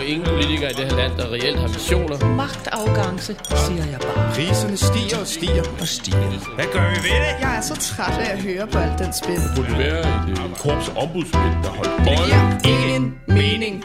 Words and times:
jo 0.00 0.04
ingen 0.06 0.26
politikere 0.26 0.70
i 0.70 0.74
det 0.74 0.84
her 0.84 0.96
land, 0.96 1.12
der 1.18 1.32
reelt 1.32 1.58
har 1.58 1.68
visioner. 1.68 2.16
Magtafgangse, 2.42 3.36
siger 3.66 3.84
jeg 3.92 4.00
bare. 4.00 4.30
Priserne 4.34 4.76
stiger 4.76 5.18
og 5.20 5.26
stiger 5.26 5.64
og 5.80 5.86
stiger. 5.86 6.54
Hvad 6.54 6.68
gør 6.72 6.86
vi 6.90 6.98
ved 7.08 7.18
det? 7.24 7.34
Jeg 7.40 7.56
er 7.56 7.60
så 7.60 7.76
træt 7.76 8.18
af 8.18 8.32
at 8.32 8.42
høre 8.42 8.66
på 8.66 8.78
alt 8.78 8.98
den 8.98 9.12
spil. 9.22 9.34
Det 9.34 9.50
burde 9.56 9.78
være 9.78 10.00
et 10.30 10.58
korps 10.62 10.88
ombudsmænd, 11.02 11.54
der 11.64 11.70
holdt 11.78 11.96
bolden. 12.06 12.52
Det 12.52 12.62
giver 12.62 12.94
ingen 12.94 13.20
mening. 13.28 13.84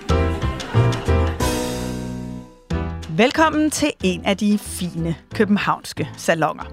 Velkommen 3.17 3.71
til 3.71 3.91
en 4.03 4.25
af 4.25 4.37
de 4.37 4.57
fine 4.57 5.15
københavnske 5.33 6.09
salonger. 6.17 6.63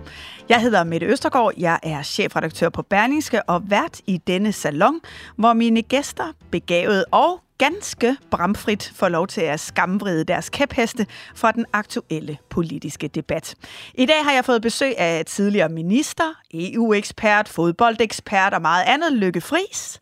Jeg 0.48 0.60
hedder 0.60 0.84
Mette 0.84 1.06
Østergaard, 1.06 1.52
jeg 1.58 1.78
er 1.82 2.02
chefredaktør 2.02 2.68
på 2.68 2.82
Berlingske 2.82 3.42
og 3.42 3.70
vært 3.70 4.00
i 4.06 4.16
denne 4.16 4.52
salon, 4.52 5.00
hvor 5.36 5.52
mine 5.52 5.82
gæster, 5.82 6.24
begavet 6.50 7.04
og 7.10 7.40
ganske 7.60 8.16
bramfrit, 8.30 8.92
får 8.94 9.08
lov 9.08 9.26
til 9.26 9.40
at 9.40 9.60
skamvride 9.60 10.24
deres 10.24 10.48
kæpheste 10.48 11.06
for 11.34 11.50
den 11.50 11.66
aktuelle 11.72 12.38
politiske 12.48 13.08
debat. 13.08 13.54
I 13.94 14.06
dag 14.06 14.24
har 14.24 14.32
jeg 14.32 14.44
fået 14.44 14.62
besøg 14.62 14.98
af 14.98 15.26
tidligere 15.26 15.68
minister, 15.68 16.34
EU-ekspert, 16.54 17.48
fodboldekspert 17.48 18.54
og 18.54 18.62
meget 18.62 18.84
andet, 18.86 19.12
Lykke 19.12 19.40
Fris, 19.40 20.00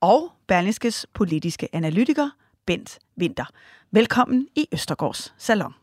og 0.00 0.32
Berlingskes 0.46 1.06
politiske 1.14 1.68
analytiker, 1.72 2.30
Bent 2.66 2.98
Winter. 3.20 3.44
Velkommen 3.90 4.48
i 4.56 4.68
Østergårds 4.72 5.34
Salon. 5.38 5.74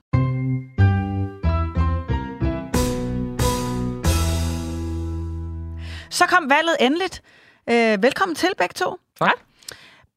Så 6.09 6.25
kom 6.27 6.49
valget 6.49 6.75
endeligt. 6.79 7.21
Øh, 7.69 8.03
velkommen 8.03 8.35
til 8.35 8.49
begge 8.57 8.73
to. 8.73 8.97
Tak. 9.19 9.33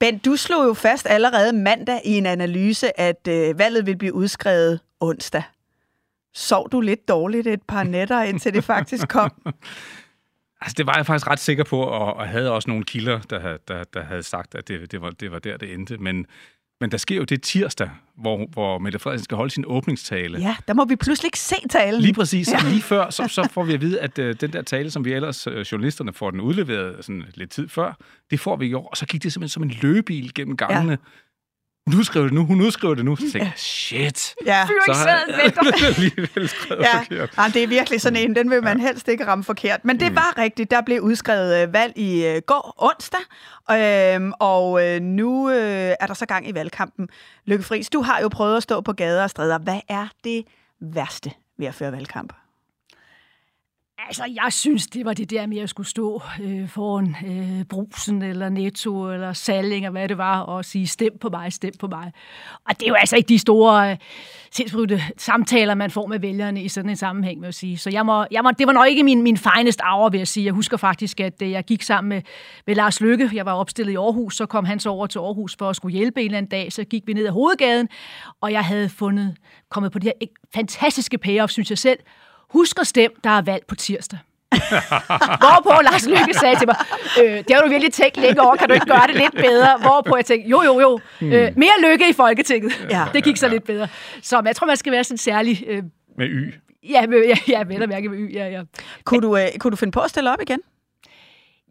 Ben, 0.01 0.19
du 0.19 0.37
slog 0.37 0.65
jo 0.65 0.75
fast 0.75 1.07
allerede 1.11 1.53
mandag 1.53 2.01
i 2.05 2.19
en 2.19 2.27
analyse, 2.27 3.01
at 3.01 3.29
øh, 3.29 3.59
valget 3.59 3.87
vil 3.87 3.97
blive 3.97 4.15
udskrevet 4.15 4.81
onsdag. 5.01 5.43
Sov 6.35 6.71
du 6.73 6.81
lidt 6.81 7.09
dårligt 7.09 7.47
et 7.47 7.63
par 7.63 7.83
nætter, 7.83 8.23
indtil 8.23 8.55
det 8.55 8.65
faktisk 8.65 9.09
kom? 9.09 9.33
Altså, 10.61 10.75
det 10.79 10.87
var 10.87 10.97
jeg 10.97 11.07
faktisk 11.07 11.27
ret 11.27 11.39
sikker 11.39 11.65
på, 11.65 11.81
og, 11.81 12.15
og 12.15 12.29
havde 12.29 12.53
også 12.53 12.71
nogle 12.71 12.85
kilder, 12.85 13.21
der, 13.21 13.57
der, 13.69 13.85
der 13.85 14.03
havde 14.03 14.23
sagt, 14.23 14.55
at 14.55 14.69
det, 14.69 14.93
det, 14.93 15.01
var, 15.01 15.11
det 15.11 15.33
var 15.33 15.39
der, 15.39 15.57
det 15.57 15.75
endte. 15.75 15.97
Men, 15.99 16.27
men 16.81 16.91
der 16.91 16.97
sker 16.97 17.17
jo 17.17 17.25
det 17.25 17.43
tirsdag, 17.43 17.91
hvor, 18.17 18.47
hvor 18.53 18.79
Mette 18.79 18.99
Frederiksen 18.99 19.25
skal 19.25 19.37
holde 19.37 19.51
sin 19.51 19.65
åbningstale. 19.67 20.39
Ja, 20.39 20.57
der 20.69 20.75
må 20.75 20.85
vi 20.85 20.97
pludselig 20.97 21.27
ikke 21.27 21.39
se 21.39 21.57
talen. 21.71 22.01
Lige 22.01 22.15
præcis. 22.15 22.53
Ja. 22.53 22.71
Lige 22.71 22.83
før, 22.83 23.11
så, 23.11 23.29
så 23.29 23.49
får 23.55 23.65
vi 23.65 23.75
at 23.75 23.81
vide, 23.81 24.01
at 24.01 24.19
øh, 24.19 24.37
den 24.41 24.53
der 24.53 24.63
tale, 24.63 24.91
som 24.91 25.05
vi 25.05 25.13
ellers, 25.13 25.47
øh, 25.47 25.61
journalisterne, 25.61 26.13
får 26.13 26.31
den 26.31 26.41
udleveret 26.41 27.05
sådan 27.05 27.25
lidt 27.35 27.51
tid 27.51 27.69
før, 27.69 27.99
det 28.31 28.41
får 28.41 28.57
vi 28.57 28.67
i 28.67 28.75
år. 28.75 28.89
Og 28.89 28.97
så 28.97 29.07
gik 29.07 29.23
det 29.23 29.33
simpelthen 29.33 29.53
som 29.53 29.63
en 29.63 29.71
løbebil 29.83 30.35
gennem 30.35 30.57
gangene. 30.57 30.91
Ja. 30.91 30.97
Hun 31.89 31.99
udskriver 31.99 32.27
det 32.27 32.35
nu, 32.35 32.45
hun 32.45 32.61
udskriver 32.61 32.95
det 32.95 33.05
nu. 33.05 33.17
Så 33.17 33.23
tænkte 33.23 33.39
jeg, 33.39 33.53
shit. 33.57 34.35
Ja, 34.47 34.67
Så 34.87 34.93
har 34.93 35.09
jeg 35.09 35.53
alligevel 35.97 36.49
skrevet 36.49 36.83
ja. 36.83 36.99
forkert. 36.99 37.31
ja, 37.39 37.51
det 37.55 37.63
er 37.63 37.67
virkelig 37.67 38.01
sådan 38.01 38.19
en, 38.19 38.37
den 38.37 38.51
vil 38.51 38.63
man 38.63 38.81
helst 38.81 39.09
ikke 39.09 39.27
ramme 39.27 39.45
forkert. 39.45 39.85
Men 39.85 40.01
det 40.01 40.15
var 40.15 40.39
rigtigt, 40.39 40.71
der 40.71 40.81
blev 40.81 41.01
udskrevet 41.01 41.63
øh, 41.63 41.73
valg 41.73 41.99
i 41.99 42.27
øh, 42.27 42.43
går 42.47 42.75
onsdag, 42.79 43.21
øhm, 43.71 44.33
og 44.41 44.87
øh, 44.87 45.01
nu 45.01 45.51
øh, 45.51 45.95
er 46.01 46.07
der 46.07 46.15
så 46.15 46.27
gang 46.27 46.49
i 46.49 46.55
valgkampen. 46.55 47.09
Lykke 47.47 47.65
Friis, 47.65 47.91
du 47.91 48.03
har 48.03 48.21
jo 48.21 48.29
prøvet 48.29 48.57
at 48.57 48.63
stå 48.63 48.81
på 48.81 48.93
gader 48.93 49.23
og 49.23 49.31
stræder. 49.31 49.59
Hvad 49.59 49.81
er 49.89 50.07
det 50.25 50.45
værste 50.81 51.31
ved 51.59 51.67
at 51.67 51.75
føre 51.75 51.93
valgkamp? 51.93 52.33
Altså, 54.09 54.25
jeg 54.45 54.53
synes, 54.53 54.87
det 54.87 55.05
var 55.05 55.13
det 55.13 55.31
der 55.31 55.47
med, 55.47 55.57
at 55.57 55.61
jeg 55.61 55.69
skulle 55.69 55.89
stå 55.89 56.23
øh, 56.43 56.69
foran 56.69 57.17
øh, 57.27 57.65
brusen, 57.65 58.23
eller 58.23 58.49
netto, 58.49 59.13
eller 59.13 59.33
salling, 59.33 59.87
og 59.87 59.93
hvad 59.93 60.09
det 60.09 60.19
var, 60.19 60.41
og 60.41 60.65
sige, 60.65 60.87
stem 60.87 61.19
på 61.21 61.29
mig, 61.29 61.53
stem 61.53 61.73
på 61.81 61.87
mig. 61.87 62.13
Og 62.69 62.81
det 62.81 62.83
er 62.83 62.89
jo 62.89 62.95
altså 62.95 63.17
ikke 63.17 63.29
de 63.29 63.39
store, 63.39 63.91
øh, 63.91 65.01
samtaler, 65.19 65.75
man 65.75 65.91
får 65.91 66.07
med 66.07 66.21
vælgerne 66.21 66.63
i 66.63 66.69
sådan 66.69 66.91
en 66.91 66.97
sammenhæng, 66.97 67.41
vil 67.41 67.47
jeg 67.47 67.55
sige. 67.55 67.79
Så 67.79 67.91
jeg 67.91 68.07
må, 68.07 68.27
jeg 68.31 68.43
må, 68.43 68.51
det 68.59 68.67
var 68.67 68.73
nok 68.73 68.89
ikke 68.89 69.03
min, 69.03 69.23
min 69.23 69.37
finest 69.37 69.81
hour, 69.85 70.09
vil 70.09 70.19
jeg 70.19 70.29
sige. 70.29 70.47
Jeg 70.47 70.53
husker 70.53 70.77
faktisk, 70.77 71.21
at 71.21 71.43
øh, 71.43 71.51
jeg 71.51 71.65
gik 71.65 71.83
sammen 71.83 72.09
med, 72.09 72.23
med 72.67 72.75
Lars 72.75 73.01
Lykke. 73.01 73.31
Jeg 73.35 73.47
var 73.47 73.53
opstillet 73.53 73.93
i 73.93 73.97
Aarhus, 73.97 74.37
så 74.37 74.47
kom 74.47 74.65
han 74.65 74.81
så 74.81 74.91
over 74.91 75.07
til 75.07 75.19
Aarhus 75.19 75.57
for 75.59 75.71
at 75.71 75.77
skulle 75.77 75.97
hjælpe 75.97 76.21
en 76.21 76.27
eller 76.27 76.39
anden 76.39 76.51
dag. 76.51 76.73
Så 76.73 76.85
gik 76.85 77.03
vi 77.07 77.13
ned 77.13 77.27
ad 77.27 77.33
hovedgaden, 77.33 77.89
og 78.41 78.53
jeg 78.53 78.65
havde 78.65 78.89
fundet, 78.89 79.37
kommet 79.71 79.93
på 79.93 79.99
det 79.99 80.13
her 80.21 80.27
fantastiske 80.55 81.19
payoff, 81.19 81.53
synes 81.53 81.71
jeg 81.71 81.79
selv, 81.79 81.99
Husk 82.51 82.79
at 82.81 82.87
stemme, 82.87 83.17
der 83.25 83.31
er 83.31 83.43
valg 83.43 83.63
på 83.69 83.75
tirsdag. 83.75 84.19
Hvorpå 85.43 85.83
Lars 85.83 86.07
Lykke 86.07 86.35
sagde 86.41 86.57
til 86.59 86.69
mig, 86.69 86.77
øh, 87.23 87.37
det 87.37 87.51
har 87.55 87.63
du 87.63 87.69
virkelig 87.69 87.93
tænkt 87.93 88.17
længe 88.17 88.43
over, 88.43 88.57
kan 88.57 88.69
du 88.69 88.75
ikke 88.75 88.87
gøre 88.87 89.07
det 89.07 89.15
lidt 89.17 89.35
bedre? 89.35 89.79
Hvorpå 89.81 90.17
jeg 90.17 90.25
tænkte, 90.25 90.51
jo, 90.51 90.63
jo, 90.63 90.81
jo, 90.81 91.01
øh, 91.21 91.53
mere 91.57 91.91
lykke 91.91 92.11
i 92.11 92.13
Folketinget. 92.13 92.87
Ja. 92.91 93.05
Det 93.15 93.25
gik 93.25 93.37
så 93.37 93.49
lidt 93.49 93.65
bedre. 93.65 93.89
Så 94.23 94.43
jeg 94.47 94.57
tror, 94.57 94.67
man 94.67 94.77
skal 94.77 94.93
være 94.93 95.05
sådan 95.05 95.19
særlig, 95.19 95.65
øh, 95.67 95.83
Med 96.19 96.27
Y. 96.29 96.55
ja, 96.89 97.07
med, 97.07 97.25
ja, 97.27 97.35
ja, 97.49 97.63
vel 97.65 97.83
at 97.83 97.89
mærke 97.89 98.09
med 98.09 98.19
y, 98.19 98.35
ja, 98.35 98.47
ja. 98.49 98.63
Kunne 99.05 99.21
du, 99.21 99.37
øh, 99.37 99.47
kunne 99.59 99.71
du 99.71 99.77
finde 99.77 99.93
på 99.93 100.01
at 100.01 100.11
stille 100.11 100.33
op 100.33 100.41
igen? 100.43 100.59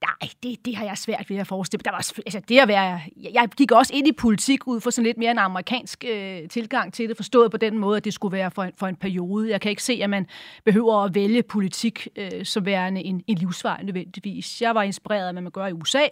Nej, 0.02 0.30
det, 0.44 0.66
det 0.66 0.76
har 0.76 0.86
jeg 0.86 0.98
svært 0.98 1.30
ved 1.30 1.38
at 1.38 1.48
forestille 1.48 1.80
mig. 1.80 1.86
Der 1.86 1.92
var, 1.92 2.12
altså, 2.26 2.42
det 2.50 2.60
at 2.60 2.68
være, 2.68 3.02
jeg, 3.34 3.50
gik 3.58 3.72
også 3.72 3.94
ind 3.94 4.08
i 4.08 4.12
politik 4.12 4.68
ud 4.68 4.82
for 4.82 4.90
sådan 4.90 5.06
lidt 5.06 5.18
mere 5.18 5.32
en 5.32 5.38
amerikansk 5.38 6.04
øh, 6.08 6.48
tilgang 6.50 6.94
til 6.94 7.10
det, 7.10 7.18
forstået 7.18 7.52
på 7.52 7.58
den 7.58 7.78
måde, 7.78 7.98
at 7.98 8.06
det 8.06 8.14
skulle 8.14 8.38
være 8.38 8.52
for 8.52 8.64
en, 8.64 8.72
for 8.78 8.88
en 8.88 8.96
periode. 8.96 9.50
Jeg 9.50 9.62
kan 9.62 9.70
ikke 9.70 9.84
se, 9.84 10.00
at 10.04 10.10
man 10.10 10.28
behøver 10.66 11.04
at 11.04 11.16
vælge 11.16 11.44
politik 11.44 12.08
øh, 12.16 12.46
som 12.46 12.66
værende 12.66 13.04
en, 13.04 13.24
en 13.28 13.38
livsvej 13.38 13.84
nødvendigvis. 13.84 14.62
Jeg 14.62 14.76
var 14.76 14.84
inspireret 14.84 15.28
af, 15.28 15.34
hvad 15.34 15.42
man 15.42 15.52
gør 15.52 15.68
i 15.68 15.74
USA, 15.74 16.04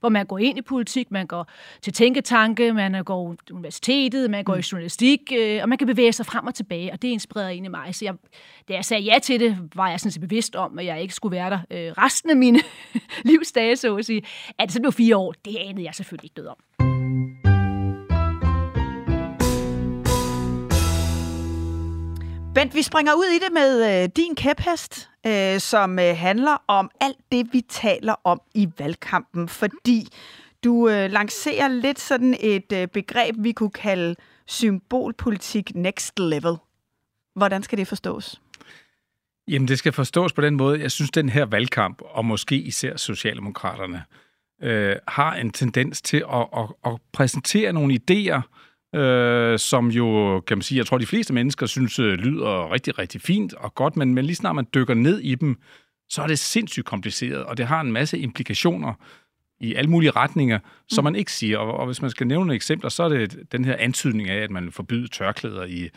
hvor 0.00 0.08
man 0.08 0.26
går 0.26 0.38
ind 0.38 0.58
i 0.58 0.62
politik, 0.62 1.10
man 1.10 1.26
går 1.26 1.50
til 1.82 1.92
tænketanke, 1.92 2.72
man 2.72 3.04
går 3.04 3.36
til 3.46 3.54
universitetet, 3.54 4.30
man 4.30 4.44
går 4.44 4.56
i 4.56 4.62
journalistik, 4.72 5.32
øh, 5.38 5.58
og 5.62 5.68
man 5.68 5.78
kan 5.78 5.86
bevæge 5.86 6.12
sig 6.12 6.26
frem 6.26 6.46
og 6.46 6.54
tilbage, 6.54 6.92
og 6.92 7.02
det 7.02 7.08
inspirerede 7.08 7.50
egentlig 7.50 7.70
mig. 7.70 7.94
Så 7.94 8.04
jeg, 8.04 8.14
da 8.68 8.74
jeg 8.74 8.84
sagde 8.84 9.02
ja 9.02 9.18
til 9.22 9.40
det, 9.40 9.58
var 9.74 9.90
jeg 9.90 10.00
sådan 10.00 10.12
set 10.12 10.20
bevidst 10.20 10.56
om, 10.56 10.78
at 10.78 10.84
jeg 10.84 11.02
ikke 11.02 11.14
skulle 11.14 11.36
være 11.36 11.50
der 11.50 11.58
øh, 11.70 11.92
resten 11.98 12.30
af 12.30 12.36
mine 12.36 12.60
livsdage, 13.30 13.76
så 13.76 13.96
at 13.96 14.06
sige. 14.06 14.22
At 14.58 14.68
det 14.68 14.72
så 14.72 14.80
blev 14.80 14.92
fire 14.92 15.16
år, 15.16 15.34
det 15.44 15.56
anede 15.56 15.84
jeg 15.84 15.94
selvfølgelig 15.94 16.24
ikke 16.24 16.36
noget 16.36 16.50
om. 16.50 16.56
Bent, 22.54 22.74
vi 22.74 22.82
springer 22.82 23.14
ud 23.14 23.24
i 23.24 23.38
det 23.38 23.52
med 23.52 24.02
øh, 24.02 24.08
din 24.16 24.34
kæphest, 24.34 25.10
øh, 25.26 25.60
som 25.60 25.98
øh, 25.98 26.16
handler 26.16 26.62
om 26.68 26.90
alt 27.00 27.18
det, 27.32 27.48
vi 27.52 27.60
taler 27.60 28.14
om 28.24 28.40
i 28.54 28.68
valgkampen, 28.78 29.48
fordi 29.48 30.08
du 30.64 30.88
øh, 30.88 31.10
lancerer 31.10 31.68
lidt 31.68 32.00
sådan 32.00 32.36
et 32.40 32.72
øh, 32.72 32.88
begreb, 32.88 33.34
vi 33.38 33.52
kunne 33.52 33.70
kalde 33.70 34.14
symbolpolitik 34.46 35.74
next 35.74 36.18
level. 36.18 36.56
Hvordan 37.34 37.62
skal 37.62 37.78
det 37.78 37.88
forstås? 37.88 38.40
Jamen, 39.50 39.68
det 39.68 39.78
skal 39.78 39.92
forstås 39.92 40.32
på 40.32 40.40
den 40.40 40.56
måde. 40.56 40.80
Jeg 40.80 40.90
synes, 40.90 41.10
den 41.10 41.28
her 41.28 41.44
valgkamp, 41.44 42.02
og 42.04 42.24
måske 42.24 42.56
især 42.56 42.96
Socialdemokraterne, 42.96 44.02
øh, 44.62 44.96
har 45.08 45.34
en 45.34 45.50
tendens 45.50 46.02
til 46.02 46.24
at, 46.32 46.46
at, 46.56 46.66
at 46.86 47.00
præsentere 47.12 47.72
nogle 47.72 47.98
idéer, 48.00 48.40
øh, 48.98 49.58
som 49.58 49.88
jo, 49.88 50.40
kan 50.40 50.56
man 50.58 50.62
sige, 50.62 50.78
jeg 50.78 50.86
tror, 50.86 50.98
de 50.98 51.06
fleste 51.06 51.34
mennesker 51.34 51.66
synes 51.66 51.98
øh, 51.98 52.12
lyder 52.12 52.72
rigtig, 52.72 52.98
rigtig 52.98 53.20
fint 53.20 53.54
og 53.54 53.74
godt, 53.74 53.96
men, 53.96 54.14
men 54.14 54.24
lige 54.24 54.36
snart 54.36 54.54
man 54.54 54.66
dykker 54.74 54.94
ned 54.94 55.18
i 55.18 55.34
dem, 55.34 55.56
så 56.10 56.22
er 56.22 56.26
det 56.26 56.38
sindssygt 56.38 56.86
kompliceret, 56.86 57.44
og 57.44 57.56
det 57.56 57.66
har 57.66 57.80
en 57.80 57.92
masse 57.92 58.18
implikationer 58.18 58.94
i 59.60 59.74
alle 59.74 59.90
mulige 59.90 60.10
retninger, 60.10 60.58
som 60.88 61.04
man 61.04 61.16
ikke 61.16 61.32
siger. 61.32 61.58
Og, 61.58 61.74
og 61.74 61.86
hvis 61.86 62.02
man 62.02 62.10
skal 62.10 62.26
nævne 62.26 62.40
nogle 62.40 62.54
eksempler, 62.54 62.90
så 62.90 63.02
er 63.02 63.08
det 63.08 63.52
den 63.52 63.64
her 63.64 63.76
antydning 63.78 64.30
af, 64.30 64.42
at 64.42 64.50
man 64.50 64.64
vil 64.64 64.72
forbyde 64.72 65.08
tørklæder 65.08 65.64
i, 65.64 65.88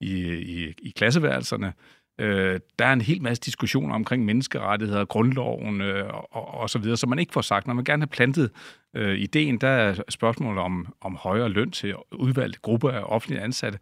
i, 0.00 0.32
i, 0.32 0.74
i 0.82 0.92
klasseværelserne. 0.96 1.72
Øh, 2.22 2.60
der 2.78 2.84
er 2.84 2.92
en 2.92 3.00
hel 3.00 3.22
masse 3.22 3.40
diskussioner 3.40 3.94
omkring 3.94 4.24
menneskerettigheder, 4.24 5.04
grundloven 5.04 5.80
øh, 5.80 6.08
og, 6.30 6.54
og 6.54 6.70
så 6.70 6.78
videre, 6.78 6.96
som 6.96 7.10
man 7.10 7.18
ikke 7.18 7.32
får 7.32 7.40
sagt. 7.40 7.66
Når 7.66 7.74
man 7.74 7.84
gerne 7.84 8.02
har 8.02 8.06
plantet 8.06 8.50
øh, 8.96 9.18
ideen, 9.18 9.58
der 9.58 9.68
er 9.68 9.94
spørgsmålet 10.08 10.62
om, 10.62 10.94
om 11.00 11.16
højere 11.16 11.48
løn 11.48 11.70
til 11.70 11.94
udvalgte 12.12 12.60
grupper 12.60 12.90
af 12.90 13.02
offentlige 13.04 13.40
ansatte. 13.40 13.78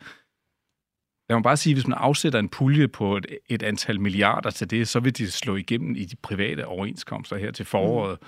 Jeg 1.29 1.37
må 1.37 1.43
bare 1.43 1.57
sige, 1.57 1.75
hvis 1.75 1.87
man 1.87 1.99
afsætter 1.99 2.39
en 2.39 2.49
pulje 2.49 2.89
på 2.89 3.17
et, 3.17 3.27
et 3.49 3.63
antal 3.63 4.01
milliarder 4.01 4.51
til 4.51 4.71
det, 4.71 4.89
så 4.89 5.01
vil 5.01 5.19
de 5.19 5.31
slå 5.31 5.57
igennem 5.57 5.97
i 5.97 6.05
de 6.05 6.17
private 6.17 6.67
overenskomster 6.67 7.37
her 7.37 7.51
til 7.51 7.67
foråret. 7.67 8.19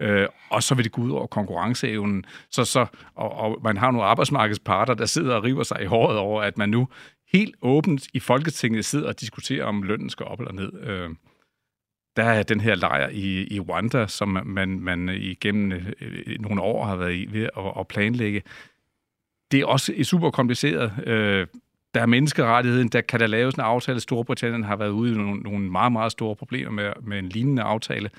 Mm. 0.00 0.06
Øh, 0.06 0.28
og 0.50 0.62
så 0.62 0.74
vil 0.74 0.84
det 0.84 0.92
gå 0.92 1.02
ud 1.02 1.10
over 1.10 1.26
konkurrenceevnen. 1.26 2.24
Så, 2.50 2.64
så, 2.64 2.86
og, 3.14 3.32
og 3.32 3.60
man 3.64 3.76
har 3.76 3.90
nogle 3.90 4.06
arbejdsmarkedsparter, 4.06 4.94
der 4.94 5.06
sidder 5.06 5.34
og 5.34 5.44
river 5.44 5.62
sig 5.62 5.82
i 5.82 5.86
håret 5.86 6.18
over, 6.18 6.42
at 6.42 6.58
man 6.58 6.68
nu 6.68 6.88
helt 7.32 7.54
åbent 7.62 8.08
i 8.14 8.20
Folketinget 8.20 8.84
sidder 8.84 9.08
og 9.08 9.20
diskuterer, 9.20 9.64
om 9.64 9.82
lønnen 9.82 10.10
skal 10.10 10.26
op 10.26 10.40
eller 10.40 10.52
ned. 10.52 10.72
Øh, 10.82 11.10
der 12.16 12.24
er 12.24 12.42
den 12.42 12.60
her 12.60 12.74
lejr 12.74 13.08
i, 13.08 13.54
i 13.54 13.60
Rwanda, 13.60 14.06
som 14.06 14.28
man, 14.44 14.80
man 14.80 15.08
igennem 15.08 15.72
øh, 16.00 16.40
nogle 16.40 16.62
år 16.62 16.84
har 16.84 16.96
været 16.96 17.14
i 17.14 17.28
ved 17.30 17.48
at, 17.56 17.72
at 17.80 17.88
planlægge. 17.88 18.42
Det 19.52 19.60
er 19.60 19.66
også 19.66 19.94
super 20.02 20.30
kompliceret. 20.30 20.92
Øh, 21.06 21.46
der 21.94 22.00
er 22.00 22.06
menneskerettigheden, 22.06 22.88
der 22.88 23.00
kan 23.00 23.20
der 23.20 23.26
laves 23.26 23.54
en 23.54 23.60
aftale. 23.60 24.00
Storbritannien 24.00 24.64
har 24.64 24.76
været 24.76 24.90
ude 24.90 25.12
i 25.12 25.16
nogle, 25.16 25.40
nogle 25.40 25.70
meget, 25.70 25.92
meget 25.92 26.12
store 26.12 26.36
problemer 26.36 26.70
med, 26.70 26.92
med 27.02 27.18
en 27.18 27.28
lignende 27.28 27.62
aftale. 27.62 28.10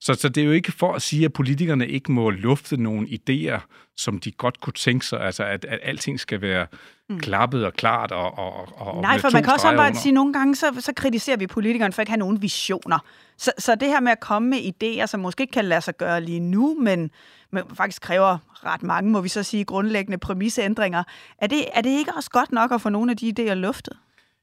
Så, 0.00 0.14
så 0.14 0.28
det 0.28 0.40
er 0.40 0.46
jo 0.46 0.52
ikke 0.52 0.72
for 0.72 0.92
at 0.92 1.02
sige, 1.02 1.24
at 1.24 1.32
politikerne 1.32 1.88
ikke 1.88 2.12
må 2.12 2.30
lufte 2.30 2.76
nogle 2.76 3.08
idéer, 3.08 3.60
som 3.96 4.18
de 4.18 4.30
godt 4.30 4.60
kunne 4.60 4.72
tænke 4.72 5.06
sig, 5.06 5.20
altså 5.20 5.44
at, 5.44 5.64
at 5.64 5.78
alting 5.82 6.20
skal 6.20 6.40
være 6.40 6.66
mm. 7.08 7.20
klappet 7.20 7.64
og 7.64 7.72
klart 7.72 8.12
og, 8.12 8.38
og, 8.38 8.68
og 8.76 9.02
Nej, 9.02 9.18
for 9.18 9.30
man 9.32 9.42
kan 9.42 9.52
også 9.52 9.76
bare 9.76 9.94
sige, 9.94 10.10
at 10.10 10.14
nogle 10.14 10.32
gange 10.32 10.56
så, 10.56 10.66
så 10.78 10.92
kritiserer 10.96 11.36
vi 11.36 11.46
politikerne 11.46 11.92
for 11.92 12.02
ikke 12.02 12.10
at 12.10 12.12
have 12.12 12.18
nogen 12.18 12.42
visioner. 12.42 12.98
Så, 13.36 13.52
så 13.58 13.74
det 13.74 13.88
her 13.88 14.00
med 14.00 14.12
at 14.12 14.20
komme 14.20 14.50
med 14.50 14.58
idéer, 14.58 15.06
som 15.06 15.20
måske 15.20 15.42
ikke 15.42 15.52
kan 15.52 15.64
lade 15.64 15.80
sig 15.80 15.96
gøre 15.96 16.20
lige 16.20 16.40
nu, 16.40 16.76
men, 16.80 17.10
men 17.50 17.62
faktisk 17.74 18.02
kræver 18.02 18.38
ret 18.64 18.82
mange, 18.82 19.10
må 19.10 19.20
vi 19.20 19.28
så 19.28 19.42
sige, 19.42 19.64
grundlæggende 19.64 20.18
præmisseændringer, 20.18 21.02
er 21.38 21.46
det, 21.46 21.64
er 21.74 21.80
det 21.80 21.90
ikke 21.90 22.12
også 22.16 22.30
godt 22.30 22.52
nok 22.52 22.72
at 22.72 22.80
få 22.80 22.88
nogle 22.88 23.10
af 23.10 23.16
de 23.16 23.32
idéer 23.38 23.54
luftet? 23.54 23.96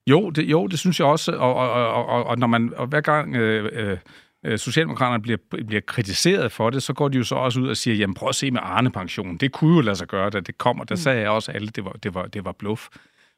Jo, 0.08 0.30
det, 0.30 0.44
jo, 0.44 0.68
det 0.68 0.80
synes 0.80 1.00
jeg 1.00 1.08
også, 1.08 1.32
og, 1.32 1.56
og, 1.56 1.72
og, 1.72 2.06
og, 2.06 2.24
og 2.24 2.38
når 2.38 2.48
man 2.48 2.74
og 2.78 2.88
hver 2.88 3.02
gang 3.02 3.36
øh, 3.36 3.70
øh, 3.74 3.98
øh, 4.46 4.60
Socialdemokraterne 4.60 5.22
bliver, 5.22 5.38
bliver 5.68 5.82
kritiseret 5.82 6.52
for 6.52 6.70
det, 6.70 6.84
så 6.84 6.94
går 6.94 7.08
de 7.08 7.18
jo 7.18 7.24
så 7.24 7.36
også 7.36 7.60
ud 7.60 7.68
og 7.68 7.78
siger, 7.78 7.96
jamen 7.96 8.14
prøv 8.14 8.30
at 8.30 8.36
se 8.36 8.52
med 8.52 8.60
Arne-pension. 8.64 9.38
Det 9.38 9.52
kunne 9.52 9.76
jo 9.76 9.82
lade 9.82 9.96
sig 9.96 10.08
gøre, 10.08 10.30
da 10.30 10.40
det 10.40 10.58
kommer. 10.58 10.84
Der 10.84 10.96
mm. 10.96 11.02
sagde 11.02 11.22
jeg 11.22 11.30
også 11.30 11.52
alle, 11.52 11.68
det 11.68 11.86
var, 11.86 11.92
det 11.92 12.14
var, 12.14 12.26
det 12.26 12.46
var 12.46 12.52
bluff. 12.52 12.88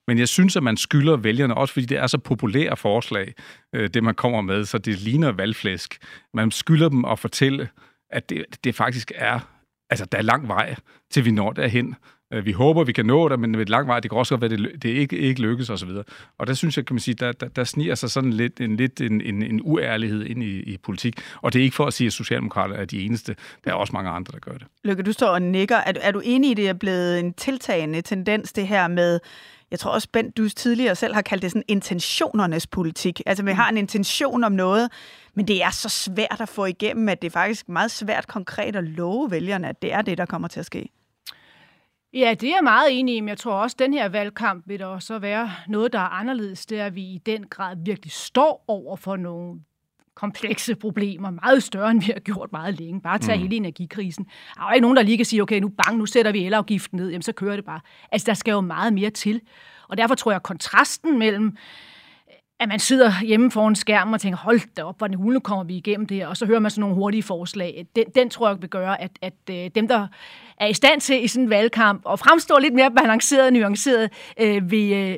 Men 0.08 0.20
jeg 0.20 0.28
synes, 0.28 0.56
at 0.56 0.64
man 0.64 0.78
skylder 0.78 1.18
vælgerne, 1.18 1.58
også 1.58 1.74
fordi 1.74 1.86
det 1.86 1.98
er 1.98 2.08
så 2.08 2.18
populære 2.18 2.78
forslag, 2.78 3.34
øh, 3.74 3.90
det 3.90 4.04
man 4.04 4.16
kommer 4.16 4.42
med, 4.42 4.66
så 4.66 4.78
det 4.78 5.02
ligner 5.02 5.32
valgflæsk. 5.32 5.98
Man 6.34 6.52
skylder 6.52 6.90
dem 6.90 7.06
at 7.06 7.20
fortælle, 7.20 7.70
at 8.10 8.30
det, 8.30 8.46
det 8.64 8.76
faktisk 8.76 9.12
er, 9.16 9.40
altså 9.90 10.06
der 10.06 10.18
er 10.18 10.22
lang 10.22 10.48
vej, 10.48 10.76
til 11.12 11.26
vi 11.26 11.32
når 11.32 11.52
derhen. 11.52 11.96
Øh, 12.34 12.46
vi 12.46 12.52
håber, 12.52 12.84
vi 12.84 12.92
kan 12.92 13.06
nå 13.06 13.30
det, 13.30 13.40
men 13.40 13.52
med 13.52 13.66
lang 13.66 13.88
vej, 13.88 14.00
det 14.00 14.12
kan 14.12 14.18
også 14.18 14.38
være, 14.38 14.52
at 14.54 14.60
det, 14.60 14.84
det 14.84 14.90
ikke, 14.90 15.18
ikke 15.18 15.42
lykkes 15.42 15.70
osv. 15.70 15.90
Og, 15.90 16.06
og 16.38 16.48
der 16.48 16.54
synes 16.54 16.78
jeg, 16.78 16.86
kan 16.86 16.94
man 16.94 17.00
sige, 17.00 17.16
der, 17.16 17.32
der, 17.32 17.48
der 17.48 17.64
sniger 17.64 17.96
sig 17.96 18.12
sådan 18.12 18.34
lidt 18.34 18.62
en, 18.62 18.76
lidt 18.76 19.02
en, 19.02 19.22
en, 19.22 19.44
en 19.44 19.62
uærlighed 19.64 20.26
ind 20.26 20.44
i, 20.44 20.60
i 20.60 20.78
politik. 20.78 21.22
Og 21.42 21.54
det 21.54 21.60
er 21.60 21.64
ikke 21.64 21.76
for 21.76 21.86
at 21.86 21.94
sige, 21.94 22.08
at 22.08 22.14
Socialdemokrater 22.14 22.76
er 22.76 22.86
de 22.86 23.02
eneste. 23.06 23.36
Der 23.66 23.72
er 23.72 23.76
også 23.76 23.94
mange 23.94 24.10
andre, 24.10 24.32
der 24.32 24.40
gør 24.40 24.58
det. 24.58 24.68
Lykke, 24.84 25.04
du 25.04 25.12
står 25.12 25.28
og 25.28 25.42
nikker. 25.42 25.78
Er, 25.78 25.94
er 26.02 26.12
du 26.12 26.22
enig 26.26 26.52
i, 26.52 26.54
det 26.54 26.70
er 26.70 26.74
blevet 26.74 27.20
en 27.20 27.34
tiltagende 27.34 28.02
tendens, 28.02 28.54
det 28.54 28.68
her 28.68 28.88
med 28.88 29.20
jeg 29.72 29.80
tror 29.80 29.92
også, 29.92 30.08
Bent, 30.14 30.38
du 30.38 30.50
tidligere 30.50 30.96
selv 30.96 31.14
har 31.14 31.22
kaldt 31.22 31.42
det 31.42 31.52
sådan 31.52 31.64
intentionernes 31.68 32.68
politik. 32.68 33.22
Altså, 33.26 33.44
man 33.44 33.56
har 33.56 33.70
en 33.70 33.78
intention 33.78 34.44
om 34.44 34.52
noget, 34.52 34.90
men 35.36 35.48
det 35.48 35.64
er 35.64 35.70
så 35.70 35.90
svært 35.90 36.42
at 36.42 36.50
få 36.50 36.66
igennem, 36.66 37.10
at 37.10 37.22
det 37.22 37.28
er 37.28 37.32
faktisk 37.32 37.70
meget 37.70 37.92
svært 37.92 38.28
konkret 38.28 38.76
at 38.76 38.84
love 38.84 39.32
vælgerne, 39.32 39.70
at 39.70 39.82
det 39.82 39.94
er 39.94 40.02
det, 40.02 40.18
der 40.18 40.26
kommer 40.26 40.48
til 40.48 40.60
at 40.60 40.66
ske. 40.66 40.90
Ja, 42.14 42.34
det 42.34 42.50
er 42.50 42.54
jeg 42.56 42.64
meget 42.64 43.00
enig 43.00 43.16
i, 43.16 43.20
men 43.20 43.30
jeg 43.30 43.38
tror 43.38 43.54
også, 43.54 43.76
at 43.76 43.80
den 43.80 43.94
her 43.94 44.10
valgkamp 44.10 44.64
vil 44.68 44.80
der 44.80 45.00
så 45.00 45.20
være 45.20 45.52
noget, 45.68 45.94
der 45.94 46.00
er 46.00 46.10
anderledes. 46.10 46.66
Det 46.66 46.80
er, 46.80 46.86
at 46.86 46.96
vi 46.96 47.02
i 47.02 47.22
den 47.26 47.48
grad 47.48 47.76
virkelig 47.86 48.12
står 48.12 48.66
over 48.68 48.96
for 48.96 49.16
nogle 49.16 49.60
komplekse 50.16 50.76
problemer, 50.76 51.30
meget 51.30 51.64
større, 51.64 51.92
end 51.92 52.02
vi 52.02 52.12
har 52.14 52.20
gjort 52.20 52.52
meget 52.52 52.80
længe. 52.80 53.02
Bare 53.02 53.18
tage 53.18 53.38
mm. 53.38 53.42
hele 53.42 53.56
energikrisen. 53.56 54.26
Der 54.56 54.62
er 54.62 54.70
jo 54.70 54.74
ikke 54.74 54.82
nogen, 54.82 54.98
der 54.98 55.04
lige 55.04 55.18
kan 55.18 55.26
sige, 55.26 55.42
okay, 55.42 55.60
nu 55.60 55.70
bang, 55.70 55.98
nu 55.98 56.06
sætter 56.06 56.32
vi 56.32 56.46
elafgiften 56.46 56.98
ned, 57.00 57.10
jamen 57.10 57.22
så 57.22 57.32
kører 57.32 57.56
det 57.56 57.66
bare. 57.66 57.80
Altså, 58.12 58.26
der 58.26 58.34
skal 58.34 58.52
jo 58.52 58.62
meget 58.62 58.94
mere 58.94 59.10
til. 59.10 59.42
Og 59.88 59.98
derfor 59.98 60.16
tror 60.16 60.32
jeg, 60.32 60.36
at 60.36 60.44
kontrasten 60.44 61.20
mellem 61.20 61.58
at 62.60 62.70
man 62.70 62.80
sidder 62.80 63.12
hjemme 63.24 63.52
foran 63.52 63.76
skærmen 63.76 64.14
og 64.14 64.22
tænker, 64.22 64.38
hold 64.38 64.60
da 64.78 64.84
op, 64.84 64.98
hvordan 64.98 65.18
nu 65.20 65.40
kommer 65.40 65.64
vi 65.64 65.76
igennem 65.76 66.08
det 66.08 66.18
her, 66.18 66.28
og 66.28 66.38
så 66.38 66.46
hører 66.46 66.60
man 66.60 66.72
sådan 66.72 66.82
nogle 66.82 66.96
hurtige 66.96 67.24
forslag. 67.24 67.86
Den, 67.96 68.06
den 68.16 68.30
tror 68.30 68.48
jeg 68.48 68.62
vil 68.62 68.70
gøre, 68.70 69.02
at, 69.02 69.12
at 69.22 69.34
øh, 69.50 69.70
dem, 69.76 69.88
der 69.88 70.08
er 70.58 70.68
i 70.68 70.74
stand 70.74 71.02
til 71.02 71.24
i 71.24 71.28
sådan 71.28 71.44
en 71.44 71.50
valgkamp 71.50 72.02
og 72.06 72.20
fremstår 72.20 72.60
lidt 72.60 72.74
mere 72.74 72.92
balanceret 72.92 73.46
og 73.46 73.54
nuanceret, 73.54 74.10
øh, 74.40 74.72
vil, 74.72 74.94
øh, 74.94 75.18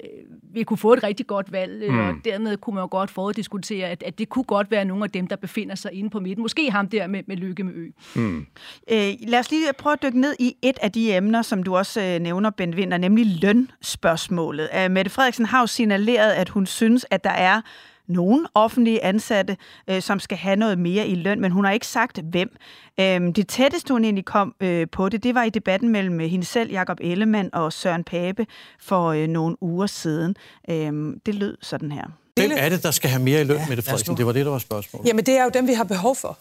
vil 0.53 0.65
kunne 0.65 0.77
få 0.77 0.93
et 0.93 1.03
rigtig 1.03 1.27
godt 1.27 1.51
valg, 1.51 1.83
øh, 1.83 1.93
mm. 1.93 1.99
og 1.99 2.15
dermed 2.25 2.57
kunne 2.57 2.73
man 2.73 2.81
jo 2.81 2.87
godt 2.91 3.11
foruddiskutere, 3.11 3.87
at, 3.87 4.03
at 4.03 4.19
det 4.19 4.29
kunne 4.29 4.43
godt 4.43 4.71
være 4.71 4.85
nogle 4.85 5.03
af 5.03 5.09
dem, 5.09 5.27
der 5.27 5.35
befinder 5.35 5.75
sig 5.75 5.93
inde 5.93 6.09
på 6.09 6.19
midten. 6.19 6.41
Måske 6.41 6.71
ham 6.71 6.89
der 6.89 7.07
med, 7.07 7.23
med 7.27 7.37
Lykke 7.37 7.63
med 7.63 7.73
Ø. 7.73 7.87
Mm. 8.15 8.45
Øh, 8.91 9.13
lad 9.27 9.39
os 9.39 9.51
lige 9.51 9.73
prøve 9.77 9.93
at 9.93 10.03
dykke 10.03 10.19
ned 10.19 10.35
i 10.39 10.55
et 10.61 10.77
af 10.81 10.91
de 10.91 11.15
emner, 11.15 11.41
som 11.41 11.63
du 11.63 11.77
også 11.77 12.01
øh, 12.01 12.19
nævner, 12.19 12.49
Bent 12.49 12.75
Winter, 12.75 12.97
nemlig 12.97 13.25
lønspørgsmålet. 13.41 14.69
Øh, 14.77 14.91
Mette 14.91 15.11
Frederiksen 15.11 15.45
har 15.45 15.59
jo 15.59 15.67
signaleret, 15.67 16.31
at 16.31 16.49
hun 16.49 16.65
synes, 16.65 17.05
at 17.09 17.23
der 17.23 17.29
er 17.29 17.61
nogle 18.07 18.47
offentlige 18.53 19.03
ansatte, 19.03 19.57
øh, 19.89 20.01
som 20.01 20.19
skal 20.19 20.37
have 20.37 20.55
noget 20.55 20.79
mere 20.79 21.07
i 21.07 21.15
løn, 21.15 21.41
men 21.41 21.51
hun 21.51 21.65
har 21.65 21.71
ikke 21.71 21.87
sagt 21.87 22.19
hvem. 22.23 22.55
Øh, 22.99 23.21
det 23.35 23.47
tætteste, 23.47 23.93
hun 23.93 24.03
egentlig 24.03 24.25
kom 24.25 24.55
øh, 24.61 24.87
på 24.91 25.09
det, 25.09 25.23
det 25.23 25.35
var 25.35 25.43
i 25.43 25.49
debatten 25.49 25.89
mellem 25.89 26.19
hende 26.19 26.45
selv, 26.45 26.71
Jakob 26.71 26.97
Ellemann 27.01 27.49
og 27.53 27.73
Søren 27.73 28.03
Pape 28.03 28.45
for 28.79 29.07
øh, 29.07 29.27
nogle 29.27 29.63
uger 29.63 29.87
siden. 29.87 30.35
Øh, 30.69 31.13
det 31.25 31.35
lød 31.35 31.57
sådan 31.61 31.91
her. 31.91 32.03
Hvem 32.35 32.51
er 32.55 32.69
det, 32.69 32.83
der 32.83 32.91
skal 32.91 33.09
have 33.09 33.23
mere 33.23 33.41
i 33.41 33.43
løn, 33.43 33.57
ja, 33.57 33.65
Mette 33.67 33.83
Frederiksen? 33.83 34.17
Det 34.17 34.25
var 34.25 34.31
det, 34.31 34.45
der 34.45 34.51
var 34.51 34.59
spørgsmålet. 34.59 35.07
Jamen, 35.07 35.25
det 35.25 35.37
er 35.37 35.43
jo 35.43 35.49
dem, 35.53 35.67
vi 35.67 35.73
har 35.73 35.83
behov 35.83 36.15
for 36.15 36.37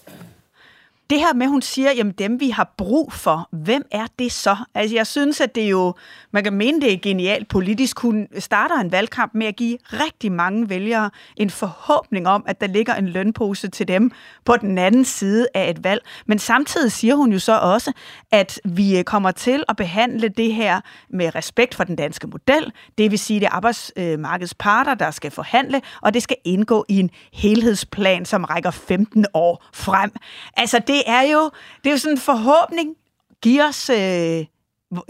det 1.10 1.20
her 1.20 1.34
med, 1.34 1.46
at 1.46 1.50
hun 1.50 1.62
siger, 1.62 1.92
jamen 1.92 2.12
dem 2.12 2.40
vi 2.40 2.50
har 2.50 2.74
brug 2.76 3.12
for, 3.12 3.48
hvem 3.52 3.82
er 3.90 4.06
det 4.18 4.32
så? 4.32 4.56
Altså 4.74 4.96
jeg 4.96 5.06
synes, 5.06 5.40
at 5.40 5.54
det 5.54 5.64
er 5.64 5.68
jo, 5.68 5.94
man 6.30 6.44
kan 6.44 6.52
mene, 6.52 6.80
det 6.80 6.92
er 6.92 6.98
genialt 7.02 7.48
politisk. 7.48 7.98
Hun 7.98 8.28
starter 8.38 8.80
en 8.80 8.92
valgkamp 8.92 9.34
med 9.34 9.46
at 9.46 9.56
give 9.56 9.78
rigtig 9.92 10.32
mange 10.32 10.68
vælgere 10.68 11.10
en 11.36 11.50
forhåbning 11.50 12.28
om, 12.28 12.44
at 12.46 12.60
der 12.60 12.66
ligger 12.66 12.94
en 12.94 13.08
lønpose 13.08 13.68
til 13.68 13.88
dem 13.88 14.10
på 14.44 14.56
den 14.56 14.78
anden 14.78 15.04
side 15.04 15.48
af 15.54 15.70
et 15.70 15.84
valg. 15.84 16.02
Men 16.26 16.38
samtidig 16.38 16.92
siger 16.92 17.14
hun 17.14 17.32
jo 17.32 17.38
så 17.38 17.58
også, 17.58 17.92
at 18.32 18.60
vi 18.64 18.98
øh, 18.98 19.04
kommer 19.04 19.30
til 19.30 19.64
at 19.68 19.76
behandle 19.76 20.28
det 20.28 20.54
her 20.54 20.80
med 21.10 21.34
respekt 21.34 21.74
for 21.74 21.84
den 21.84 21.96
danske 21.96 22.26
model. 22.26 22.72
Det 22.98 23.10
vil 23.10 23.18
sige, 23.18 23.40
det 23.40 23.46
er 23.46 23.50
arbejdsmarkedets 23.50 24.54
parter, 24.54 24.94
der 24.94 25.10
skal 25.10 25.30
forhandle, 25.30 25.82
og 26.02 26.14
det 26.14 26.22
skal 26.22 26.36
indgå 26.44 26.84
i 26.88 27.00
en 27.00 27.10
helhedsplan, 27.32 28.24
som 28.24 28.44
rækker 28.44 28.70
15 28.70 29.26
år 29.34 29.64
frem. 29.74 30.12
Altså 30.56 30.78
det 30.78 30.95
det 30.96 31.02
er 31.06 31.22
jo, 31.22 31.50
det 31.84 31.86
er 31.86 31.90
jo 31.90 31.98
sådan 31.98 32.14
en 32.14 32.20
forhåbning. 32.20 32.94
Giv 33.42 33.60
os 33.62 33.90
øh, 33.90 34.44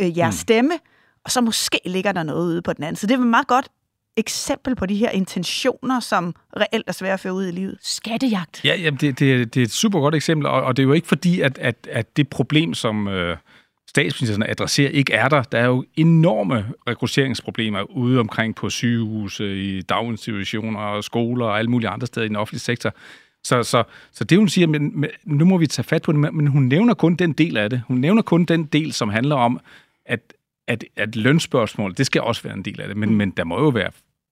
øh, 0.01 0.19
jeres 0.19 0.35
mm. 0.35 0.39
stemme, 0.39 0.75
og 1.25 1.31
så 1.31 1.41
måske 1.41 1.81
ligger 1.87 2.13
der 2.13 2.23
noget 2.23 2.47
ude 2.47 2.63
på 2.63 2.73
den 2.73 2.85
anden. 2.85 2.97
Så 2.97 3.07
det 3.07 3.15
er 3.15 3.19
et 3.19 3.27
meget 3.27 3.47
godt 3.47 3.69
eksempel 4.17 4.77
på 4.77 4.87
de 4.87 4.97
her 4.97 5.11
intentioner, 5.11 6.01
som 6.01 6.35
reelt 6.57 6.85
er 6.89 6.93
svære 6.93 7.13
at 7.13 7.21
føre 7.21 7.35
ud 7.35 7.47
i 7.47 7.51
livet. 7.51 7.79
Skattejagt. 7.81 8.65
Ja, 8.65 8.75
jamen 8.75 9.01
det, 9.01 9.19
det, 9.19 9.55
det 9.55 9.61
er 9.61 9.65
et 9.65 9.71
super 9.71 10.01
godt 10.01 10.15
eksempel, 10.15 10.47
og, 10.47 10.63
og 10.63 10.77
det 10.77 10.83
er 10.83 10.87
jo 10.87 10.93
ikke 10.93 11.09
fordi, 11.09 11.41
at, 11.41 11.59
at, 11.59 11.89
at 11.91 12.17
det 12.17 12.29
problem, 12.29 12.75
som 12.75 13.09
øh, 13.09 13.37
statsministeren 13.89 14.43
adresserer, 14.43 14.91
ikke 14.91 15.13
er 15.13 15.29
der. 15.29 15.43
Der 15.43 15.59
er 15.59 15.67
jo 15.67 15.85
enorme 15.95 16.67
rekrutteringsproblemer 16.89 17.83
ude 17.83 18.21
omkring 18.21 18.55
på 18.55 18.71
sygehuse, 18.71 19.65
i 19.65 19.83
daginstitutioner, 19.83 21.01
skoler 21.01 21.47
og 21.47 21.59
alle 21.59 21.71
mulige 21.71 21.89
andre 21.89 22.07
steder 22.07 22.25
i 22.25 22.29
den 22.29 22.37
offentlige 22.37 22.61
sektor. 22.61 22.93
Så, 23.47 23.63
så, 23.63 23.85
så 24.13 24.25
det, 24.25 24.39
hun 24.39 24.49
siger, 24.49 24.67
men, 24.67 25.01
men 25.01 25.11
nu 25.25 25.45
må 25.45 25.59
vi 25.59 25.67
tage 25.67 25.85
fat 25.85 26.03
på 26.03 26.13
det, 26.13 26.35
men 26.35 26.47
hun 26.47 26.63
nævner 26.63 26.95
kun 26.95 27.15
den 27.17 27.33
del 27.33 27.57
af 27.57 27.71
det. 27.71 27.83
Hun 27.89 27.99
nævner 27.99 28.23
kun 28.23 28.45
den 28.45 28.65
del, 28.65 28.93
som 28.93 29.09
handler 29.09 29.37
om, 29.37 29.61
at, 30.07 30.21
at, 30.69 30.85
at 30.97 31.17
lønspørgsmål, 31.17 31.95
det 31.97 32.07
skal 32.07 32.23
også 32.23 32.43
være 32.43 32.55
en 32.55 32.65
del 32.65 32.81
af 32.81 32.89
det, 32.89 32.97
men, 32.97 33.09
mm. 33.09 33.15
men 33.15 33.31
der 33.31 33.45
må 33.45 33.61
jo 33.61 33.69
være 33.69 33.91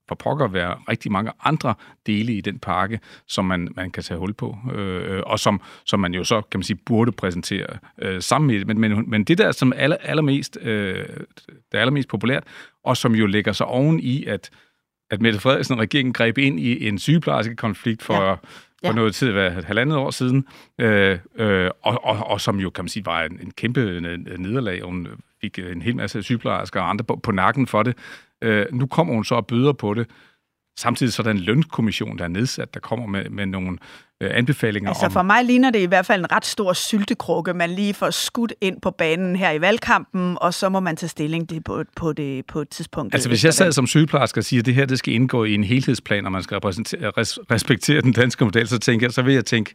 for 0.09 0.15
pokker 0.15 0.49
være 0.49 0.77
rigtig 0.89 1.13
mange 1.13 1.33
andre 1.45 1.75
dele 2.07 2.33
i 2.33 2.41
den 2.41 2.59
pakke, 2.59 3.01
som 3.29 3.45
man, 3.45 3.69
man 3.77 3.91
kan 3.91 4.03
tage 4.03 4.19
hul 4.19 4.33
på, 4.33 4.57
øh, 4.75 5.23
og 5.27 5.39
som, 5.39 5.61
som 5.87 6.01
man 6.01 6.15
jo 6.15 6.25
så, 6.25 6.41
kan 6.41 6.59
man 6.59 6.63
sige, 6.65 6.77
burde 6.87 7.13
præsentere 7.13 7.67
øh, 8.03 8.23
sammen 8.23 8.47
med 8.47 8.65
men, 8.65 8.81
men, 8.81 9.11
men 9.11 9.25
det 9.25 9.39
der, 9.39 9.53
som 9.53 9.73
aller, 9.77 9.97
allermest, 9.97 10.59
øh, 10.61 11.07
det 11.47 11.57
er 11.73 11.81
allermest 11.81 12.09
populært, 12.09 12.45
og 12.85 12.97
som 12.97 13.15
jo 13.15 13.27
lægger 13.27 13.53
sig 13.53 13.67
oven 13.67 14.01
i, 14.01 14.25
at, 14.25 14.51
at 15.11 15.21
Mette 15.21 15.41
Frederiksen 15.41 15.75
og 15.75 15.81
regeringen 15.81 16.13
greb 16.13 16.39
ind 16.39 16.61
i 16.61 16.89
en 16.89 16.99
sygeplejerskekonflikt 16.99 18.03
for, 18.03 18.31
ja 18.31 18.37
ja. 18.85 18.91
for 18.91 18.95
noget 18.95 19.15
tid, 19.15 19.33
hvad, 19.33 19.57
et 19.57 19.65
halvandet 19.65 19.99
år 19.99 20.11
siden, 20.11 20.47
øh, 20.79 21.19
øh, 21.37 21.71
og, 21.83 22.05
og, 22.05 22.27
og 22.27 22.41
som 22.41 22.61
jo, 22.61 22.71
kan 22.71 22.85
man 22.85 22.89
sige, 22.89 23.07
var 23.07 23.23
en, 23.23 23.39
en 23.43 23.51
kæmpe 23.51 23.81
øh, 23.81 24.39
nederlag. 24.39 24.83
Hun 24.83 25.09
fik 25.41 25.59
en 25.59 25.83
hel 25.83 25.97
masse 25.97 26.23
sygeplejersker 26.23 26.81
og 26.81 26.91
andre 26.91 27.05
på, 27.05 27.21
på 27.23 27.33
nakken 27.33 27.67
for 27.67 27.83
det. 27.83 27.97
Øh, 28.43 28.67
nu 28.73 28.87
kommer 28.87 29.15
hun 29.15 29.25
så 29.25 29.35
og 29.35 29.47
byder 29.47 29.73
på 29.73 29.95
det. 29.95 30.07
Samtidig 30.79 31.13
så 31.13 31.23
er 31.23 31.25
der 31.25 31.31
en 31.31 31.39
lønkommission, 31.39 32.19
der 32.19 32.25
er 32.25 32.29
nedsat, 32.29 32.75
der 32.75 32.81
kommer 32.81 33.07
med, 33.07 33.31
med 33.31 33.47
nogle 33.47 33.79
øh, 34.21 34.31
anbefalinger 34.35 34.91
altså, 34.91 35.07
om... 35.07 35.13
for 35.13 35.23
mig 35.23 35.45
ligner 35.45 35.71
det 35.71 35.79
i 35.79 35.85
hvert 35.85 36.07
fald 36.07 36.21
en 36.21 36.33
ret 36.33 36.45
stor 36.45 36.73
syltekrukke, 36.73 37.55
man 37.55 37.71
lige 37.71 37.95
får 37.95 38.11
skudt 38.11 38.53
ind 38.61 38.81
på 38.81 38.91
banen 38.91 39.37
her 39.37 39.51
i 39.51 39.61
valgkampen, 39.61 40.39
og 40.41 40.55
så 40.55 40.69
må 40.69 40.81
man 40.81 40.97
tage 40.97 41.09
stilling 41.09 41.51
det 41.51 41.65
på, 41.65 41.85
på, 41.97 42.13
det, 42.13 42.47
på 42.47 42.61
et 42.61 42.69
tidspunkt. 42.69 43.15
Altså 43.15 43.29
hvis 43.29 43.45
jeg 43.45 43.55
sad 43.55 43.73
som 43.73 43.87
sygeplejerske 43.87 44.41
og 44.41 44.45
siger, 44.45 44.61
at 44.61 44.67
det 44.67 44.75
her 44.75 44.87
det 44.87 44.99
skal 44.99 45.15
indgå 45.15 45.45
i 45.45 45.55
en 45.55 45.65
helhedsplan, 45.65 46.27
og 46.27 46.33
man 46.33 46.43
skal 46.43 46.59
res, 46.59 47.39
respektere 47.51 48.01
den 48.01 48.13
danske 48.13 48.45
model, 48.45 48.69
så, 48.69 48.79
tænker 48.79 49.07
jeg, 49.07 49.13
så 49.13 49.23
vil 49.23 49.35
jeg 49.35 49.45
tænke, 49.45 49.75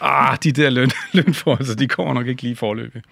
ah, 0.00 0.38
de 0.44 0.52
der 0.52 0.70
løn, 0.70 0.90
lønforholdelser, 1.12 1.76
de 1.76 1.88
kommer 1.88 2.14
nok 2.14 2.26
ikke 2.26 2.42
lige 2.42 2.56
forløbig. 2.56 3.02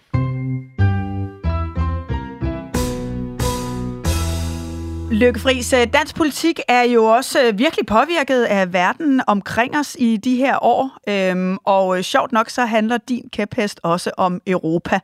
Lykke 5.13 5.41
Friis, 5.41 5.73
øh, 5.73 5.87
dansk 5.93 6.17
politik 6.17 6.61
er 6.69 6.83
jo 6.83 7.05
også 7.05 7.43
øh, 7.43 7.59
virkelig 7.59 7.87
påvirket 7.87 8.45
af 8.45 8.73
verden 8.73 9.21
omkring 9.27 9.77
os 9.79 9.97
i 9.99 10.17
de 10.17 10.37
her 10.37 10.65
år, 10.65 10.91
øhm, 11.09 11.59
og 11.65 11.97
øh, 11.97 12.03
sjovt 12.03 12.33
nok 12.33 12.51
så 12.51 12.65
handler 12.65 12.99
din 12.99 13.29
kæphest 13.33 13.81
også 13.83 14.11
om 14.17 14.41
Europa. 14.47 14.99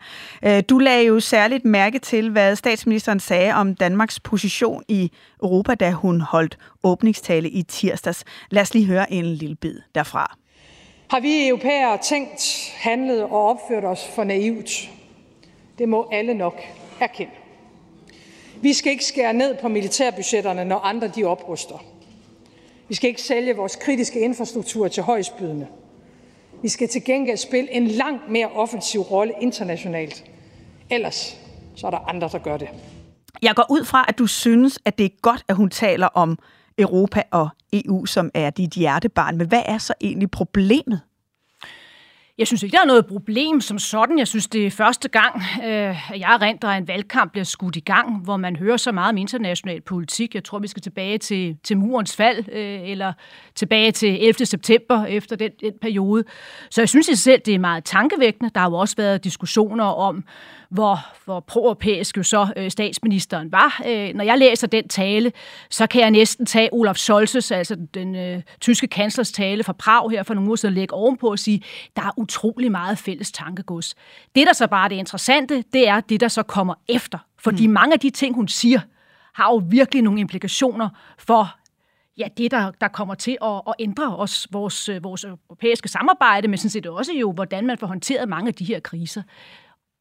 Du 0.68 0.78
lagde 0.78 1.06
jo 1.06 1.20
særligt 1.20 1.64
mærke 1.64 1.98
til, 1.98 2.30
hvad 2.30 2.56
statsministeren 2.56 3.20
sagde 3.20 3.54
om 3.54 3.74
Danmarks 3.74 4.20
position 4.20 4.82
i 4.88 5.12
Europa, 5.42 5.74
da 5.74 5.90
hun 5.90 6.20
holdt 6.20 6.58
åbningstale 6.82 7.50
i 7.50 7.62
tirsdags. 7.62 8.24
Lad 8.50 8.62
os 8.62 8.74
lige 8.74 8.86
høre 8.86 9.12
en 9.12 9.24
lille 9.24 9.56
bid 9.56 9.74
derfra. 9.94 10.36
Har 11.10 11.20
vi 11.20 11.48
europæere 11.48 11.98
tænkt, 12.02 12.72
handlet 12.76 13.22
og 13.22 13.48
opført 13.48 13.84
os 13.84 14.00
for 14.14 14.24
naivt? 14.24 14.90
Det 15.78 15.88
må 15.88 16.08
alle 16.12 16.34
nok 16.34 16.60
erkende. 17.00 17.47
Vi 18.62 18.72
skal 18.72 18.92
ikke 18.92 19.04
skære 19.04 19.32
ned 19.32 19.54
på 19.60 19.68
militærbudgetterne, 19.68 20.64
når 20.64 20.78
andre 20.78 21.08
de 21.08 21.24
opruster. 21.24 21.84
Vi 22.88 22.94
skal 22.94 23.08
ikke 23.08 23.22
sælge 23.22 23.56
vores 23.56 23.76
kritiske 23.76 24.20
infrastruktur 24.20 24.88
til 24.88 25.02
højstbydende. 25.02 25.66
Vi 26.62 26.68
skal 26.68 26.88
til 26.88 27.04
gengæld 27.04 27.36
spille 27.36 27.72
en 27.72 27.86
langt 27.86 28.30
mere 28.30 28.48
offensiv 28.48 29.00
rolle 29.00 29.32
internationalt. 29.40 30.24
Ellers 30.90 31.36
så 31.76 31.86
er 31.86 31.90
der 31.90 31.98
andre, 31.98 32.28
der 32.32 32.38
gør 32.38 32.56
det. 32.56 32.68
Jeg 33.42 33.54
går 33.54 33.66
ud 33.70 33.84
fra, 33.84 34.04
at 34.08 34.18
du 34.18 34.26
synes, 34.26 34.78
at 34.84 34.98
det 34.98 35.06
er 35.06 35.10
godt, 35.22 35.44
at 35.48 35.56
hun 35.56 35.70
taler 35.70 36.06
om 36.06 36.38
Europa 36.78 37.22
og 37.30 37.48
EU, 37.72 38.06
som 38.06 38.30
er 38.34 38.50
dit 38.50 38.70
hjertebarn. 38.70 39.36
Men 39.36 39.48
hvad 39.48 39.62
er 39.66 39.78
så 39.78 39.94
egentlig 40.00 40.30
problemet? 40.30 41.00
Jeg 42.38 42.46
synes 42.46 42.62
ikke, 42.62 42.74
der 42.74 42.82
er 42.82 42.86
noget 42.86 43.06
problem 43.06 43.60
som 43.60 43.78
sådan. 43.78 44.18
Jeg 44.18 44.28
synes, 44.28 44.46
det 44.46 44.66
er 44.66 44.70
første 44.70 45.08
gang, 45.08 45.42
øh, 45.64 46.12
at 46.12 46.20
jeg 46.20 46.56
at 46.62 46.78
en 46.78 46.88
valgkamp 46.88 47.32
bliver 47.32 47.44
skudt 47.44 47.76
i 47.76 47.80
gang, 47.80 48.24
hvor 48.24 48.36
man 48.36 48.56
hører 48.56 48.76
så 48.76 48.92
meget 48.92 49.08
om 49.08 49.16
international 49.16 49.80
politik. 49.80 50.34
Jeg 50.34 50.44
tror, 50.44 50.58
vi 50.58 50.68
skal 50.68 50.82
tilbage 50.82 51.18
til, 51.18 51.56
til 51.64 51.78
murens 51.78 52.16
fald, 52.16 52.44
øh, 52.52 52.90
eller 52.90 53.12
tilbage 53.54 53.92
til 53.92 54.26
11. 54.26 54.46
september 54.46 55.04
efter 55.04 55.36
den, 55.36 55.50
den 55.60 55.72
periode. 55.80 56.24
Så 56.70 56.80
jeg 56.80 56.88
synes 56.88 57.08
i 57.08 57.10
sig 57.10 57.18
selv, 57.18 57.40
det 57.46 57.54
er 57.54 57.58
meget 57.58 57.84
tankevækkende. 57.84 58.50
Der 58.54 58.60
har 58.60 58.70
jo 58.70 58.76
også 58.76 58.96
været 58.96 59.24
diskussioner 59.24 59.84
om, 59.84 60.24
hvor, 60.70 60.98
hvor 61.24 61.40
pro-europæisk 61.40 62.16
jo 62.16 62.22
så 62.22 62.52
øh, 62.56 62.70
statsministeren 62.70 63.52
var. 63.52 63.82
Øh, 63.86 64.14
når 64.14 64.24
jeg 64.24 64.38
læser 64.38 64.66
den 64.66 64.88
tale, 64.88 65.32
så 65.70 65.86
kan 65.86 66.00
jeg 66.00 66.10
næsten 66.10 66.46
tage 66.46 66.68
Olaf 66.72 66.96
Scholz's, 66.96 67.54
altså 67.54 67.76
den 67.94 68.16
øh, 68.16 68.42
tyske 68.60 68.86
kanslers 68.86 69.32
tale 69.32 69.64
fra 69.64 69.72
Prag 69.72 70.10
her 70.10 70.22
for 70.22 70.34
nogle 70.34 70.48
uger 70.48 70.56
siden, 70.56 70.74
lægge 70.74 70.94
ovenpå 70.94 71.30
og 71.30 71.38
sige, 71.38 71.62
der 71.96 72.02
er 72.02 72.10
utrolig 72.16 72.70
meget 72.70 72.98
fælles 72.98 73.32
tankegods. 73.32 73.94
Det, 74.34 74.46
der 74.46 74.52
så 74.52 74.66
bare 74.66 74.84
er 74.84 74.88
det 74.88 74.96
interessante, 74.96 75.64
det 75.72 75.88
er 75.88 76.00
det, 76.00 76.20
der 76.20 76.28
så 76.28 76.42
kommer 76.42 76.74
efter. 76.88 77.18
Fordi 77.38 77.66
mm. 77.66 77.72
mange 77.72 77.92
af 77.92 78.00
de 78.00 78.10
ting, 78.10 78.34
hun 78.34 78.48
siger, 78.48 78.80
har 79.34 79.52
jo 79.52 79.62
virkelig 79.70 80.02
nogle 80.02 80.20
implikationer 80.20 80.88
for 81.18 81.54
ja, 82.18 82.28
det, 82.36 82.50
der, 82.50 82.70
der 82.80 82.88
kommer 82.88 83.14
til 83.14 83.38
at, 83.42 83.62
at 83.68 83.74
ændre 83.78 84.16
os, 84.16 84.48
vores, 84.52 84.88
øh, 84.88 85.04
vores 85.04 85.24
europæiske 85.24 85.88
samarbejde, 85.88 86.48
men 86.48 86.58
sådan 86.58 86.70
set 86.70 86.86
også 86.86 87.12
jo, 87.12 87.32
hvordan 87.32 87.66
man 87.66 87.78
får 87.78 87.86
håndteret 87.86 88.28
mange 88.28 88.48
af 88.48 88.54
de 88.54 88.64
her 88.64 88.80
kriser. 88.80 89.22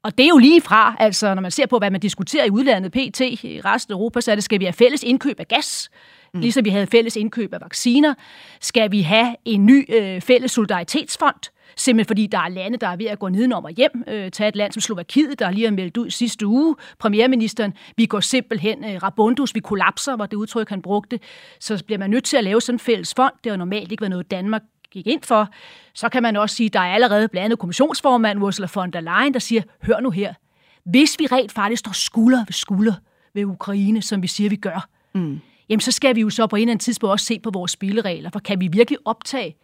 Og 0.07 0.17
det 0.17 0.23
er 0.23 0.27
jo 0.27 0.37
lige 0.37 0.61
fra, 0.61 0.95
altså 0.99 1.35
når 1.35 1.41
man 1.41 1.51
ser 1.51 1.65
på, 1.65 1.77
hvad 1.77 1.91
man 1.91 2.01
diskuterer 2.01 2.45
i 2.45 2.49
udlandet 2.49 2.91
PT 2.91 3.21
i 3.21 3.61
resten 3.65 3.93
af 3.93 3.95
Europa, 3.95 4.21
så 4.21 4.31
er 4.31 4.35
det, 4.35 4.43
skal 4.43 4.59
vi 4.59 4.65
have 4.65 4.73
fælles 4.73 5.03
indkøb 5.03 5.39
af 5.39 5.47
gas, 5.47 5.89
mm. 6.33 6.39
ligesom 6.39 6.65
vi 6.65 6.69
havde 6.69 6.87
fælles 6.87 7.15
indkøb 7.15 7.53
af 7.53 7.61
vacciner. 7.61 8.13
Skal 8.61 8.91
vi 8.91 9.01
have 9.01 9.35
en 9.45 9.65
ny 9.65 9.95
øh, 9.95 10.21
fælles 10.21 10.51
solidaritetsfond, 10.51 11.51
simpelthen 11.75 12.07
fordi 12.07 12.27
der 12.27 12.39
er 12.39 12.49
lande, 12.49 12.77
der 12.77 12.87
er 12.87 12.95
ved 12.95 13.05
at 13.05 13.19
gå 13.19 13.29
nedenom 13.29 13.65
og 13.65 13.71
hjem. 13.71 14.03
Øh, 14.07 14.31
tag 14.31 14.47
et 14.47 14.55
land 14.55 14.71
som 14.71 14.81
Slovakiet, 14.81 15.39
der 15.39 15.51
lige 15.51 15.65
har 15.65 15.71
meldt 15.71 15.97
ud 15.97 16.09
sidste 16.09 16.47
uge. 16.47 16.75
Premierministeren, 16.99 17.73
vi 17.97 18.05
går 18.05 18.19
simpelthen 18.19 18.85
øh, 18.85 19.03
rabundus, 19.03 19.55
vi 19.55 19.59
kollapser, 19.59 20.15
var 20.15 20.25
det 20.25 20.37
udtryk, 20.37 20.69
han 20.69 20.81
brugte. 20.81 21.19
Så 21.59 21.83
bliver 21.85 21.99
man 21.99 22.09
nødt 22.09 22.23
til 22.23 22.37
at 22.37 22.43
lave 22.43 22.61
sådan 22.61 22.75
en 22.75 22.79
fælles 22.79 23.13
fond. 23.15 23.33
Det 23.43 23.51
har 23.51 23.57
normalt 23.57 23.91
ikke 23.91 24.01
været 24.01 24.11
noget, 24.11 24.31
Danmark 24.31 24.61
gik 24.91 25.07
ind 25.07 25.23
for, 25.23 25.49
så 25.93 26.09
kan 26.09 26.23
man 26.23 26.35
også 26.35 26.55
sige, 26.55 26.67
at 26.67 26.73
der 26.73 26.79
er 26.79 26.93
allerede 26.93 27.27
blandt 27.27 27.45
andet 27.45 27.59
kommissionsformand 27.59 28.43
Ursula 28.43 28.67
von 28.75 28.91
der 28.91 29.01
Leyen, 29.01 29.33
der 29.33 29.39
siger, 29.39 29.61
hør 29.83 29.99
nu 29.99 30.09
her, 30.09 30.33
hvis 30.85 31.15
vi 31.19 31.25
rent 31.25 31.51
faktisk 31.51 31.79
står 31.79 31.91
skulder 31.91 32.45
ved 32.45 32.53
skulder 32.53 32.93
ved 33.33 33.45
Ukraine, 33.45 34.01
som 34.01 34.21
vi 34.21 34.27
siger, 34.27 34.49
vi 34.49 34.55
gør, 34.55 34.89
mm. 35.13 35.39
jamen 35.69 35.81
så 35.81 35.91
skal 35.91 36.15
vi 36.15 36.21
jo 36.21 36.29
så 36.29 36.47
på 36.47 36.55
en 36.55 36.61
eller 36.61 36.71
anden 36.71 36.83
tidspunkt 36.83 37.11
også 37.11 37.25
se 37.25 37.39
på 37.39 37.49
vores 37.53 37.71
spilleregler, 37.71 38.29
for 38.33 38.39
kan 38.39 38.61
vi 38.61 38.67
virkelig 38.67 38.99
optage 39.05 39.55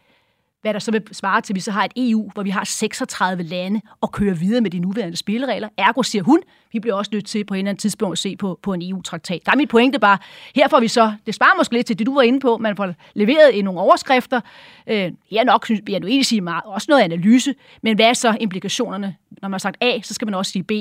hvad 0.64 0.74
der 0.74 0.80
så 0.80 0.92
vil 0.92 1.04
svare 1.12 1.42
til, 1.42 1.54
at 1.54 1.56
vi 1.56 1.60
så 1.60 1.72
har 1.72 1.86
et 1.86 1.92
EU, 1.96 2.30
hvor 2.34 2.44
vi 2.44 2.50
har 2.50 2.64
36 2.64 3.44
lande 3.44 3.82
og 4.02 4.12
kører 4.12 4.34
videre 4.34 4.62
med 4.62 4.72
de 4.72 4.80
nuværende 4.80 5.18
spilleregler. 5.18 5.70
Ergo 5.78 6.04
siger 6.04 6.24
hun, 6.24 6.40
vi 6.72 6.80
bliver 6.80 6.96
også 6.96 7.10
nødt 7.14 7.26
til 7.26 7.44
på 7.44 7.54
en 7.54 7.58
eller 7.58 7.70
anden 7.70 7.82
tidspunkt 7.82 8.12
at 8.12 8.18
se 8.18 8.36
på, 8.36 8.60
på 8.62 8.74
en 8.74 8.82
EU-traktat. 8.82 9.42
Der 9.46 9.52
er 9.52 9.56
mit 9.56 9.70
pointe 9.70 10.00
bare, 10.00 10.18
her 10.56 10.68
får 10.68 10.80
vi 10.80 10.88
så, 10.88 11.14
det 11.26 11.36
svarer 11.36 11.58
måske 11.58 11.74
lidt 11.74 11.88
til 11.88 12.00
det, 12.00 12.06
du 12.06 12.16
var 12.16 12.22
inde 12.22 12.40
på, 12.40 12.58
man 12.58 12.76
får 12.76 12.94
leveret 13.14 13.52
i 13.54 13.62
nogle 13.62 13.80
overskrifter. 13.80 14.42
Øh, 14.88 15.12
her 15.32 15.44
nok, 15.44 15.66
synes 15.66 15.82
jeg 15.90 16.00
nu 16.00 16.08
egentlig 16.08 16.26
sige 16.26 16.42
meget, 16.42 16.64
også 16.66 16.86
noget 16.90 17.02
analyse, 17.04 17.54
men 17.82 17.96
hvad 17.96 18.06
er 18.06 18.14
så 18.14 18.38
implikationerne? 18.40 19.16
Når 19.42 19.50
man 19.50 19.54
har 19.54 19.60
sagt 19.60 19.78
A, 19.82 20.02
så 20.02 20.14
skal 20.14 20.28
man 20.28 20.34
også 20.34 20.52
sige 20.52 20.64
B. 20.64 20.72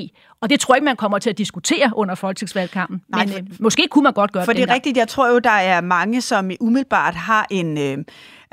Og 0.41 0.49
det 0.49 0.59
tror 0.59 0.73
jeg 0.73 0.77
ikke, 0.77 0.85
man 0.85 0.95
kommer 0.95 1.19
til 1.19 1.29
at 1.29 1.37
diskutere 1.37 1.91
under 1.95 2.15
folketingsvalgkampen. 2.15 3.01
Nej, 3.07 3.25
men 3.25 3.35
øh, 3.35 3.43
måske 3.59 3.87
kunne 3.91 4.03
man 4.03 4.13
godt 4.13 4.31
gøre 4.31 4.45
for 4.45 4.53
det. 4.53 4.59
For 4.59 4.65
det 4.65 4.71
er 4.71 4.75
rigtigt, 4.75 4.97
jeg 4.97 5.07
tror 5.07 5.29
jo, 5.29 5.39
der 5.39 5.49
er 5.49 5.81
mange, 5.81 6.21
som 6.21 6.51
umiddelbart 6.59 7.15
har 7.15 7.47
en... 7.49 7.77
Øh, 7.77 7.97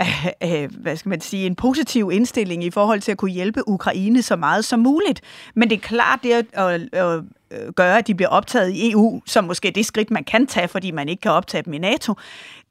øh, 0.44 0.70
hvad 0.76 0.96
skal 0.96 1.08
man 1.08 1.20
sige, 1.20 1.46
en 1.46 1.54
positiv 1.54 2.10
indstilling 2.12 2.64
i 2.64 2.70
forhold 2.70 3.00
til 3.00 3.12
at 3.12 3.18
kunne 3.18 3.30
hjælpe 3.30 3.68
Ukraine 3.68 4.22
så 4.22 4.36
meget 4.36 4.64
som 4.64 4.80
muligt. 4.80 5.20
Men 5.54 5.70
det 5.70 5.76
er 5.76 5.80
klart, 5.80 6.20
det 6.22 6.32
at, 6.32 6.46
at, 6.52 6.88
at 6.92 7.22
øh, 7.50 7.72
gøre, 7.72 7.98
at 7.98 8.06
de 8.06 8.14
bliver 8.14 8.28
optaget 8.28 8.70
i 8.70 8.92
EU, 8.92 9.22
som 9.26 9.44
måske 9.44 9.70
det 9.70 9.86
skridt, 9.86 10.10
man 10.10 10.24
kan 10.24 10.46
tage, 10.46 10.68
fordi 10.68 10.90
man 10.90 11.08
ikke 11.08 11.20
kan 11.20 11.30
optage 11.30 11.62
dem 11.62 11.72
i 11.72 11.78
NATO, 11.78 12.14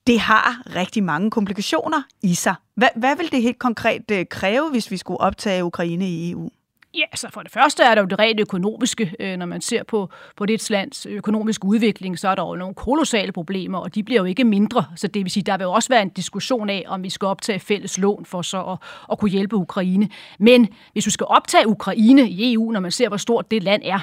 det 0.08 0.20
har 0.20 0.62
rigtig 0.76 1.04
mange 1.04 1.32
komplikationer 1.32 2.02
i 2.22 2.34
sig. 2.34 2.56
Hvad, 2.76 2.90
hvad 2.96 3.16
vil 3.16 3.32
det 3.32 3.42
helt 3.42 3.60
konkret 3.60 4.12
øh, 4.12 4.26
kræve, 4.30 4.70
hvis 4.70 4.92
vi 4.92 4.98
skulle 4.98 5.22
optage 5.22 5.64
Ukraine 5.64 6.10
i 6.10 6.32
EU? 6.32 6.50
Ja, 6.94 7.06
så 7.16 7.30
for 7.34 7.42
det 7.42 7.52
første 7.52 7.84
er 7.84 7.96
der 7.96 8.02
jo 8.02 8.08
det 8.08 8.20
rent 8.20 8.40
økonomiske. 8.40 9.16
Øh, 9.20 9.38
når 9.38 9.46
man 9.46 9.62
ser 9.62 9.84
på, 9.84 10.10
på 10.36 10.46
det 10.46 10.70
lands 10.70 11.06
økonomiske 11.06 11.66
udvikling, 11.66 12.20
så 12.20 12.28
er 12.28 12.36
der 12.36 12.48
jo 12.48 12.56
nogle 12.56 12.76
kolossale 12.76 13.32
problemer, 13.32 13.78
og 13.78 13.96
de 13.96 14.04
bliver 14.04 14.22
jo 14.22 14.26
ikke 14.26 14.44
mindre. 14.44 14.86
Så 14.96 15.08
det 15.08 15.24
vil 15.24 15.32
sige, 15.32 15.44
der 15.44 15.58
vil 15.58 15.64
jo 15.64 15.72
også 15.72 15.90
være 15.90 16.02
en 16.02 16.10
diskussion 16.10 16.70
af, 16.70 16.84
om 16.88 17.04
vi 17.04 17.10
skal 17.10 17.26
optage 17.26 17.60
fælles 17.60 17.98
lån 17.98 18.26
for 18.26 18.42
så 18.42 18.64
at, 18.64 18.78
at 19.12 19.20
kunne 19.20 19.32
hjælpe 19.32 19.56
Ukraine. 19.56 20.10
Men 20.40 20.68
hvis 20.94 21.06
vi 21.06 21.12
skal 21.12 21.26
optage 21.26 21.68
Ukraine 21.68 22.30
i 22.30 22.54
EU, 22.54 22.72
når 22.72 22.80
man 22.80 22.92
ser, 22.92 23.08
hvor 23.08 23.18
stort 23.18 23.52
det 23.52 23.64
land 23.64 23.82
er, 23.86 24.00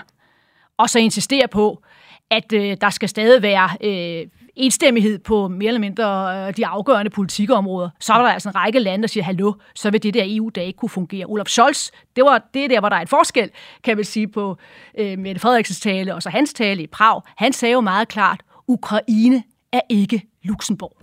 og 0.76 0.90
så 0.90 0.98
insistere 0.98 1.48
på, 1.48 1.82
at 2.30 2.52
øh, 2.52 2.76
der 2.80 2.90
skal 2.90 3.08
stadig 3.08 3.42
være 3.42 3.68
øh, 3.80 4.26
enstemmighed 4.56 5.18
på 5.18 5.48
mere 5.48 5.68
eller 5.68 5.80
mindre 5.80 6.36
øh, 6.48 6.56
de 6.56 6.66
afgørende 6.66 7.10
politikområder, 7.10 7.90
så 8.00 8.12
var 8.12 8.22
der 8.22 8.28
altså 8.28 8.48
en 8.48 8.54
række 8.54 8.78
lande, 8.78 9.02
der 9.02 9.08
siger, 9.08 9.24
hallo, 9.24 9.52
så 9.74 9.90
vil 9.90 10.02
det 10.02 10.14
der 10.14 10.22
EU 10.26 10.48
der 10.48 10.62
ikke 10.62 10.76
kunne 10.76 10.88
fungere. 10.88 11.26
Olaf 11.26 11.46
Scholz, 11.46 11.90
det 12.16 12.24
var 12.24 12.48
det 12.54 12.70
der, 12.70 12.80
hvor 12.80 12.88
der 12.88 12.96
er 12.96 13.02
et 13.02 13.08
forskel, 13.08 13.50
kan 13.84 13.96
man 13.96 14.04
sige, 14.04 14.28
på 14.28 14.56
øh, 14.98 15.18
Mette 15.18 15.40
Frederiksens 15.40 15.80
tale 15.80 16.14
og 16.14 16.22
så 16.22 16.30
hans 16.30 16.52
tale 16.52 16.82
i 16.82 16.86
Prag. 16.86 17.22
Han 17.36 17.52
sagde 17.52 17.72
jo 17.72 17.80
meget 17.80 18.08
klart, 18.08 18.40
Ukraine 18.68 19.42
er 19.72 19.80
ikke 19.88 20.22
Luxembourg. 20.42 20.95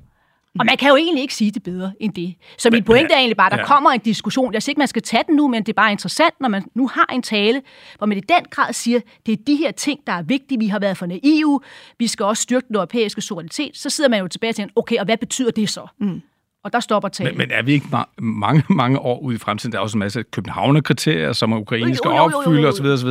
Og 0.59 0.65
man 0.65 0.77
kan 0.77 0.89
jo 0.89 0.95
egentlig 0.95 1.21
ikke 1.21 1.33
sige 1.33 1.51
det 1.51 1.63
bedre 1.63 1.91
end 1.99 2.13
det. 2.13 2.35
Så 2.57 2.69
min 2.69 2.83
pointe 2.83 3.13
er 3.13 3.17
egentlig 3.17 3.37
bare, 3.37 3.47
at 3.47 3.51
der 3.51 3.57
ja. 3.57 3.65
kommer 3.65 3.91
en 3.91 3.99
diskussion. 3.99 4.53
Jeg 4.53 4.63
siger 4.63 4.71
ikke, 4.71 4.79
man 4.79 4.87
skal 4.87 5.01
tage 5.01 5.23
den 5.27 5.35
nu, 5.35 5.47
men 5.47 5.63
det 5.63 5.69
er 5.69 5.73
bare 5.73 5.91
interessant, 5.91 6.33
når 6.39 6.49
man 6.49 6.63
nu 6.75 6.87
har 6.87 7.09
en 7.13 7.21
tale, 7.21 7.61
hvor 7.97 8.07
man 8.07 8.17
i 8.17 8.21
den 8.21 8.45
grad 8.49 8.73
siger, 8.73 8.99
det 9.25 9.31
er 9.31 9.37
de 9.47 9.55
her 9.55 9.71
ting, 9.71 9.99
der 10.07 10.13
er 10.13 10.21
vigtige. 10.21 10.59
Vi 10.59 10.67
har 10.67 10.79
været 10.79 10.97
for 10.97 11.07
EU. 11.23 11.61
Vi 11.99 12.07
skal 12.07 12.25
også 12.25 12.43
styrke 12.43 12.67
den 12.67 12.75
europæiske 12.75 13.21
suverænitet. 13.21 13.77
Så 13.77 13.89
sidder 13.89 14.09
man 14.09 14.19
jo 14.19 14.27
tilbage 14.27 14.53
til, 14.53 14.69
okay, 14.75 14.97
og 14.97 15.05
hvad 15.05 15.17
betyder 15.17 15.51
det 15.51 15.69
så? 15.69 15.87
Mm. 15.99 16.21
Og 16.63 16.73
der 16.73 16.79
stopper 16.79 17.09
talen. 17.09 17.37
Men, 17.37 17.47
men 17.47 17.57
er 17.57 17.61
vi 17.61 17.71
ikke 17.73 17.87
ma- 17.93 18.21
mange, 18.21 18.63
mange 18.69 18.99
år 18.99 19.19
ude 19.19 19.35
i 19.35 19.37
fremtiden? 19.37 19.71
Der 19.71 19.77
er 19.77 19.81
også 19.81 19.97
en 19.97 19.99
masse 19.99 20.23
københavnerkriterier, 20.23 21.33
som 21.33 21.53
Ukraine 21.53 21.95
skal 21.95 22.11
opfylde 22.11 22.67
osv. 22.67 22.85
osv. 22.85 23.09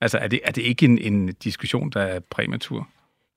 Altså, 0.00 0.18
er 0.18 0.28
det, 0.28 0.40
er 0.44 0.50
det 0.50 0.62
ikke 0.62 0.84
en, 0.84 0.98
en 0.98 1.34
diskussion, 1.44 1.90
der 1.90 2.00
er 2.00 2.20
præmatur? 2.30 2.88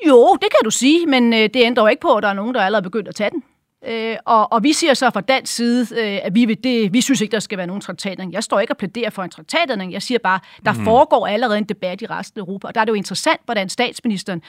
Jo, 0.07 0.37
det 0.41 0.49
kan 0.51 0.63
du 0.63 0.71
sige, 0.71 1.05
men 1.05 1.33
øh, 1.33 1.39
det 1.39 1.55
ændrer 1.55 1.83
jo 1.83 1.87
ikke 1.87 2.01
på, 2.01 2.15
at 2.15 2.23
der 2.23 2.29
er 2.29 2.33
nogen, 2.33 2.53
der 2.53 2.61
er 2.61 2.65
allerede 2.65 2.83
begyndt 2.83 3.07
at 3.07 3.15
tage 3.15 3.29
den. 3.29 3.43
Øh, 3.87 4.17
og, 4.25 4.51
og 4.51 4.63
vi 4.63 4.73
siger 4.73 4.93
så 4.93 5.09
fra 5.09 5.21
dansk 5.21 5.55
side, 5.55 5.87
øh, 6.01 6.19
at 6.23 6.35
vi, 6.35 6.45
vil 6.45 6.63
det, 6.63 6.93
vi 6.93 7.01
synes 7.01 7.21
ikke, 7.21 7.31
der 7.31 7.39
skal 7.39 7.57
være 7.57 7.67
nogen 7.67 7.81
traktatændring. 7.81 8.33
Jeg 8.33 8.43
står 8.43 8.59
ikke 8.59 8.73
og 8.73 8.77
plæderer 8.77 9.09
for 9.09 9.23
en 9.23 9.29
traktatændring. 9.29 9.93
Jeg 9.93 10.01
siger 10.01 10.19
bare, 10.19 10.39
der 10.65 10.73
mm. 10.73 10.83
foregår 10.83 11.27
allerede 11.27 11.57
en 11.57 11.63
debat 11.63 12.01
i 12.01 12.05
resten 12.05 12.39
af 12.39 12.41
Europa. 12.41 12.67
Og 12.67 12.75
der 12.75 12.81
er 12.81 12.85
det 12.85 12.89
jo 12.89 12.95
interessant, 12.95 13.41
hvordan 13.45 13.69
statsministeren 13.69 14.41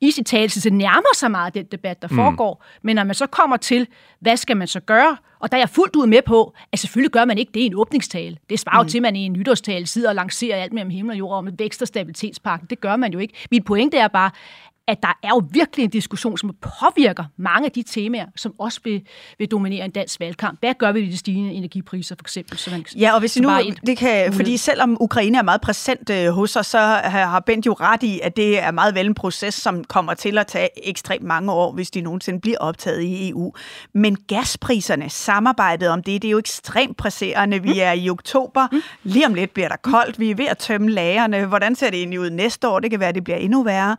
i 0.00 0.10
sit 0.10 0.26
talelse 0.26 0.70
nærmer 0.70 1.14
sig 1.16 1.30
meget 1.30 1.54
den 1.54 1.64
debat, 1.64 2.02
der 2.02 2.08
mm. 2.10 2.16
foregår. 2.16 2.64
Men 2.82 2.96
når 2.96 3.04
man 3.04 3.14
så 3.14 3.26
kommer 3.26 3.56
til, 3.56 3.86
hvad 4.20 4.36
skal 4.36 4.56
man 4.56 4.66
så 4.66 4.80
gøre? 4.80 5.16
Og 5.40 5.52
der 5.52 5.56
er 5.56 5.60
jeg 5.60 5.68
fuldt 5.68 5.96
ud 5.96 6.06
med 6.06 6.22
på, 6.22 6.54
at 6.72 6.78
selvfølgelig 6.78 7.12
gør 7.12 7.24
man 7.24 7.38
ikke 7.38 7.52
det 7.54 7.60
i 7.60 7.66
en 7.66 7.74
åbningstale. 7.74 8.36
Det 8.50 8.58
svarer 8.58 8.82
mm. 8.82 8.86
jo 8.86 8.90
til, 8.90 8.98
at 8.98 9.02
man 9.02 9.16
i 9.16 9.24
en 9.24 9.32
nytårstale 9.32 9.86
sidder 9.86 10.08
og 10.08 10.14
lancerer 10.14 10.62
alt 10.62 10.72
mellem 10.72 10.90
himmel 10.90 11.12
og 11.12 11.18
jord 11.18 11.38
om 11.38 11.48
vækst- 11.58 11.82
og 11.82 11.88
stabilitetspakken. 11.88 12.66
Det 12.70 12.80
gør 12.80 12.96
man 12.96 13.12
jo 13.12 13.18
ikke. 13.18 13.34
Mit 13.50 13.64
pointe 13.64 13.96
er 13.98 14.08
bare, 14.08 14.30
at 14.86 15.02
der 15.02 15.18
er 15.22 15.28
jo 15.28 15.42
virkelig 15.50 15.84
en 15.84 15.90
diskussion, 15.90 16.38
som 16.38 16.54
påvirker 16.60 17.24
mange 17.36 17.66
af 17.66 17.72
de 17.72 17.82
temaer, 17.82 18.26
som 18.36 18.54
også 18.58 18.80
vil, 18.84 19.02
vil 19.38 19.48
dominere 19.48 19.84
en 19.84 19.90
dansk 19.90 20.20
valgkamp. 20.20 20.60
Hvad 20.60 20.74
gør 20.78 20.92
vi 20.92 21.00
ved 21.00 21.10
de 21.10 21.16
stigende 21.16 21.52
energipriser, 21.52 22.14
for 22.14 22.24
eksempel? 22.24 22.58
Så 22.58 22.70
man, 22.70 22.84
ja, 22.96 23.14
og 23.14 23.20
hvis 23.20 23.40
nu, 23.40 23.50
det 23.86 23.98
kan, 23.98 24.32
fordi 24.32 24.56
selvom 24.56 24.96
Ukraine 25.00 25.38
er 25.38 25.42
meget 25.42 25.60
præsent 25.60 26.10
øh, 26.10 26.28
hos 26.28 26.56
os, 26.56 26.66
så 26.66 26.78
har 27.04 27.40
Bent 27.40 27.66
jo 27.66 27.72
ret 27.72 28.02
i, 28.02 28.20
at 28.22 28.36
det 28.36 28.58
er 28.58 28.70
meget 28.70 28.94
vel 28.94 29.06
en 29.06 29.14
proces, 29.14 29.54
som 29.54 29.84
kommer 29.84 30.14
til 30.14 30.38
at 30.38 30.46
tage 30.46 30.88
ekstremt 30.88 31.24
mange 31.24 31.52
år, 31.52 31.72
hvis 31.72 31.90
de 31.90 32.00
nogensinde 32.00 32.40
bliver 32.40 32.58
optaget 32.58 33.02
i 33.02 33.30
EU. 33.30 33.52
Men 33.92 34.16
gaspriserne, 34.28 35.10
samarbejdet 35.10 35.88
om 35.88 36.02
det, 36.02 36.22
det 36.22 36.28
er 36.28 36.32
jo 36.32 36.38
ekstremt 36.38 36.96
presserende. 36.96 37.62
Vi 37.62 37.80
er 37.80 37.92
i 37.92 38.10
oktober, 38.10 38.68
mm. 38.72 38.82
lige 39.02 39.26
om 39.26 39.34
lidt 39.34 39.54
bliver 39.54 39.68
der 39.68 39.76
koldt, 39.76 40.18
vi 40.18 40.30
er 40.30 40.34
ved 40.34 40.46
at 40.46 40.58
tømme 40.58 40.90
lagerne. 40.90 41.46
Hvordan 41.46 41.74
ser 41.74 41.90
det 41.90 41.98
egentlig 41.98 42.20
ud 42.20 42.30
næste 42.30 42.68
år? 42.68 42.80
Det 42.80 42.90
kan 42.90 43.00
være, 43.00 43.12
det 43.12 43.24
bliver 43.24 43.36
endnu 43.36 43.62
værre. 43.62 43.96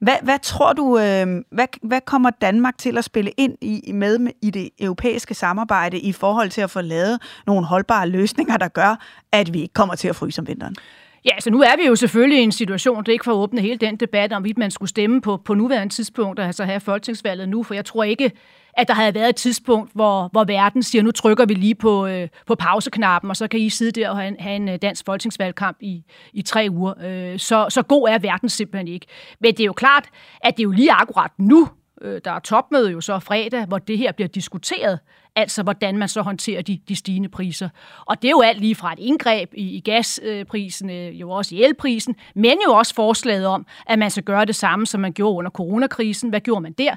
Hvad, 0.00 0.16
hvad 0.22 0.38
tror 0.38 0.72
du, 0.72 0.98
øh, 0.98 1.26
hvad, 1.50 1.66
hvad 1.82 2.00
kommer 2.00 2.30
Danmark 2.30 2.78
til 2.78 2.98
at 2.98 3.04
spille 3.04 3.30
ind 3.36 3.56
i 3.60 3.92
med 3.92 4.18
med 4.18 4.32
i 4.42 4.50
det 4.50 4.70
europæiske 4.80 5.34
samarbejde 5.34 5.98
i 5.98 6.12
forhold 6.12 6.50
til 6.50 6.60
at 6.60 6.70
få 6.70 6.80
lavet 6.80 7.18
nogle 7.46 7.66
holdbare 7.66 8.08
løsninger, 8.08 8.56
der 8.56 8.68
gør, 8.68 9.04
at 9.32 9.54
vi 9.54 9.60
ikke 9.60 9.74
kommer 9.74 9.94
til 9.94 10.08
at 10.08 10.16
fryse 10.16 10.40
om 10.40 10.48
vinteren? 10.48 10.76
Ja, 11.24 11.40
så 11.40 11.50
nu 11.50 11.60
er 11.60 11.76
vi 11.76 11.86
jo 11.86 11.96
selvfølgelig 11.96 12.38
i 12.38 12.42
en 12.42 12.52
situation, 12.52 12.98
det 12.98 13.08
er 13.08 13.12
ikke 13.12 13.24
for 13.24 13.32
at 13.32 13.36
åbne 13.36 13.60
hele 13.60 13.76
den 13.76 13.96
debat 13.96 14.32
om, 14.32 14.44
at 14.44 14.58
man 14.58 14.70
skulle 14.70 14.88
stemme 14.88 15.20
på, 15.20 15.36
på 15.36 15.54
nuværende 15.54 15.94
tidspunkt, 15.94 16.40
altså 16.40 16.64
have 16.64 16.80
folketingsvalget 16.80 17.48
nu, 17.48 17.62
for 17.62 17.74
jeg 17.74 17.84
tror 17.84 18.04
ikke, 18.04 18.32
at 18.72 18.88
der 18.88 18.94
havde 18.94 19.14
været 19.14 19.28
et 19.28 19.36
tidspunkt, 19.36 19.90
hvor, 19.94 20.28
hvor 20.32 20.44
verden 20.44 20.82
siger, 20.82 21.02
nu 21.02 21.10
trykker 21.10 21.46
vi 21.46 21.54
lige 21.54 21.74
på, 21.74 22.06
øh, 22.06 22.28
på 22.46 22.54
pauseknappen, 22.54 23.30
og 23.30 23.36
så 23.36 23.48
kan 23.48 23.60
I 23.60 23.70
sidde 23.70 24.00
der 24.00 24.10
og 24.10 24.16
have 24.16 24.28
en, 24.28 24.36
have 24.38 24.56
en 24.56 24.68
øh, 24.68 24.78
dansk 24.82 25.06
folketingsvalgkamp 25.06 25.76
i, 25.80 26.04
i 26.32 26.42
tre 26.42 26.66
uger. 26.70 26.94
Øh, 27.04 27.38
så, 27.38 27.66
så 27.68 27.82
god 27.82 28.08
er 28.08 28.18
verden 28.18 28.48
simpelthen 28.48 28.88
ikke. 28.88 29.06
Men 29.40 29.52
det 29.52 29.60
er 29.60 29.64
jo 29.64 29.72
klart, 29.72 30.08
at 30.40 30.56
det 30.56 30.62
er 30.62 30.64
jo 30.64 30.70
lige 30.70 30.92
akkurat 30.92 31.30
nu, 31.38 31.68
øh, 32.02 32.20
der 32.24 32.32
er 32.32 32.38
topmøde 32.38 32.90
jo 32.90 33.00
så 33.00 33.18
fredag, 33.18 33.64
hvor 33.64 33.78
det 33.78 33.98
her 33.98 34.12
bliver 34.12 34.28
diskuteret, 34.28 34.98
altså 35.36 35.62
hvordan 35.62 35.96
man 35.96 36.08
så 36.08 36.22
håndterer 36.22 36.62
de, 36.62 36.80
de 36.88 36.96
stigende 36.96 37.28
priser. 37.28 37.68
Og 38.06 38.22
det 38.22 38.28
er 38.28 38.32
jo 38.32 38.40
alt 38.40 38.60
lige 38.60 38.74
fra 38.74 38.92
et 38.92 38.98
indgreb 38.98 39.54
i, 39.54 39.76
i 39.76 39.80
gasprisen, 39.80 40.90
øh, 40.90 41.20
jo 41.20 41.30
også 41.30 41.54
i 41.54 41.62
elprisen, 41.62 42.16
men 42.34 42.58
jo 42.66 42.72
også 42.72 42.94
forslaget 42.94 43.46
om, 43.46 43.66
at 43.86 43.98
man 43.98 44.10
skal 44.10 44.22
gøre 44.22 44.44
det 44.44 44.56
samme, 44.56 44.86
som 44.86 45.00
man 45.00 45.12
gjorde 45.12 45.36
under 45.36 45.50
coronakrisen. 45.50 46.30
Hvad 46.30 46.40
gjorde 46.40 46.60
man 46.60 46.72
der? 46.72 46.96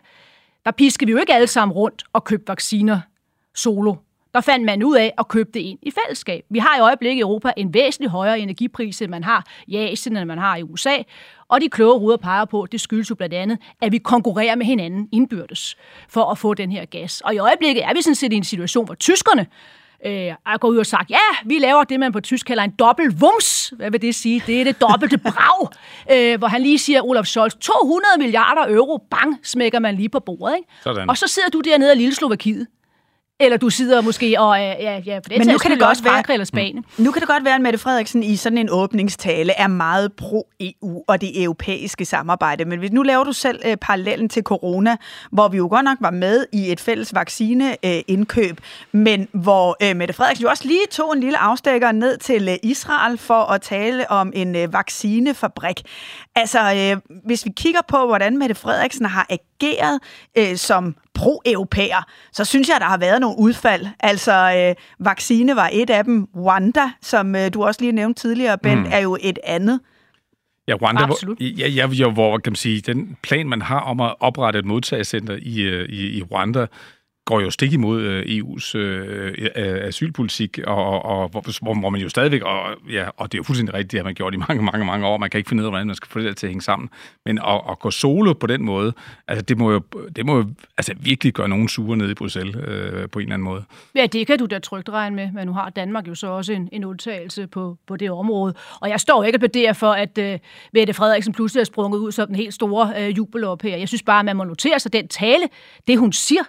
Der 0.65 0.71
piskede 0.71 1.05
vi 1.05 1.11
jo 1.11 1.17
ikke 1.17 1.33
alle 1.33 1.47
sammen 1.47 1.73
rundt 1.75 2.03
og 2.13 2.23
købte 2.23 2.47
vacciner 2.47 3.01
solo. 3.55 3.95
Der 4.33 4.41
fandt 4.41 4.65
man 4.65 4.83
ud 4.83 4.95
af 4.95 5.13
at 5.17 5.27
købe 5.27 5.49
det 5.53 5.59
ind 5.59 5.79
i 5.81 5.91
fællesskab. 5.91 6.45
Vi 6.49 6.59
har 6.59 6.77
i 6.77 6.79
øjeblikket 6.79 7.19
i 7.19 7.21
Europa 7.21 7.53
en 7.57 7.73
væsentlig 7.73 8.09
højere 8.09 8.39
energipris, 8.39 9.01
end 9.01 9.11
man 9.11 9.23
har 9.23 9.45
i 9.67 9.77
Asien, 9.77 10.17
end 10.17 10.25
man 10.25 10.37
har 10.37 10.55
i 10.55 10.63
USA. 10.63 10.97
Og 11.47 11.61
de 11.61 11.69
kloge 11.69 11.99
ruder 11.99 12.17
peger 12.17 12.45
på, 12.45 12.67
det 12.71 12.81
skyldes 12.81 13.09
jo 13.09 13.15
blandt 13.15 13.35
andet, 13.35 13.57
at 13.81 13.91
vi 13.91 13.97
konkurrerer 13.97 14.55
med 14.55 14.65
hinanden 14.65 15.09
indbyrdes 15.11 15.77
for 16.09 16.31
at 16.31 16.37
få 16.37 16.53
den 16.53 16.71
her 16.71 16.85
gas. 16.85 17.21
Og 17.21 17.35
i 17.35 17.37
øjeblikket 17.37 17.83
er 17.83 17.93
vi 17.93 18.01
sådan 18.01 18.15
set 18.15 18.33
i 18.33 18.35
en 18.35 18.43
situation, 18.43 18.85
hvor 18.85 18.95
tyskerne 18.95 19.47
øh, 20.05 20.57
gået 20.59 20.71
ud 20.71 20.77
og 20.77 20.85
sagt, 20.85 21.09
ja, 21.09 21.17
vi 21.45 21.59
laver 21.59 21.83
det, 21.83 21.99
man 21.99 22.11
på 22.11 22.19
tysk 22.19 22.45
kalder 22.45 22.63
en 22.63 22.71
dobbelt 22.79 23.21
vums. 23.21 23.73
Hvad 23.77 23.91
vil 23.91 24.01
det 24.01 24.15
sige? 24.15 24.43
Det 24.47 24.59
er 24.61 24.63
det 24.63 24.81
dobbelte 24.81 25.17
brag, 25.17 25.69
øh, 26.13 26.37
hvor 26.37 26.47
han 26.47 26.61
lige 26.61 26.77
siger, 26.77 27.01
Olaf 27.01 27.25
Scholz, 27.25 27.53
200 27.53 28.17
milliarder 28.17 28.75
euro, 28.75 28.97
bang, 29.11 29.39
smækker 29.43 29.79
man 29.79 29.95
lige 29.95 30.09
på 30.09 30.19
bordet. 30.19 30.55
Ikke? 30.55 30.67
Sådan. 30.83 31.09
Og 31.09 31.17
så 31.17 31.27
sidder 31.27 31.49
du 31.49 31.61
dernede 31.61 31.91
af 31.91 31.97
lille 31.97 32.15
Slovakiet. 32.15 32.67
Eller 33.43 33.57
du 33.57 33.69
sidder 33.69 34.01
måske 34.01 34.39
og, 34.39 34.57
ja, 34.57 35.01
ja, 35.05 35.17
for 35.17 35.21
det 35.21 35.37
Men 35.37 35.47
nu 35.47 35.57
kan 35.57 35.71
det 35.71 35.79
godt 35.79 35.89
også 35.89 36.03
Frankrig 36.03 36.33
eller 36.33 36.45
Spanien. 36.45 36.85
Nu 36.97 37.11
kan 37.11 37.19
det 37.19 37.29
godt 37.29 37.45
være, 37.45 37.55
at 37.55 37.61
Mette 37.61 37.79
Frederiksen 37.79 38.23
i 38.23 38.35
sådan 38.35 38.57
en 38.57 38.69
åbningstale 38.71 39.53
er 39.57 39.67
meget 39.67 40.13
pro-EU 40.13 41.03
og 41.07 41.21
det 41.21 41.43
europæiske 41.43 42.05
samarbejde. 42.05 42.65
Men 42.65 42.79
nu 42.91 43.01
laver 43.01 43.23
du 43.23 43.33
selv 43.33 43.59
øh, 43.65 43.77
parallellen 43.77 44.29
til 44.29 44.43
corona, 44.43 44.97
hvor 45.31 45.47
vi 45.47 45.57
jo 45.57 45.67
godt 45.67 45.83
nok 45.83 45.97
var 46.01 46.11
med 46.11 46.45
i 46.51 46.71
et 46.71 46.79
fælles 46.79 47.15
vaccineindkøb, 47.15 48.59
øh, 48.61 48.99
men 48.99 49.27
hvor 49.33 49.77
øh, 49.83 49.95
Mette 49.95 50.13
Frederiksen 50.13 50.43
jo 50.43 50.49
også 50.49 50.67
lige 50.67 50.85
tog 50.91 51.13
en 51.13 51.19
lille 51.19 51.37
afstikker 51.37 51.91
ned 51.91 52.17
til 52.17 52.49
øh, 52.49 52.55
Israel 52.63 53.17
for 53.17 53.51
at 53.51 53.61
tale 53.61 54.11
om 54.11 54.31
en 54.35 54.55
øh, 54.55 54.73
vaccinefabrik. 54.73 55.81
Altså, 56.35 56.59
øh, 56.59 57.17
hvis 57.25 57.45
vi 57.45 57.51
kigger 57.55 57.81
på, 57.87 58.05
hvordan 58.05 58.37
Mette 58.37 58.55
Frederiksen 58.55 59.05
har 59.05 59.27
ageret 59.29 59.99
øh, 60.37 60.57
som 60.57 60.95
pro-europæer, 61.13 62.05
så 62.31 62.45
synes 62.45 62.69
jeg, 62.69 62.77
der 62.79 62.85
har 62.85 62.97
været 62.97 63.21
nogle 63.21 63.39
udfald. 63.39 63.85
Altså, 63.99 64.33
øh, 64.57 65.05
vaccine 65.05 65.55
var 65.55 65.69
et 65.73 65.89
af 65.89 66.03
dem. 66.03 66.27
Rwanda, 66.35 66.91
som 67.01 67.35
øh, 67.35 67.53
du 67.53 67.63
også 67.63 67.81
lige 67.81 67.91
nævnte 67.91 68.21
tidligere, 68.21 68.57
Ben, 68.57 68.79
mm. 68.79 68.89
er 68.91 68.99
jo 68.99 69.17
et 69.21 69.39
andet. 69.43 69.79
Ja, 70.67 70.73
Rwanda, 70.73 71.03
Absolut. 71.03 71.37
Hvor, 71.37 71.45
ja, 71.45 71.87
ja, 71.91 72.09
hvor 72.09 72.37
kan 72.37 72.51
man 72.51 72.55
sige, 72.55 72.81
den 72.81 73.17
plan, 73.23 73.49
man 73.49 73.61
har 73.61 73.79
om 73.79 73.99
at 73.99 74.15
oprette 74.19 74.59
et 74.59 74.65
modtagecenter 74.65 75.37
i, 75.41 75.61
øh, 75.61 75.89
i, 75.89 76.17
i 76.17 76.23
Rwanda, 76.23 76.65
går 77.25 77.39
jo 77.39 77.49
stik 77.49 77.73
imod 77.73 78.01
øh, 78.01 78.21
EU's 78.21 78.77
øh, 78.77 79.33
øh, 79.37 79.49
øh, 79.55 79.87
asylpolitik, 79.87 80.59
og, 80.67 80.85
og, 80.85 81.05
og 81.05 81.29
hvor, 81.29 81.79
hvor 81.79 81.89
man 81.89 82.01
jo 82.01 82.09
stadigvæk, 82.09 82.41
og, 82.41 82.75
ja, 82.89 83.09
og 83.17 83.31
det 83.31 83.37
er 83.37 83.39
jo 83.39 83.43
fuldstændig 83.43 83.73
rigtigt, 83.73 83.91
det 83.91 83.99
har 83.99 84.03
man 84.03 84.13
gjort 84.13 84.33
i 84.33 84.37
mange, 84.37 84.63
mange, 84.63 84.85
mange 84.85 85.07
år, 85.07 85.17
man 85.17 85.29
kan 85.29 85.37
ikke 85.37 85.49
finde 85.49 85.61
ud 85.61 85.65
af, 85.65 85.71
hvordan 85.71 85.87
man 85.87 85.95
skal 85.95 86.09
få 86.09 86.19
det 86.19 86.37
til 86.37 86.47
at 86.47 86.49
hænge 86.49 86.61
sammen, 86.61 86.89
men 87.25 87.39
at, 87.39 87.61
at 87.69 87.79
gå 87.79 87.91
solo 87.91 88.33
på 88.33 88.47
den 88.47 88.65
måde, 88.65 88.93
altså 89.27 89.45
det 89.45 89.57
må 89.57 89.71
jo, 89.71 89.81
det 90.15 90.25
må 90.25 90.37
jo 90.37 90.45
altså, 90.77 90.93
virkelig 90.99 91.33
gøre 91.33 91.49
nogen 91.49 91.67
sure 91.67 91.97
nede 91.97 92.11
i 92.11 92.13
Bruxelles 92.13 92.55
øh, 92.55 93.09
på 93.09 93.19
en 93.19 93.23
eller 93.23 93.33
anden 93.33 93.45
måde. 93.45 93.63
Ja, 93.95 94.05
det 94.05 94.27
kan 94.27 94.39
du 94.39 94.45
da 94.45 94.59
trygt 94.59 94.89
regne 94.89 95.15
med, 95.15 95.31
men 95.31 95.47
nu 95.47 95.53
har 95.53 95.69
Danmark 95.69 96.07
jo 96.07 96.15
så 96.15 96.27
også 96.27 96.53
en, 96.53 96.69
en 96.71 96.85
udtalelse 96.85 97.47
på, 97.47 97.77
på 97.87 97.97
det 97.97 98.11
område, 98.11 98.53
og 98.81 98.89
jeg 98.89 98.99
står 98.99 99.23
ikke 99.23 99.35
og 99.35 99.39
plæderer 99.39 99.73
for, 99.73 99.91
at 99.91 100.17
øh, 100.17 100.39
Mette 100.73 100.93
Frederiksen 100.93 101.33
pludselig 101.33 101.61
er 101.61 101.65
sprunget 101.65 101.99
ud 101.99 102.11
som 102.11 102.27
den 102.27 102.35
helt 102.35 102.53
store 102.53 102.93
øh, 102.99 103.17
jubelop 103.17 103.61
her. 103.61 103.77
Jeg 103.77 103.87
synes 103.87 104.03
bare, 104.03 104.19
at 104.19 104.25
man 104.25 104.35
må 104.35 104.43
notere 104.43 104.79
sig 104.79 104.93
den 104.93 105.07
tale, 105.07 105.43
det 105.87 105.97
hun 105.97 106.13
siger, 106.13 106.43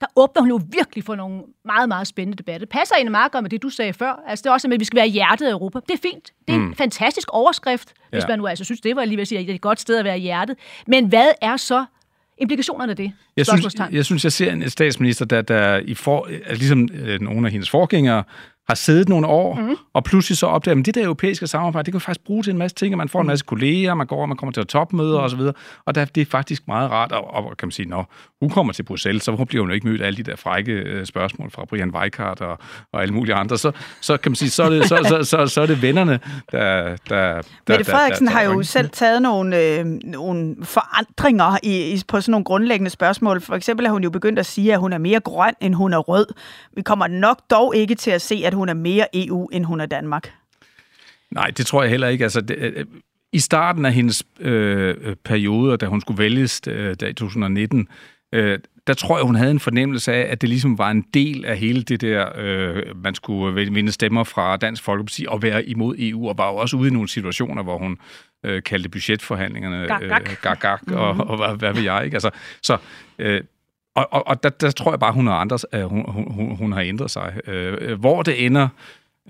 der 0.00 0.06
åbner 0.16 0.42
hun 0.42 0.50
jo 0.50 0.60
virkelig 0.72 1.04
for 1.04 1.14
nogle 1.14 1.42
meget, 1.64 1.88
meget 1.88 2.06
spændende 2.06 2.36
debatter. 2.36 2.58
Det 2.58 2.68
passer 2.68 2.94
egentlig 2.94 3.10
meget 3.10 3.32
godt 3.32 3.42
med 3.42 3.50
det, 3.50 3.62
du 3.62 3.68
sagde 3.68 3.92
før. 3.92 4.22
Altså, 4.26 4.42
det 4.42 4.48
er 4.48 4.52
også, 4.52 4.68
at 4.72 4.80
vi 4.80 4.84
skal 4.84 4.96
være 4.96 5.06
hjertet 5.06 5.46
af 5.46 5.50
Europa. 5.50 5.78
Det 5.88 5.94
er 5.94 6.08
fint. 6.12 6.32
Det 6.48 6.54
er 6.54 6.58
mm. 6.58 6.66
en 6.66 6.74
fantastisk 6.74 7.28
overskrift, 7.32 7.94
hvis 8.10 8.22
ja. 8.22 8.28
man 8.28 8.38
nu 8.38 8.46
altså 8.46 8.64
synes, 8.64 8.80
det 8.80 8.96
var 8.96 9.04
lige 9.04 9.16
ved 9.16 9.22
at 9.22 9.28
sige, 9.28 9.38
at 9.38 9.46
det 9.46 9.50
er 9.50 9.54
et 9.54 9.60
godt 9.60 9.80
sted 9.80 9.98
at 9.98 10.04
være 10.04 10.18
hjertet. 10.18 10.56
Men 10.86 11.06
hvad 11.06 11.30
er 11.42 11.56
så 11.56 11.84
implikationerne 12.38 12.90
af 12.90 12.96
det? 12.96 13.12
Jeg 13.36 13.46
synes, 13.46 13.76
jeg 13.92 14.04
synes, 14.04 14.24
jeg 14.24 14.32
ser 14.32 14.52
en 14.52 14.70
statsminister, 14.70 15.24
der, 15.24 15.42
der 15.42 15.76
i 15.76 15.94
for, 15.94 16.28
ligesom 16.50 16.88
øh, 16.94 17.20
nogle 17.20 17.46
af 17.46 17.52
hendes 17.52 17.70
forgængere, 17.70 18.24
har 18.68 18.74
siddet 18.74 19.08
nogle 19.08 19.26
år, 19.26 19.54
mm. 19.54 19.76
og 19.94 20.04
pludselig 20.04 20.38
så 20.38 20.46
opdager, 20.46 20.78
at 20.78 20.86
det 20.86 20.94
der 20.94 21.04
europæiske 21.04 21.46
samarbejde, 21.46 21.86
det 21.86 21.94
kan 21.94 22.00
faktisk 22.00 22.24
bruge 22.24 22.42
til 22.42 22.50
en 22.50 22.58
masse 22.58 22.74
ting, 22.74 22.96
man 22.96 23.08
får 23.08 23.20
en 23.20 23.26
masse 23.26 23.44
kolleger, 23.44 23.94
man 23.94 24.06
går, 24.06 24.26
man 24.26 24.36
kommer 24.36 24.52
til 24.52 24.66
topmøder 24.66 25.18
mm. 25.18 25.24
osv., 25.24 25.40
og 25.86 25.94
der, 25.94 26.04
det 26.04 26.20
er 26.20 26.26
faktisk 26.30 26.62
meget 26.68 26.90
rart, 26.90 27.12
og, 27.12 27.34
og 27.34 27.56
kan 27.56 27.66
man 27.66 27.72
sige, 27.72 27.88
når 27.88 28.12
hun 28.40 28.50
kommer 28.50 28.72
til 28.72 28.82
Bruxelles, 28.82 29.22
så 29.22 29.44
bliver 29.48 29.62
hun 29.62 29.70
jo 29.70 29.74
ikke 29.74 29.86
mødt 29.86 30.00
af 30.00 30.06
alle 30.06 30.16
de 30.16 30.22
der 30.22 30.36
frække 30.36 30.72
øh, 30.72 31.06
spørgsmål 31.06 31.50
fra 31.50 31.64
Brian 31.64 31.90
Weikart 31.90 32.40
og, 32.40 32.58
og 32.92 33.02
alle 33.02 33.14
mulige 33.14 33.34
andre, 33.34 33.58
så, 33.58 33.72
så 34.00 34.16
kan 34.16 34.30
man 34.30 34.36
sige, 34.36 34.50
så 34.50 34.62
er 34.62 34.70
det, 34.70 34.88
så, 34.88 34.96
så, 35.08 35.24
så, 35.24 35.46
så 35.46 35.60
er 35.60 35.66
det 35.66 35.82
vennerne, 35.82 36.20
der... 36.52 36.96
der 37.08 37.42
Mette 37.68 37.84
Frederiksen 37.84 38.26
der, 38.26 38.32
der, 38.32 38.40
der, 38.40 38.48
har 38.48 38.54
jo 38.54 38.62
selv 38.62 38.90
taget 38.90 39.22
nogle, 39.22 39.62
øh, 39.62 39.84
nogle 40.04 40.56
forandringer 40.62 41.58
i, 41.62 41.92
i, 41.92 42.02
på 42.08 42.20
sådan 42.20 42.30
nogle 42.30 42.44
grundlæggende 42.44 42.90
spørgsmål. 42.90 43.40
For 43.40 43.54
eksempel 43.54 43.86
har 43.86 43.92
hun 43.92 44.02
jo 44.02 44.10
begyndt 44.10 44.38
at 44.38 44.46
sige, 44.46 44.72
at 44.72 44.80
hun 44.80 44.92
er 44.92 44.98
mere 44.98 45.20
grøn, 45.20 45.54
end 45.60 45.74
hun 45.74 45.92
er 45.92 45.98
rød. 45.98 46.26
Vi 46.76 46.82
kommer 46.82 47.06
nok 47.06 47.38
dog 47.50 47.76
ikke 47.76 47.94
til 47.94 48.10
at 48.10 48.22
se, 48.22 48.42
at 48.44 48.54
hun 48.58 48.68
er 48.68 48.74
mere 48.74 49.06
EU, 49.14 49.46
end 49.46 49.64
hun 49.64 49.80
er 49.80 49.86
Danmark? 49.86 50.32
Nej, 51.30 51.50
det 51.56 51.66
tror 51.66 51.82
jeg 51.82 51.90
heller 51.90 52.08
ikke. 52.08 52.24
Altså, 52.24 52.40
det, 52.40 52.56
øh, 52.58 52.84
I 53.32 53.38
starten 53.38 53.84
af 53.84 53.92
hendes 53.92 54.24
øh, 54.40 55.16
periode, 55.24 55.76
da 55.76 55.86
hun 55.86 56.00
skulle 56.00 56.18
vælges 56.18 56.60
øh, 56.68 56.92
i 56.92 57.12
2019, 57.12 57.88
øh, 58.32 58.58
der 58.86 58.94
tror 58.94 59.18
jeg, 59.18 59.26
hun 59.26 59.34
havde 59.34 59.50
en 59.50 59.60
fornemmelse 59.60 60.12
af, 60.12 60.32
at 60.32 60.40
det 60.40 60.48
ligesom 60.48 60.78
var 60.78 60.90
en 60.90 61.04
del 61.14 61.44
af 61.44 61.58
hele 61.58 61.82
det 61.82 62.00
der, 62.00 62.28
øh, 62.36 63.02
man 63.04 63.14
skulle 63.14 63.70
vinde 63.72 63.92
stemmer 63.92 64.24
fra 64.24 64.56
Dansk 64.56 64.82
Folkeparti 64.82 65.26
og 65.28 65.42
være 65.42 65.64
imod 65.64 65.94
EU, 65.98 66.28
og 66.28 66.38
var 66.38 66.50
jo 66.50 66.56
også 66.56 66.76
ude 66.76 66.88
i 66.88 66.92
nogle 66.92 67.08
situationer, 67.08 67.62
hvor 67.62 67.78
hun 67.78 67.98
øh, 68.44 68.62
kaldte 68.62 68.88
budgetforhandlingerne 68.88 69.86
gak, 69.86 70.00
gak. 70.00 70.30
Øh, 70.30 70.36
gak, 70.42 70.60
gak 70.60 70.86
mm-hmm. 70.86 71.00
og, 71.00 71.26
og 71.28 71.36
hvad, 71.36 71.56
hvad 71.56 71.74
ved 71.74 71.82
jeg, 71.82 72.04
ikke? 72.04 72.14
Altså, 72.14 72.30
så 72.62 72.76
øh, 73.18 73.40
og, 73.98 74.12
og, 74.12 74.26
og 74.26 74.42
der, 74.42 74.48
der 74.48 74.70
tror 74.70 74.92
jeg 74.92 75.00
bare, 75.00 75.12
hun 75.12 75.26
har, 75.26 75.34
andres, 75.34 75.66
øh, 75.72 75.82
hun, 75.82 76.04
hun, 76.08 76.56
hun 76.56 76.72
har 76.72 76.80
ændret 76.80 77.10
sig. 77.10 77.40
Øh, 77.46 78.00
hvor 78.00 78.22
det 78.22 78.46
ender, 78.46 78.68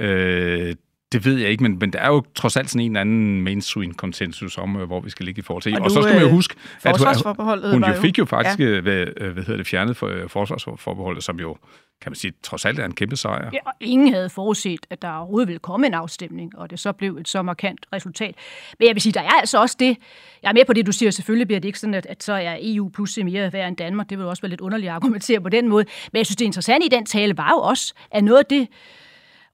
øh, 0.00 0.74
det 1.12 1.24
ved 1.24 1.38
jeg 1.38 1.50
ikke, 1.50 1.62
men, 1.62 1.78
men 1.78 1.92
der 1.92 1.98
er 1.98 2.08
jo 2.08 2.22
trods 2.34 2.56
alt 2.56 2.70
sådan 2.70 2.84
en 2.84 2.90
eller 2.90 3.00
anden 3.00 3.42
mainstream-konsensus 3.42 4.58
om, 4.58 4.76
uh, 4.76 4.82
hvor 4.82 5.00
vi 5.00 5.10
skal 5.10 5.26
ligge 5.26 5.38
i 5.38 5.42
forhold 5.42 5.62
til. 5.62 5.74
Og, 5.74 5.80
og 5.80 5.90
så 5.90 6.02
skal 6.02 6.14
man 6.14 6.22
jo 6.22 6.30
huske, 6.30 6.54
at 6.84 7.00
hun, 7.00 7.70
hun 7.70 7.84
jo 7.84 8.00
fik 8.00 8.18
jo 8.18 8.24
faktisk 8.24 8.58
ja. 8.58 8.80
hvad, 8.80 9.06
hvad 9.32 9.44
hedder 9.44 9.56
det, 9.56 9.66
fjernet 9.66 9.96
for 9.96 10.06
uh, 10.06 10.30
forsvarsforbeholdet, 10.30 11.24
som 11.24 11.40
jo 11.40 11.56
kan 12.00 12.10
man 12.10 12.16
sige, 12.16 12.32
trods 12.42 12.64
alt 12.64 12.78
er 12.78 12.84
en 12.84 12.94
kæmpe 12.94 13.16
sejr. 13.16 13.50
Ja, 13.52 13.58
og 13.66 13.72
ingen 13.80 14.12
havde 14.12 14.30
forudset, 14.30 14.86
at 14.90 15.02
der 15.02 15.10
overhovedet 15.10 15.48
ville 15.48 15.58
komme 15.58 15.86
en 15.86 15.94
afstemning, 15.94 16.58
og 16.58 16.70
det 16.70 16.80
så 16.80 16.92
blev 16.92 17.16
et 17.16 17.28
så 17.28 17.42
markant 17.42 17.86
resultat. 17.92 18.34
Men 18.78 18.88
jeg 18.88 18.94
vil 18.94 19.02
sige, 19.02 19.12
der 19.12 19.20
er 19.20 19.38
altså 19.40 19.60
også 19.60 19.76
det, 19.78 19.96
jeg 20.42 20.48
er 20.48 20.52
med 20.52 20.64
på 20.64 20.72
det, 20.72 20.86
du 20.86 20.92
siger, 20.92 21.10
selvfølgelig 21.10 21.46
bliver 21.46 21.60
det 21.60 21.68
ikke 21.68 21.78
sådan, 21.78 21.94
at, 21.94 22.06
at 22.06 22.22
så 22.22 22.32
er 22.32 22.56
EU 22.60 22.88
pludselig 22.88 23.24
mere 23.24 23.52
værd 23.52 23.68
end 23.68 23.76
Danmark. 23.76 24.10
Det 24.10 24.18
vil 24.18 24.26
også 24.26 24.42
være 24.42 24.50
lidt 24.50 24.60
underligt 24.60 24.90
at 24.90 24.94
argumentere 24.94 25.40
på 25.40 25.48
den 25.48 25.68
måde. 25.68 25.84
Men 26.12 26.18
jeg 26.18 26.26
synes, 26.26 26.36
det 26.36 26.44
interessante 26.44 26.86
i 26.86 26.88
den 26.88 27.06
tale 27.06 27.36
var 27.36 27.50
jo 27.50 27.58
også, 27.58 27.94
at 28.10 28.24
noget 28.24 28.38
af 28.38 28.46
det, 28.46 28.68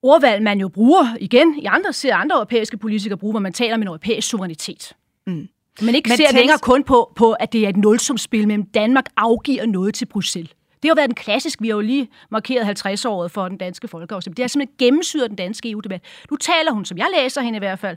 ordvalg, 0.05 0.43
man 0.43 0.61
jo 0.61 0.69
bruger 0.69 1.17
igen 1.21 1.59
i 1.59 1.64
andre, 1.64 1.93
ser 1.93 2.14
andre 2.14 2.37
europæiske 2.37 2.77
politikere 2.77 3.19
bruge, 3.19 3.33
hvor 3.33 3.40
man 3.40 3.53
taler 3.53 3.75
om 3.75 3.83
en 3.83 3.88
europæisk 3.88 4.29
suverænitet. 4.29 4.93
Mm. 5.27 5.49
Men 5.81 5.95
ikke 5.95 6.09
Men 6.09 6.17
ser 6.17 6.27
tænk... 6.27 6.38
længere 6.38 6.59
kun 6.59 6.85
på, 6.85 7.12
på, 7.17 7.33
at 7.33 7.53
det 7.53 7.64
er 7.64 7.69
et 7.69 7.77
nulsumspil 7.77 8.49
mellem 8.49 8.67
Danmark 8.67 9.05
afgiver 9.17 9.67
noget 9.67 9.95
til 9.95 10.07
Bruxelles. 10.07 10.51
Det 10.83 10.90
har 10.90 10.95
været 10.95 11.09
en 11.09 11.14
klassisk, 11.14 11.62
vi 11.62 11.69
har 11.69 11.75
jo 11.75 11.81
lige 11.81 12.09
markeret 12.31 12.85
50-året 12.87 13.31
for 13.31 13.49
den 13.49 13.59
danske 13.59 13.88
folkeafstemning. 13.88 14.37
Det 14.37 14.43
har 14.43 14.49
simpelthen 14.49 14.77
gennemsyret 14.79 15.31
den 15.31 15.37
danske 15.37 15.71
EU-debat. 15.71 16.01
Nu 16.31 16.37
taler 16.37 16.73
hun, 16.73 16.85
som 16.85 16.99
jeg 16.99 17.07
læser 17.17 17.40
hende 17.40 17.57
i 17.57 17.59
hvert 17.59 17.79
fald, 17.79 17.97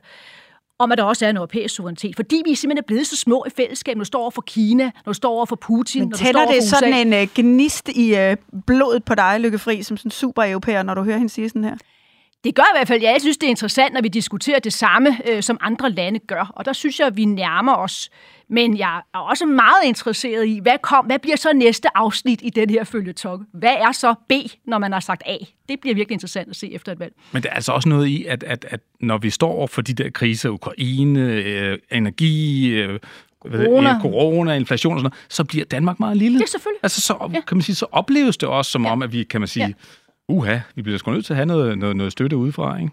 om 0.80 0.92
at 0.92 0.98
der 0.98 1.04
også 1.04 1.26
er 1.26 1.30
en 1.30 1.38
europæisk 1.38 1.76
suverænitet. 1.76 2.16
Fordi 2.16 2.42
vi 2.46 2.56
simpelthen 2.56 2.78
er 2.78 2.88
blevet 2.88 3.08
så 3.08 3.18
små 3.18 3.46
i 3.48 3.50
fællesskab, 3.50 3.98
når 3.98 4.04
står 4.04 4.22
over 4.22 4.32
for 4.32 4.42
Kina, 4.42 4.92
når 5.06 5.14
står 5.14 5.30
over 5.30 5.46
for 5.46 5.56
Putin, 5.56 6.02
Men 6.02 6.10
når 6.10 6.18
står 6.18 6.40
over 6.40 6.52
det 6.52 6.64
for 6.72 6.76
sådan 6.76 7.14
en 7.14 7.24
uh, 7.24 7.30
gnist 7.36 7.90
i 7.90 8.14
uh, 8.14 8.62
blodet 8.66 9.04
på 9.04 9.16
dig, 9.16 9.40
Lykke 9.40 9.60
Fri, 9.60 9.84
som 9.84 9.98
sådan 9.98 10.12
super 10.12 10.44
europæer, 10.44 10.84
når 10.84 10.94
du 10.94 11.04
hører 11.04 11.18
hende 11.18 11.30
sige 11.30 11.50
sådan 11.50 11.64
her? 11.64 11.76
Det 12.44 12.56
gør 12.56 12.64
i 12.64 12.78
hvert 12.78 12.88
fald, 12.88 13.02
ja, 13.02 13.12
jeg 13.12 13.22
synes, 13.22 13.38
det 13.38 13.48
er 13.48 13.50
interessant, 13.50 13.94
når 13.94 14.02
vi 14.02 14.08
diskuterer 14.08 14.60
det 14.60 14.74
samme, 14.74 15.18
øh, 15.30 15.44
som 15.44 15.58
andre 15.62 15.90
lande 15.90 16.20
gør. 16.20 16.52
Og 16.56 16.66
der 16.66 16.74
synes 16.74 17.00
jeg, 17.00 17.08
at 17.08 17.18
vi 17.18 17.26
nærmer 17.26 17.76
os. 17.76 18.10
Men 18.50 18.78
jeg 18.78 19.02
er 19.14 19.20
også 19.20 19.46
meget 19.46 19.84
interesseret 19.86 20.48
i, 20.48 20.60
hvad, 20.62 20.78
kom, 20.82 21.06
hvad 21.06 21.20
bliver 21.20 21.36
så 21.38 21.54
næste 21.54 21.98
afsnit 21.98 22.40
i 22.44 22.50
den 22.50 22.70
her 22.70 22.84
følgetog? 22.84 23.42
Hvad 23.54 23.74
er 23.74 23.92
så 23.92 24.16
B, 24.30 24.32
når 24.66 24.78
man 24.78 24.92
har 24.94 25.00
sagt 25.00 25.24
A? 25.26 25.38
Det 25.70 25.80
bliver 25.80 25.96
virkelig 25.96 26.16
interessant 26.16 26.50
at 26.50 26.56
se 26.56 26.74
efter 26.74 26.92
et 26.92 27.00
valg. 27.00 27.14
Men 27.32 27.44
der 27.44 27.50
er 27.50 27.54
altså 27.54 27.72
også 27.72 27.90
noget 27.90 28.08
i, 28.08 28.26
at, 28.26 28.44
at, 28.44 28.66
at 28.70 28.80
når 29.00 29.18
vi 29.18 29.30
står 29.30 29.52
over 29.52 29.68
for 29.68 29.82
de 29.82 29.94
der 29.94 30.10
kriser, 30.10 30.50
Ukraine, 30.50 31.20
øh, 31.20 31.78
energi, 31.92 32.68
øh, 32.68 33.00
corona. 33.42 33.96
Øh, 33.96 34.02
corona, 34.02 34.54
inflation 34.54 34.94
og 34.94 35.00
sådan 35.00 35.12
noget, 35.12 35.26
så 35.30 35.44
bliver 35.44 35.66
Danmark 35.66 36.00
meget 36.00 36.18
lille. 36.18 36.38
Det 36.38 36.44
er 36.44 36.50
selvfølgelig. 36.50 36.80
Altså, 36.84 37.02
så, 37.02 37.30
ja. 37.34 37.42
kan 37.42 37.58
man 37.58 37.62
sige, 37.62 37.76
så 37.76 37.86
opleves 37.92 38.38
det 38.38 38.50
også 38.50 38.72
som 38.72 38.86
ja. 38.86 38.92
om, 38.92 39.02
at 39.02 39.12
vi, 39.14 39.24
kan 39.24 39.42
man 39.42 39.48
sige, 39.48 39.66
ja 39.66 39.74
uha, 40.30 40.60
vi 40.76 40.82
bliver 40.82 40.98
sgu 40.98 41.12
nødt 41.12 41.26
til 41.26 41.34
at 41.34 41.38
have 41.38 41.46
noget, 41.46 41.78
noget, 41.78 41.96
noget 41.96 42.12
støtte 42.12 42.38
udefra, 42.38 42.78
ikke? 42.78 42.92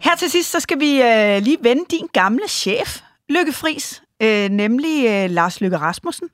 Her 0.00 0.16
til 0.18 0.30
sidst, 0.30 0.50
så 0.50 0.60
skal 0.60 0.80
vi 0.80 1.02
øh, 1.02 1.42
lige 1.42 1.58
vende 1.62 1.84
din 1.90 2.06
gamle 2.12 2.48
chef, 2.48 3.00
Lykke 3.28 3.52
Friis, 3.52 4.02
øh, 4.22 4.48
nemlig 4.48 5.06
øh, 5.08 5.30
Lars 5.30 5.60
Lykke 5.60 5.78
Rasmussen. 5.78 6.28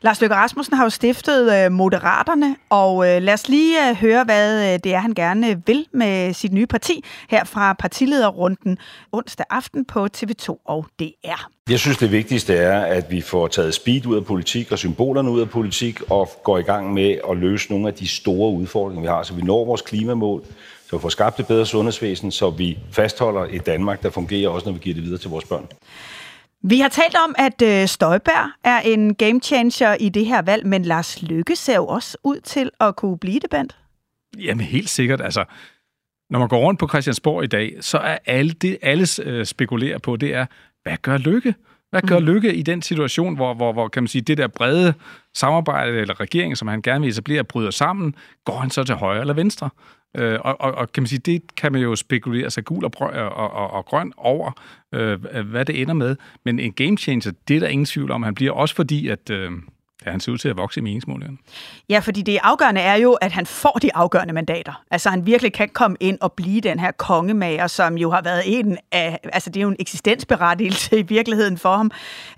Lars 0.00 0.20
Løkke 0.20 0.36
Rasmussen 0.36 0.76
har 0.76 0.84
jo 0.84 0.90
stiftet 0.90 1.64
øh, 1.64 1.72
Moderaterne, 1.72 2.56
og 2.70 3.08
øh, 3.08 3.22
lad 3.22 3.34
os 3.34 3.48
lige 3.48 3.88
øh, 3.88 3.96
høre, 3.96 4.24
hvad 4.24 4.72
øh, 4.72 4.78
det 4.84 4.94
er, 4.94 4.98
han 4.98 5.14
gerne 5.14 5.62
vil 5.66 5.86
med 5.92 6.32
sit 6.32 6.52
nye 6.52 6.66
parti 6.66 7.04
her 7.30 7.44
fra 7.44 7.72
partilederrunden 7.72 8.78
onsdag 9.12 9.46
aften 9.50 9.84
på 9.84 10.08
TV2 10.16 10.62
og 10.64 10.86
DR. 11.00 11.48
Jeg 11.70 11.78
synes, 11.78 11.98
det 11.98 12.12
vigtigste 12.12 12.54
er, 12.54 12.80
at 12.80 13.10
vi 13.10 13.20
får 13.20 13.46
taget 13.48 13.74
speed 13.74 14.06
ud 14.06 14.16
af 14.16 14.24
politik 14.24 14.72
og 14.72 14.78
symbolerne 14.78 15.30
ud 15.30 15.40
af 15.40 15.50
politik 15.50 16.00
og 16.10 16.30
går 16.44 16.58
i 16.58 16.62
gang 16.62 16.92
med 16.92 17.18
at 17.30 17.36
løse 17.36 17.70
nogle 17.70 17.88
af 17.88 17.94
de 17.94 18.08
store 18.08 18.52
udfordringer, 18.52 19.02
vi 19.02 19.08
har, 19.08 19.22
så 19.22 19.34
vi 19.34 19.42
når 19.42 19.64
vores 19.64 19.82
klimamål, 19.82 20.42
så 20.90 20.96
vi 20.96 21.00
får 21.02 21.08
skabt 21.08 21.40
et 21.40 21.46
bedre 21.46 21.66
sundhedsvæsen, 21.66 22.32
så 22.32 22.50
vi 22.50 22.78
fastholder 22.92 23.46
et 23.50 23.66
Danmark, 23.66 24.02
der 24.02 24.10
fungerer 24.10 24.48
også, 24.48 24.66
når 24.66 24.72
vi 24.72 24.78
giver 24.82 24.94
det 24.94 25.04
videre 25.04 25.18
til 25.18 25.30
vores 25.30 25.44
børn. 25.44 25.66
Vi 26.68 26.80
har 26.80 26.88
talt 26.88 27.16
om, 27.24 27.34
at 27.38 27.62
øh, 27.62 27.88
Støjberg 27.88 28.50
er 28.64 28.80
en 28.80 29.14
game 29.14 29.40
changer 29.40 29.94
i 29.94 30.08
det 30.08 30.26
her 30.26 30.42
valg, 30.42 30.66
men 30.66 30.82
Lars 30.82 31.22
Lykke 31.22 31.56
ser 31.56 31.76
jo 31.76 31.86
også 31.86 32.18
ud 32.24 32.40
til 32.40 32.70
at 32.80 32.96
kunne 32.96 33.18
blive 33.18 33.40
det, 33.40 33.50
Bent. 33.50 33.76
Jamen 34.38 34.66
helt 34.66 34.88
sikkert. 34.88 35.20
Altså, 35.20 35.44
når 36.30 36.38
man 36.38 36.48
går 36.48 36.58
rundt 36.58 36.80
på 36.80 36.88
Christiansborg 36.88 37.44
i 37.44 37.46
dag, 37.46 37.76
så 37.80 37.98
er 37.98 38.18
alle 38.26 38.52
det, 38.52 38.78
alle 38.82 39.06
øh, 39.22 39.46
spekulerer 39.46 39.98
på, 39.98 40.16
det 40.16 40.34
er, 40.34 40.46
hvad 40.82 40.96
gør 41.02 41.18
Lykke? 41.18 41.54
Hvad 41.90 42.02
gør 42.02 42.18
mm. 42.18 42.24
Lykke 42.24 42.54
i 42.54 42.62
den 42.62 42.82
situation, 42.82 43.36
hvor, 43.36 43.54
hvor, 43.54 43.72
hvor 43.72 43.88
kan 43.88 44.02
man 44.02 44.08
sige, 44.08 44.22
det 44.22 44.38
der 44.38 44.46
brede 44.46 44.94
samarbejde 45.34 46.00
eller 46.00 46.20
regering, 46.20 46.56
som 46.56 46.68
han 46.68 46.82
gerne 46.82 47.00
vil 47.00 47.10
etablere, 47.10 47.44
bryder 47.44 47.70
sammen? 47.70 48.14
Går 48.44 48.58
han 48.58 48.70
så 48.70 48.84
til 48.84 48.94
højre 48.94 49.20
eller 49.20 49.34
venstre? 49.34 49.70
Øh, 50.16 50.38
og, 50.40 50.60
og, 50.60 50.72
og 50.72 50.92
kan 50.92 51.02
man 51.02 51.08
sige, 51.08 51.18
det 51.18 51.56
kan 51.56 51.72
man 51.72 51.80
jo 51.80 51.96
spekulere 51.96 52.50
sig 52.50 52.64
gul 52.64 52.84
og, 52.84 52.92
brø- 52.96 53.16
og, 53.18 53.50
og, 53.50 53.70
og 53.70 53.84
grøn 53.84 54.12
over, 54.16 54.52
øh, 54.92 55.20
hvad 55.44 55.64
det 55.64 55.82
ender 55.82 55.94
med. 55.94 56.16
Men 56.44 56.58
en 56.58 56.72
game 56.72 56.96
changer, 56.98 57.32
det 57.48 57.56
er 57.56 57.60
der 57.60 57.68
ingen 57.68 57.86
tvivl 57.86 58.10
om. 58.10 58.22
Han 58.22 58.34
bliver 58.34 58.52
også 58.52 58.74
fordi, 58.74 59.08
at... 59.08 59.30
Øh, 59.30 59.50
Ja, 60.06 60.10
han 60.10 60.20
ser 60.20 60.32
ud 60.32 60.38
til 60.38 60.48
at 60.48 60.56
vokse 60.56 60.80
i 60.80 60.82
meningsmålingerne. 60.82 61.38
Ja, 61.88 61.98
fordi 61.98 62.22
det 62.22 62.38
afgørende 62.42 62.80
er 62.80 62.94
jo, 62.94 63.12
at 63.12 63.32
han 63.32 63.46
får 63.46 63.78
de 63.82 63.96
afgørende 63.96 64.34
mandater. 64.34 64.82
Altså 64.90 65.10
han 65.10 65.26
virkelig 65.26 65.52
kan 65.52 65.68
komme 65.68 65.96
ind 66.00 66.18
og 66.20 66.32
blive 66.32 66.60
den 66.60 66.78
her 66.78 66.90
kongemager, 66.90 67.66
som 67.66 67.98
jo 67.98 68.10
har 68.10 68.22
været 68.22 68.42
en 68.46 68.78
af, 68.92 69.18
altså 69.32 69.50
det 69.50 69.60
er 69.60 69.62
jo 69.62 69.68
en 69.68 69.76
eksistensberettigelse 69.78 70.98
i 70.98 71.02
virkeligheden 71.02 71.58
for 71.58 71.76
ham. 71.76 71.90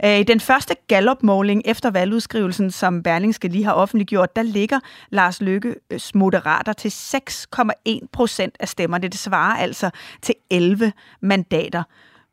Øh, 0.05 0.19
I 0.19 0.23
den 0.23 0.41
første 0.41 0.77
gallopmåling 0.89 1.63
efter 1.65 1.91
valgudskrivelsen, 1.91 2.71
som 2.71 3.03
Berlingske 3.03 3.49
lige 3.49 3.65
har 3.65 3.73
offentliggjort, 3.73 4.37
der 4.37 4.43
ligger 4.43 4.81
Lars 5.11 5.41
Lykkes 5.41 5.75
øh, 5.91 6.01
moderater 6.15 6.73
til 6.73 6.89
6,1 6.89 8.07
procent 8.13 8.57
af 8.61 8.69
stemmerne. 8.69 9.09
Det 9.09 9.19
svarer 9.19 9.57
altså 9.57 9.91
til 10.23 10.35
11 10.51 10.93
mandater. 11.21 11.83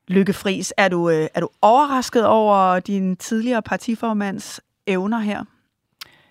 Lykke 0.08 0.34
Friis, 0.34 0.74
er 0.78 0.88
du, 0.88 1.10
øh, 1.10 1.28
er 1.34 1.40
du 1.40 1.50
overrasket 1.62 2.26
over 2.26 2.80
din 2.80 3.16
tidligere 3.16 3.62
partiformands 3.62 4.60
evner 4.88 5.20
her? 5.20 5.44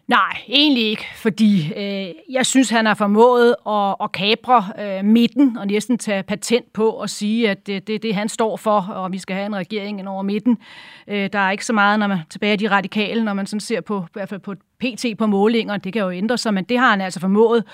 Nej, 0.09 0.37
egentlig 0.49 0.85
ikke, 0.85 1.07
fordi 1.17 1.73
øh, 1.77 2.15
jeg 2.31 2.47
synes, 2.47 2.71
han 2.71 2.87
har 2.87 2.95
formået 2.95 3.55
at, 3.67 3.95
at 4.03 4.13
kapre 4.13 4.65
øh, 4.79 5.05
midten 5.05 5.59
og 5.59 5.67
næsten 5.67 5.99
tage 5.99 6.23
patent 6.23 6.73
på 6.73 7.01
at 7.01 7.11
sige, 7.11 7.51
at 7.51 7.67
det 7.67 7.77
er 7.77 7.81
det, 7.81 8.03
det, 8.03 8.15
han 8.15 8.29
står 8.29 8.57
for, 8.57 8.81
og 8.81 9.13
vi 9.13 9.19
skal 9.19 9.37
have 9.37 9.47
en 9.47 9.57
regering 9.57 10.09
over 10.09 10.23
midten. 10.23 10.59
Øh, 11.09 11.29
der 11.33 11.39
er 11.39 11.51
ikke 11.51 11.67
så 11.67 11.73
meget 11.73 11.99
når 11.99 12.07
man 12.07 12.19
tilbage 12.31 12.53
af 12.53 12.59
de 12.59 12.71
radikale, 12.71 13.25
når 13.25 13.35
man 13.35 13.47
sådan 13.47 13.61
ser 13.61 13.81
på, 13.81 14.01
i 14.01 14.13
hvert 14.13 14.29
fald 14.29 14.41
på 14.41 14.55
PT 14.55 15.19
på 15.19 15.27
målinger. 15.27 15.77
Det 15.77 15.93
kan 15.93 16.03
jo 16.03 16.11
ændre 16.11 16.39
sig, 16.39 16.55
men 16.55 16.65
det 16.65 16.79
har 16.79 16.91
han 16.91 17.01
altså 17.01 17.21
formået. 17.21 17.65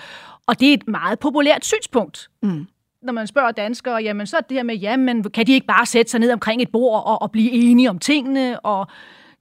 Og 0.46 0.60
det 0.60 0.68
er 0.68 0.74
et 0.74 0.88
meget 0.88 1.18
populært 1.18 1.64
synspunkt. 1.64 2.30
Mm 2.42 2.66
når 3.02 3.12
man 3.12 3.26
spørger 3.26 3.50
danskere, 3.50 4.02
jamen 4.02 4.26
så 4.26 4.36
er 4.36 4.40
det 4.40 4.56
her 4.56 4.62
med, 4.62 4.76
jamen 4.76 5.22
kan 5.22 5.46
de 5.46 5.52
ikke 5.52 5.66
bare 5.66 5.86
sætte 5.86 6.10
sig 6.10 6.20
ned 6.20 6.32
omkring 6.32 6.62
et 6.62 6.68
bord 6.72 7.02
og, 7.06 7.22
og 7.22 7.30
blive 7.30 7.50
enige 7.50 7.90
om 7.90 7.98
tingene, 7.98 8.60
og 8.60 8.86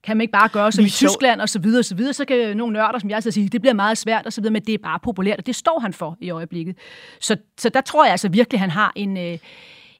kan 0.04 0.16
man 0.16 0.22
ikke 0.22 0.32
bare 0.32 0.48
gøre 0.48 0.72
som 0.72 0.84
i 0.84 0.88
Tyskland 0.88 1.40
og 1.40 1.48
så 1.48 1.58
videre, 1.58 1.78
og 1.78 1.84
så 1.84 1.94
videre, 1.94 2.12
så 2.12 2.24
kan 2.24 2.56
nogle 2.56 2.72
nørder, 2.72 2.98
som 2.98 3.10
jeg 3.10 3.22
så 3.22 3.30
sige, 3.30 3.48
det 3.48 3.60
bliver 3.60 3.74
meget 3.74 3.98
svært 3.98 4.26
og 4.26 4.32
så 4.32 4.40
videre, 4.40 4.52
men 4.52 4.62
det 4.62 4.74
er 4.74 4.78
bare 4.78 4.98
populært, 5.02 5.38
og 5.38 5.46
det 5.46 5.56
står 5.56 5.78
han 5.78 5.92
for 5.92 6.16
i 6.20 6.30
øjeblikket. 6.30 6.76
Så, 7.20 7.36
så 7.58 7.68
der 7.68 7.80
tror 7.80 8.04
jeg 8.04 8.10
altså 8.10 8.28
virkelig, 8.28 8.60
han 8.60 8.70
har 8.70 8.92
en, 8.96 9.16
øh, 9.16 9.38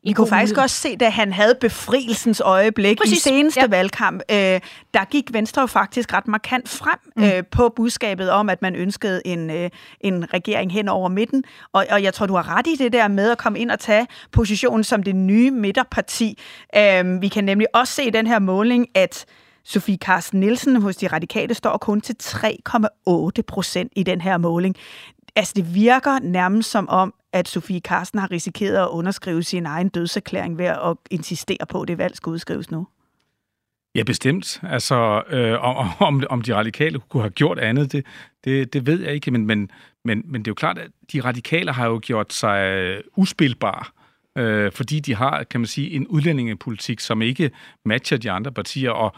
vi 0.05 0.13
kunne 0.13 0.27
faktisk 0.27 0.59
også 0.59 0.77
se, 0.77 0.97
da 0.97 1.09
han 1.09 1.33
havde 1.33 1.55
befrielsens 1.61 2.41
øjeblik 2.41 2.99
Præcis. 2.99 3.19
i 3.19 3.21
seneste 3.21 3.61
ja. 3.61 3.67
valgkamp, 3.67 4.23
øh, 4.31 4.37
der 4.95 5.05
gik 5.11 5.33
Venstre 5.33 5.61
jo 5.63 5.67
faktisk 5.67 6.13
ret 6.13 6.29
markant 6.29 6.69
frem 6.69 6.99
mm. 7.17 7.23
øh, 7.23 7.43
på 7.51 7.73
budskabet 7.77 8.31
om, 8.31 8.49
at 8.49 8.63
man 8.63 8.77
ønskede 8.77 9.23
en, 9.25 9.51
øh, 9.51 9.71
en 10.01 10.35
regering 10.35 10.73
hen 10.73 10.89
over 10.89 11.09
midten. 11.09 11.45
Og, 11.73 11.87
og 11.91 12.03
jeg 12.03 12.15
tror, 12.15 12.27
du 12.27 12.35
har 12.35 12.57
ret 12.57 12.67
i 12.67 12.77
det 12.77 12.93
der 12.93 13.09
med 13.09 13.31
at 13.31 13.39
komme 13.39 13.59
ind 13.59 13.71
og 13.71 13.79
tage 13.79 14.07
positionen 14.33 14.85
som 14.85 15.03
det 15.03 15.17
nye 15.17 15.51
midterparti. 15.51 16.39
Øh, 16.77 17.23
vi 17.23 17.29
kan 17.29 17.45
nemlig 17.45 17.67
også 17.75 17.95
se 17.95 18.05
i 18.05 18.11
den 18.11 18.27
her 18.27 18.39
måling, 18.39 18.89
at 18.95 19.27
Sofie 19.64 19.96
Carsten 19.96 20.40
Nielsen 20.40 20.83
hos 20.83 20.96
de 20.96 21.07
radikale 21.09 21.55
står 21.55 21.77
kun 21.77 22.01
til 22.01 22.16
3,8 22.23 23.42
procent 23.46 23.92
i 23.96 24.03
den 24.03 24.20
her 24.20 24.38
måling. 24.38 24.77
Altså, 25.37 25.53
det 25.57 25.75
virker 25.75 26.18
nærmest 26.18 26.70
som 26.70 26.88
om, 26.88 27.14
at 27.33 27.49
Sofie 27.49 27.81
Carsten 27.81 28.18
har 28.18 28.31
risikeret 28.31 28.77
at 28.77 28.88
underskrive 28.88 29.42
sin 29.42 29.66
egen 29.66 29.88
dødserklæring 29.88 30.59
ved 30.59 30.64
at 30.64 30.96
insistere 31.11 31.66
på, 31.68 31.83
at 31.83 31.88
det 31.88 31.99
valg 31.99 32.16
skal 32.16 32.31
udskrives 32.31 32.70
nu. 32.70 32.87
Ja, 33.94 34.03
bestemt. 34.03 34.61
Altså, 34.62 35.23
øh, 35.31 35.64
om, 36.01 36.23
om 36.31 36.42
de 36.42 36.55
radikale 36.55 36.99
kunne 36.99 37.23
have 37.23 37.31
gjort 37.31 37.59
andet, 37.59 37.92
det, 37.92 38.07
det, 38.44 38.73
det 38.73 38.87
ved 38.87 39.01
jeg 39.01 39.14
ikke, 39.14 39.31
men, 39.31 39.46
men, 39.46 39.70
men, 40.05 40.23
men 40.25 40.42
det 40.42 40.49
er 40.49 40.51
jo 40.51 40.55
klart, 40.55 40.79
at 40.79 40.90
de 41.12 41.20
radikale 41.20 41.73
har 41.73 41.87
jo 41.87 42.01
gjort 42.03 42.33
sig 42.33 43.03
uspilbare, 43.16 43.85
øh, 44.38 44.73
fordi 44.73 45.01
de 45.01 45.14
har, 45.14 45.44
kan 45.44 45.61
man 45.61 45.66
sige, 45.66 45.90
en 45.90 46.07
udlændingepolitik, 46.07 47.01
som 47.01 47.23
ikke 47.23 47.51
matcher 47.85 48.18
de 48.18 48.31
andre 48.31 48.53
partier, 48.53 48.90
og 48.90 49.14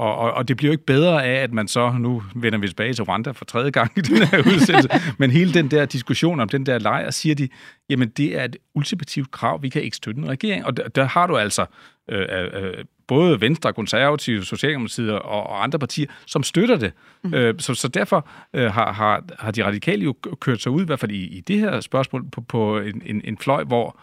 og, 0.00 0.16
og, 0.16 0.32
og 0.32 0.48
det 0.48 0.56
bliver 0.56 0.68
jo 0.68 0.72
ikke 0.72 0.86
bedre 0.86 1.24
af, 1.24 1.42
at 1.42 1.52
man 1.52 1.68
så, 1.68 1.92
nu 1.98 2.22
vender 2.34 2.58
vi 2.58 2.68
tilbage 2.68 2.92
til 2.92 3.04
Rwanda 3.04 3.30
for 3.30 3.44
tredje 3.44 3.70
gang 3.70 3.92
i 3.96 4.00
den 4.00 4.26
her 4.26 4.38
udsendelse, 4.54 4.88
men 5.18 5.30
hele 5.30 5.54
den 5.54 5.70
der 5.70 5.84
diskussion 5.84 6.40
om 6.40 6.48
den 6.48 6.66
der 6.66 6.78
lejr, 6.78 7.10
siger 7.10 7.34
de, 7.34 7.48
jamen 7.90 8.08
det 8.08 8.38
er 8.38 8.44
et 8.44 8.56
ultimativt 8.74 9.30
krav, 9.30 9.62
vi 9.62 9.68
kan 9.68 9.82
ikke 9.82 9.96
støtte 9.96 10.20
en 10.20 10.28
regering. 10.28 10.66
Og 10.66 10.76
der, 10.76 10.88
der 10.88 11.04
har 11.04 11.26
du 11.26 11.36
altså 11.36 11.66
øh, 12.08 12.26
øh, 12.52 12.84
både 13.06 13.40
Venstre, 13.40 13.72
Konservative, 13.72 14.44
Socialdemokratiet 14.44 15.12
og, 15.12 15.22
og 15.22 15.62
andre 15.62 15.78
partier, 15.78 16.06
som 16.26 16.42
støtter 16.42 16.76
det. 16.76 16.92
Mm. 17.22 17.34
Øh, 17.34 17.54
så, 17.58 17.74
så 17.74 17.88
derfor 17.88 18.28
øh, 18.54 18.72
har, 18.72 18.92
har, 18.92 19.24
har 19.38 19.50
de 19.50 19.64
radikale 19.64 20.04
jo 20.04 20.14
kørt 20.40 20.62
sig 20.62 20.72
ud, 20.72 20.82
i 20.82 20.86
hvert 20.86 21.00
fald 21.00 21.10
i, 21.10 21.24
i 21.24 21.40
det 21.40 21.58
her 21.58 21.80
spørgsmål, 21.80 22.30
på, 22.30 22.40
på 22.40 22.78
en, 22.78 23.02
en, 23.06 23.20
en 23.24 23.38
fløj, 23.38 23.64
hvor, 23.64 24.00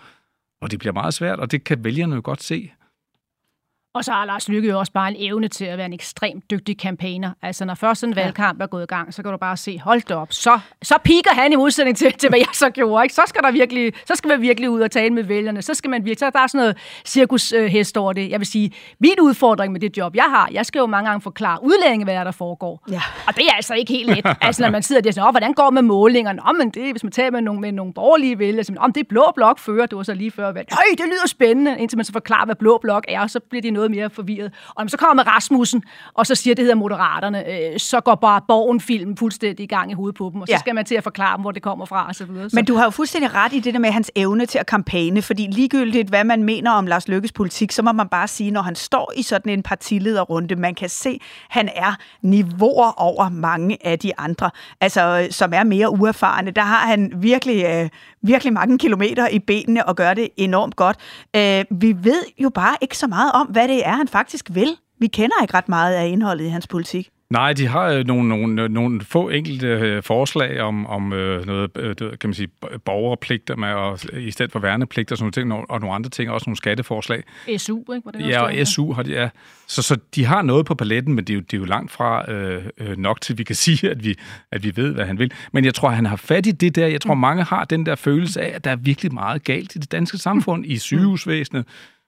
hvor 0.59 0.67
det 0.67 0.79
bliver 0.79 0.93
meget 0.93 1.13
svært, 1.13 1.39
og 1.39 1.51
det 1.51 1.63
kan 1.63 1.83
vælgerne 1.83 2.15
jo 2.15 2.21
godt 2.23 2.43
se. 2.43 2.71
Og 3.97 4.05
så 4.05 4.11
har 4.11 4.25
Lars 4.25 4.49
Lykke 4.49 4.69
jo 4.69 4.79
også 4.79 4.91
bare 4.91 5.09
en 5.09 5.15
evne 5.19 5.47
til 5.47 5.65
at 5.65 5.77
være 5.77 5.85
en 5.85 5.93
ekstremt 5.93 6.51
dygtig 6.51 6.79
kampagner. 6.79 7.31
Altså, 7.41 7.65
når 7.65 7.75
først 7.75 8.03
en 8.03 8.15
valgkamp 8.15 8.61
er 8.61 8.67
gået 8.67 8.83
i 8.83 8.85
gang, 8.85 9.13
så 9.13 9.23
kan 9.23 9.31
du 9.31 9.37
bare 9.37 9.57
se, 9.57 9.79
hold 9.79 10.01
det 10.01 10.11
op, 10.11 10.33
så, 10.33 10.59
så 10.81 10.95
piker 11.03 11.33
han 11.33 11.53
i 11.53 11.55
modsætning 11.55 11.97
til, 11.97 12.13
til, 12.13 12.29
hvad 12.29 12.39
jeg 12.39 12.47
så 12.53 12.69
gjorde. 12.69 13.03
Ikke? 13.03 13.15
Så, 13.15 13.21
skal 13.25 13.43
der 13.43 13.51
virkelig, 13.51 13.93
så 14.05 14.15
skal 14.15 14.27
man 14.27 14.41
virkelig 14.41 14.69
ud 14.69 14.81
og 14.81 14.91
tale 14.91 15.13
med 15.13 15.23
vælgerne. 15.23 15.61
Så 15.61 15.73
skal 15.73 15.89
man 15.89 16.05
virkelig, 16.05 16.19
så 16.19 16.29
der 16.29 16.39
er 16.39 16.47
sådan 16.47 16.59
noget 16.59 16.77
cirkushest 17.05 17.97
over 17.97 18.13
det. 18.13 18.29
Jeg 18.29 18.39
vil 18.39 18.47
sige, 18.47 18.71
min 18.99 19.19
udfordring 19.21 19.71
med 19.71 19.79
det 19.79 19.97
job, 19.97 20.15
jeg 20.15 20.23
har, 20.23 20.49
jeg 20.51 20.65
skal 20.65 20.79
jo 20.79 20.85
mange 20.85 21.09
gange 21.09 21.21
forklare 21.21 21.59
udlændinge, 21.63 22.03
hvad 22.03 22.25
der 22.25 22.31
foregår. 22.31 22.83
Ja. 22.91 23.01
Og 23.27 23.35
det 23.35 23.45
er 23.45 23.53
altså 23.53 23.73
ikke 23.73 23.93
helt 23.93 24.09
let. 24.09 24.25
altså, 24.41 24.61
når 24.63 24.69
man 24.69 24.83
sidder 24.83 25.01
der 25.01 25.09
og 25.09 25.13
siger, 25.13 25.31
hvordan 25.31 25.53
går 25.53 25.69
med 25.69 25.81
målingerne? 25.81 26.41
Nå, 26.45 26.53
men 26.57 26.69
det, 26.69 26.91
hvis 26.91 27.03
man 27.03 27.11
taler 27.11 27.31
med 27.31 27.41
nogle, 27.41 27.61
med 27.61 27.71
nogle 27.71 27.93
borgerlige 27.93 28.39
vælgere, 28.39 28.63
så 28.63 28.73
om 28.77 28.93
det 28.93 29.01
er 29.01 29.07
blå 29.09 29.31
blok 29.35 29.59
fører, 29.59 29.85
det 29.85 29.97
var 29.97 30.03
så 30.03 30.13
lige 30.13 30.31
før 30.31 30.51
valg. 30.51 30.67
Høj, 30.71 30.83
det 30.97 31.05
lyder 31.05 31.27
spændende, 31.27 31.75
indtil 31.79 31.97
man 31.97 32.05
så 32.05 32.11
forklarer, 32.11 32.45
hvad 32.45 32.55
blå 32.55 32.77
blok 32.81 33.05
er, 33.07 33.27
så 33.27 33.39
bliver 33.39 33.61
de 33.61 33.71
noget 33.71 33.86
noget 33.89 33.99
mere 34.01 34.09
forvirret. 34.09 34.53
Og 34.75 34.83
når 34.83 34.89
så 34.89 34.97
kommer 34.97 35.23
Rasmussen, 35.23 35.83
og 36.13 36.25
så 36.25 36.35
siger, 36.35 36.55
det 36.55 36.63
hedder 36.63 36.75
Moderaterne, 36.75 37.49
øh, 37.51 37.79
så 37.79 37.99
går 38.01 38.15
bare 38.15 38.41
Borgen-filmen 38.47 39.17
fuldstændig 39.17 39.63
i 39.63 39.67
gang 39.67 39.91
i 39.91 39.93
hovedet 39.93 40.15
på 40.17 40.29
dem, 40.33 40.41
og 40.41 40.47
så 40.47 40.53
Ja. 40.53 40.59
skal 40.59 40.75
man 40.75 40.85
til 40.85 40.95
at 40.95 41.03
forklare 41.03 41.37
dem, 41.37 41.41
hvor 41.41 41.51
det 41.51 41.61
kommer 41.61 41.85
fra, 41.85 42.07
og 42.07 42.15
så 42.15 42.25
videre. 42.25 42.49
Så. 42.49 42.55
Men 42.55 42.65
du 42.65 42.75
har 42.75 42.83
jo 42.83 42.89
fuldstændig 42.89 43.33
ret 43.33 43.53
i 43.53 43.59
det 43.59 43.73
der 43.73 43.79
med 43.79 43.91
hans 43.91 44.11
evne 44.15 44.45
til 44.45 44.57
at 44.59 44.65
kampagne, 44.65 45.21
fordi 45.21 45.47
ligegyldigt, 45.51 46.09
hvad 46.09 46.23
man 46.23 46.43
mener 46.43 46.71
om 46.71 46.87
Lars 46.87 47.07
Lykkes 47.07 47.31
politik, 47.31 47.71
så 47.71 47.81
må 47.81 47.91
man 47.91 48.07
bare 48.07 48.27
sige, 48.27 48.51
når 48.51 48.61
han 48.61 48.75
står 48.75 49.11
i 49.15 49.21
sådan 49.23 49.51
en 49.51 49.63
partilederrunde, 49.63 50.55
man 50.55 50.75
kan 50.75 50.89
se, 50.89 51.19
han 51.49 51.69
er 51.75 51.95
niveauer 52.21 53.01
over 53.01 53.29
mange 53.29 53.77
af 53.87 53.99
de 53.99 54.11
andre, 54.19 54.49
altså 54.81 55.27
som 55.31 55.53
er 55.53 55.63
mere 55.63 55.89
uerfarne. 55.89 56.51
Der 56.51 56.61
har 56.61 56.87
han 56.87 57.13
virkelig, 57.15 57.65
øh, 57.65 57.89
virkelig 58.21 58.53
mange 58.53 58.77
kilometer 58.77 59.27
i 59.27 59.39
benene 59.39 59.85
og 59.85 59.95
gør 59.95 60.13
det 60.13 60.29
enormt 60.37 60.75
godt. 60.75 60.97
Øh, 61.35 61.65
vi 61.81 61.95
ved 62.03 62.23
jo 62.37 62.49
bare 62.49 62.75
ikke 62.81 62.97
så 62.97 63.07
meget 63.07 63.31
om, 63.31 63.47
hvad 63.47 63.67
det 63.67 63.76
er, 63.85 63.95
han 63.95 64.07
faktisk 64.07 64.49
vil. 64.53 64.77
Vi 64.99 65.07
kender 65.07 65.35
ikke 65.41 65.53
ret 65.53 65.69
meget 65.69 65.93
af 65.95 66.07
indholdet 66.07 66.45
i 66.45 66.49
hans 66.49 66.67
politik. 66.67 67.09
Nej, 67.29 67.53
de 67.53 67.67
har 67.67 67.89
øh, 67.89 68.05
nogle, 68.05 68.29
nogle, 68.29 68.61
øh, 68.61 68.69
nogle 68.69 69.01
få 69.01 69.29
enkelte 69.29 69.67
øh, 69.67 70.03
forslag 70.03 70.61
om, 70.61 70.85
om 70.85 71.01
noget, 71.01 71.75
det, 71.75 72.19
kan 72.19 72.29
man 72.29 72.33
sige, 72.33 72.47
borgerpligter 72.85 73.55
med, 73.55 73.73
og, 73.73 73.99
i 74.13 74.31
stedet 74.31 74.51
for 74.51 74.59
værnepligter 74.59 75.13
og 75.13 75.17
sådan 75.17 75.43
nogle 75.45 75.61
ting, 75.61 75.71
og 75.71 75.79
nogle 75.79 75.95
andre 75.95 76.09
ting, 76.09 76.31
også 76.31 76.49
nogle 76.49 76.57
skatteforslag. 76.57 77.23
SU, 77.57 77.79
ikke? 77.79 77.99
Hvor 78.03 78.11
det 78.11 78.29
Ja, 78.29 78.41
og 78.41 78.67
SU 78.67 78.93
har 78.93 79.03
de, 79.03 79.11
ja. 79.11 79.29
Så, 79.67 79.81
så 79.81 79.97
de 80.15 80.25
har 80.25 80.41
noget 80.41 80.65
på 80.65 80.75
paletten, 80.75 81.13
men 81.13 81.25
det 81.25 81.33
er 81.33 81.35
jo, 81.35 81.41
det 81.41 81.53
er 81.53 81.57
jo 81.57 81.65
langt 81.65 81.91
fra 81.91 82.31
øh, 82.31 82.63
øh, 82.77 82.97
nok 82.97 83.21
til, 83.21 83.37
vi 83.37 83.43
kan 83.43 83.55
sige, 83.65 83.89
at 83.91 84.03
vi, 84.03 84.15
at 84.51 84.63
vi 84.63 84.73
ved, 84.75 84.93
hvad 84.93 85.05
han 85.05 85.19
vil. 85.19 85.31
Men 85.51 85.65
jeg 85.65 85.73
tror, 85.75 85.89
han 85.89 86.05
har 86.05 86.15
fat 86.15 86.45
i 86.45 86.51
det 86.51 86.75
der. 86.75 86.87
Jeg 86.87 87.01
tror, 87.01 87.13
mange 87.13 87.43
har 87.43 87.65
den 87.65 87.85
der 87.85 87.95
følelse 87.95 88.41
af, 88.41 88.55
at 88.55 88.63
der 88.63 88.71
er 88.71 88.75
virkelig 88.75 89.13
meget 89.13 89.43
galt 89.43 89.75
i 89.75 89.79
det 89.79 89.91
danske 89.91 90.17
samfund, 90.17 90.65
i 90.65 90.77
sygehusvæsenet, 90.77 91.65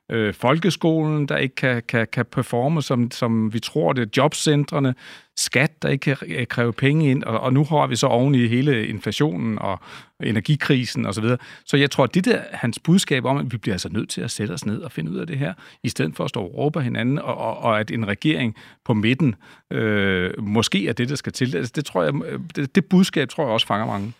øh, 0.09 0.33
folkeskolen, 0.33 1.25
der 1.25 1.37
ikke 1.37 1.55
kan, 1.55 1.83
kan, 1.87 2.07
kan 2.11 2.25
performe, 2.25 2.81
som, 2.81 3.11
som 3.11 3.53
vi 3.53 3.59
tror 3.59 3.93
det, 3.93 4.17
jobcentrene, 4.17 4.95
skat, 5.37 5.81
der 5.81 5.89
ikke 5.89 6.15
kan 6.15 6.17
øh, 6.27 6.47
kræve 6.47 6.73
penge 6.73 7.11
ind, 7.11 7.23
og, 7.23 7.39
og 7.39 7.53
nu 7.53 7.63
har 7.63 7.87
vi 7.87 7.95
så 7.95 8.07
oven 8.07 8.35
i 8.35 8.47
hele 8.47 8.87
inflationen 8.87 9.59
og 9.59 9.79
energikrisen 10.23 11.05
osv. 11.05 11.13
Så, 11.13 11.21
videre. 11.21 11.37
så 11.65 11.77
jeg 11.77 11.91
tror, 11.91 12.03
at 12.03 12.13
det 12.13 12.25
der, 12.25 12.41
hans 12.51 12.79
budskab 12.79 13.25
om, 13.25 13.37
at 13.37 13.51
vi 13.51 13.57
bliver 13.57 13.73
altså 13.73 13.89
nødt 13.89 14.09
til 14.09 14.21
at 14.21 14.31
sætte 14.31 14.51
os 14.51 14.65
ned 14.65 14.81
og 14.81 14.91
finde 14.91 15.11
ud 15.11 15.17
af 15.17 15.27
det 15.27 15.37
her, 15.37 15.53
i 15.83 15.89
stedet 15.89 16.15
for 16.15 16.23
at 16.23 16.29
stå 16.29 16.41
og 16.41 16.57
råbe 16.57 16.81
hinanden, 16.81 17.19
og, 17.19 17.37
og, 17.37 17.57
og 17.57 17.79
at 17.79 17.91
en 17.91 18.07
regering 18.07 18.55
på 18.85 18.93
midten 18.93 19.35
øh, 19.71 20.31
måske 20.39 20.87
er 20.87 20.93
det, 20.93 21.09
der 21.09 21.15
skal 21.15 21.31
til. 21.31 21.55
Altså, 21.55 21.73
det, 21.75 21.85
tror 21.85 22.03
jeg, 22.03 22.13
øh, 22.25 22.39
det, 22.55 22.75
det 22.75 22.85
budskab 22.85 23.29
tror 23.29 23.43
jeg 23.43 23.53
også 23.53 23.67
fanger 23.67 23.85
mange. 23.85 24.13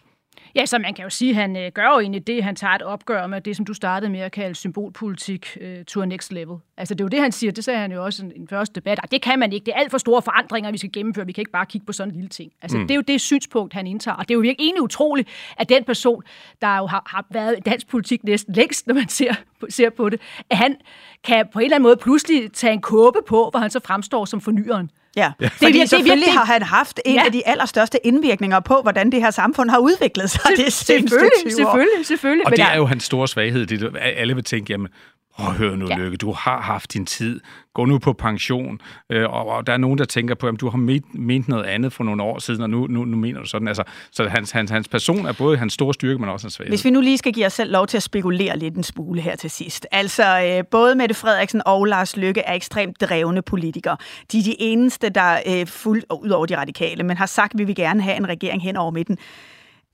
Ja, 0.55 0.65
så 0.65 0.79
man 0.79 0.93
kan 0.93 1.03
jo 1.03 1.09
sige, 1.09 1.29
at 1.29 1.35
han 1.35 1.57
øh, 1.57 1.71
gør 1.71 1.85
jo 1.93 1.99
egentlig 1.99 2.27
det, 2.27 2.43
han 2.43 2.55
tager 2.55 2.73
et 2.73 2.81
opgør 2.81 3.27
med 3.27 3.41
det, 3.41 3.55
som 3.55 3.65
du 3.65 3.73
startede 3.73 4.11
med 4.11 4.19
at 4.19 4.31
kalde 4.31 4.55
symbolpolitik 4.55 5.57
øh, 5.61 5.83
to 5.83 6.05
next 6.05 6.31
level. 6.31 6.57
Altså 6.77 6.93
det 6.93 7.01
er 7.01 7.05
jo 7.05 7.09
det, 7.09 7.19
han 7.21 7.31
siger, 7.31 7.51
det 7.51 7.63
sagde 7.63 7.79
han 7.79 7.91
jo 7.91 8.03
også 8.05 8.25
i 8.35 8.39
den 8.39 8.47
første 8.47 8.75
debat. 8.75 8.99
"Ej, 8.99 9.05
Det 9.11 9.21
kan 9.21 9.39
man 9.39 9.53
ikke, 9.53 9.65
det 9.65 9.71
er 9.75 9.79
alt 9.79 9.91
for 9.91 9.97
store 9.97 10.21
forandringer, 10.21 10.71
vi 10.71 10.77
skal 10.77 10.91
gennemføre, 10.91 11.25
vi 11.25 11.31
kan 11.31 11.41
ikke 11.41 11.51
bare 11.51 11.65
kigge 11.65 11.85
på 11.85 11.93
sådan 11.93 12.09
en 12.13 12.15
lille 12.15 12.29
ting. 12.29 12.51
Altså 12.61 12.77
mm. 12.77 12.83
det 12.87 12.91
er 12.91 12.95
jo 12.95 13.01
det 13.01 13.21
synspunkt, 13.21 13.73
han 13.73 13.87
indtager, 13.87 14.15
og 14.15 14.27
det 14.27 14.33
er 14.33 14.35
jo 14.35 14.41
virkelig 14.41 14.65
egentlig 14.65 14.81
utroligt, 14.81 15.29
at 15.57 15.69
den 15.69 15.83
person, 15.83 16.23
der 16.61 16.77
jo 16.77 16.85
har, 16.85 17.03
har 17.05 17.25
været 17.31 17.55
i 17.57 17.61
dansk 17.61 17.87
politik 17.87 18.23
næsten 18.23 18.53
længst, 18.53 18.87
når 18.87 18.93
man 18.93 19.09
ser, 19.09 19.33
ser 19.69 19.89
på 19.89 20.09
det, 20.09 20.21
at 20.49 20.57
han 20.57 20.75
kan 21.23 21.47
på 21.53 21.59
en 21.59 21.65
eller 21.65 21.75
anden 21.75 21.83
måde 21.83 21.97
pludselig 21.97 22.51
tage 22.53 22.73
en 22.73 22.81
kåbe 22.81 23.19
på, 23.27 23.47
hvor 23.51 23.59
han 23.59 23.69
så 23.69 23.79
fremstår 23.85 24.25
som 24.25 24.41
fornyeren. 24.41 24.89
Ja, 25.15 25.31
Det 25.39 25.45
er 25.45 25.49
fordi 25.49 25.71
det 25.71 25.81
er 25.81 25.85
selvfølgelig 25.85 26.15
virkelig- 26.25 26.33
har 26.39 26.45
han 26.45 26.63
haft 26.63 26.99
en 27.05 27.15
Ja. 27.15 27.25
af 27.25 27.31
de 27.31 27.47
allerstørste 27.47 28.07
indvirkninger 28.07 28.59
på, 28.59 28.79
hvordan 28.81 29.11
det 29.11 29.21
her 29.21 29.31
samfund 29.31 29.69
har 29.69 29.77
udviklet 29.77 30.29
sig 30.29 30.41
det 30.57 30.73
seneste 30.73 30.85
selvfølgelig, 30.85 31.31
20 31.41 31.67
år. 31.67 31.71
selvfølgelig, 31.71 32.05
selvfølgelig. 32.05 32.45
Og 32.45 32.49
Men 32.51 32.57
det 32.57 32.65
er 32.71 32.75
jo 32.77 32.85
hans 32.85 33.03
store 33.03 33.27
svaghed. 33.27 33.65
Det, 33.65 33.83
er- 33.83 33.99
alle 33.99 34.35
vil 34.35 34.43
tænke, 34.43 34.73
jamen, 34.73 34.87
prøv 35.35 35.47
at 35.47 35.55
høre 35.55 35.77
nu, 35.77 35.87
ja. 35.87 35.95
Lykke, 35.95 36.17
du 36.17 36.31
har 36.31 36.61
haft 36.61 36.93
din 36.93 37.05
tid. 37.05 37.39
Gå 37.73 37.85
nu 37.85 37.99
på 37.99 38.13
pension. 38.13 38.79
Øh, 39.09 39.29
og, 39.29 39.47
og 39.47 39.67
der 39.67 39.73
er 39.73 39.77
nogen, 39.77 39.97
der 39.97 40.05
tænker 40.05 40.35
på, 40.35 40.47
at 40.47 40.59
du 40.59 40.69
har 40.69 40.77
ment, 40.77 41.15
ment 41.15 41.47
noget 41.47 41.63
andet 41.63 41.93
for 41.93 42.03
nogle 42.03 42.23
år 42.23 42.39
siden, 42.39 42.61
og 42.61 42.69
nu, 42.69 42.87
nu, 42.87 43.05
nu 43.05 43.17
mener 43.17 43.39
du 43.39 43.45
sådan. 43.45 43.67
Altså, 43.67 43.83
så 44.11 44.27
hans, 44.27 44.51
hans, 44.51 44.71
hans 44.71 44.87
person 44.87 45.25
er 45.25 45.33
både 45.33 45.57
hans 45.57 45.73
store 45.73 45.93
styrke, 45.93 46.19
men 46.19 46.29
også 46.29 46.45
hans 46.45 46.53
svaghed. 46.53 46.71
Hvis 46.71 46.85
vi 46.85 46.89
nu 46.89 47.01
lige 47.01 47.17
skal 47.17 47.33
give 47.33 47.45
os 47.45 47.53
selv 47.53 47.71
lov 47.71 47.87
til 47.87 47.97
at 47.97 48.03
spekulere 48.03 48.57
lidt 48.57 48.75
en 48.75 48.83
smule 48.83 49.21
her 49.21 49.35
til 49.35 49.49
sidst. 49.49 49.87
Altså, 49.91 50.41
øh, 50.41 50.65
både 50.71 50.95
Mette 50.95 51.15
Frederiksen 51.15 51.61
og 51.65 51.85
Lars 51.85 52.17
Lykke 52.17 52.41
er 52.41 52.53
ekstremt 52.53 53.01
drevne 53.01 53.41
politikere. 53.41 53.97
De 54.31 54.39
er 54.39 54.43
de 54.43 54.61
eneste, 54.61 55.09
der 55.09 55.39
øh, 55.47 55.67
fuldt 55.67 56.05
ud 56.23 56.29
over 56.29 56.45
de 56.45 56.57
radikale, 56.57 57.03
men 57.03 57.17
har 57.17 57.25
sagt, 57.25 57.53
at 57.53 57.59
vi 57.59 57.63
vil 57.63 57.75
gerne 57.75 58.01
have 58.01 58.17
en 58.17 58.29
regering 58.29 58.61
hen 58.61 58.77
over 58.77 58.91
midten. 58.91 59.17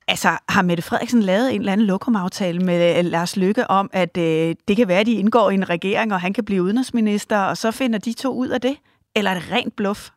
Altså, 0.08 0.38
har 0.48 0.62
Mette 0.62 0.82
Frederiksen 0.82 1.22
lavet 1.22 1.54
en 1.54 1.60
eller 1.60 1.72
anden 1.72 1.86
lokumaftale 1.86 2.60
med 2.60 2.98
øh, 2.98 3.04
Lars 3.04 3.36
Lykke 3.36 3.70
om, 3.70 3.90
at 3.92 4.16
øh, 4.16 4.54
det 4.68 4.76
kan 4.76 4.88
være, 4.88 5.00
at 5.00 5.06
de 5.06 5.12
indgår 5.12 5.50
i 5.50 5.54
en 5.54 5.68
regering, 5.68 6.12
og 6.12 6.20
han 6.20 6.32
kan 6.32 6.44
blive 6.44 6.62
udenrigsminister, 6.62 7.38
og 7.38 7.56
så 7.56 7.70
finder 7.70 7.98
de 7.98 8.12
to 8.12 8.34
ud 8.34 8.48
af 8.48 8.60
det? 8.60 8.76
Eller 9.16 9.30
er 9.30 9.34
det 9.34 9.52
rent 9.52 9.76
bluff? 9.76 10.10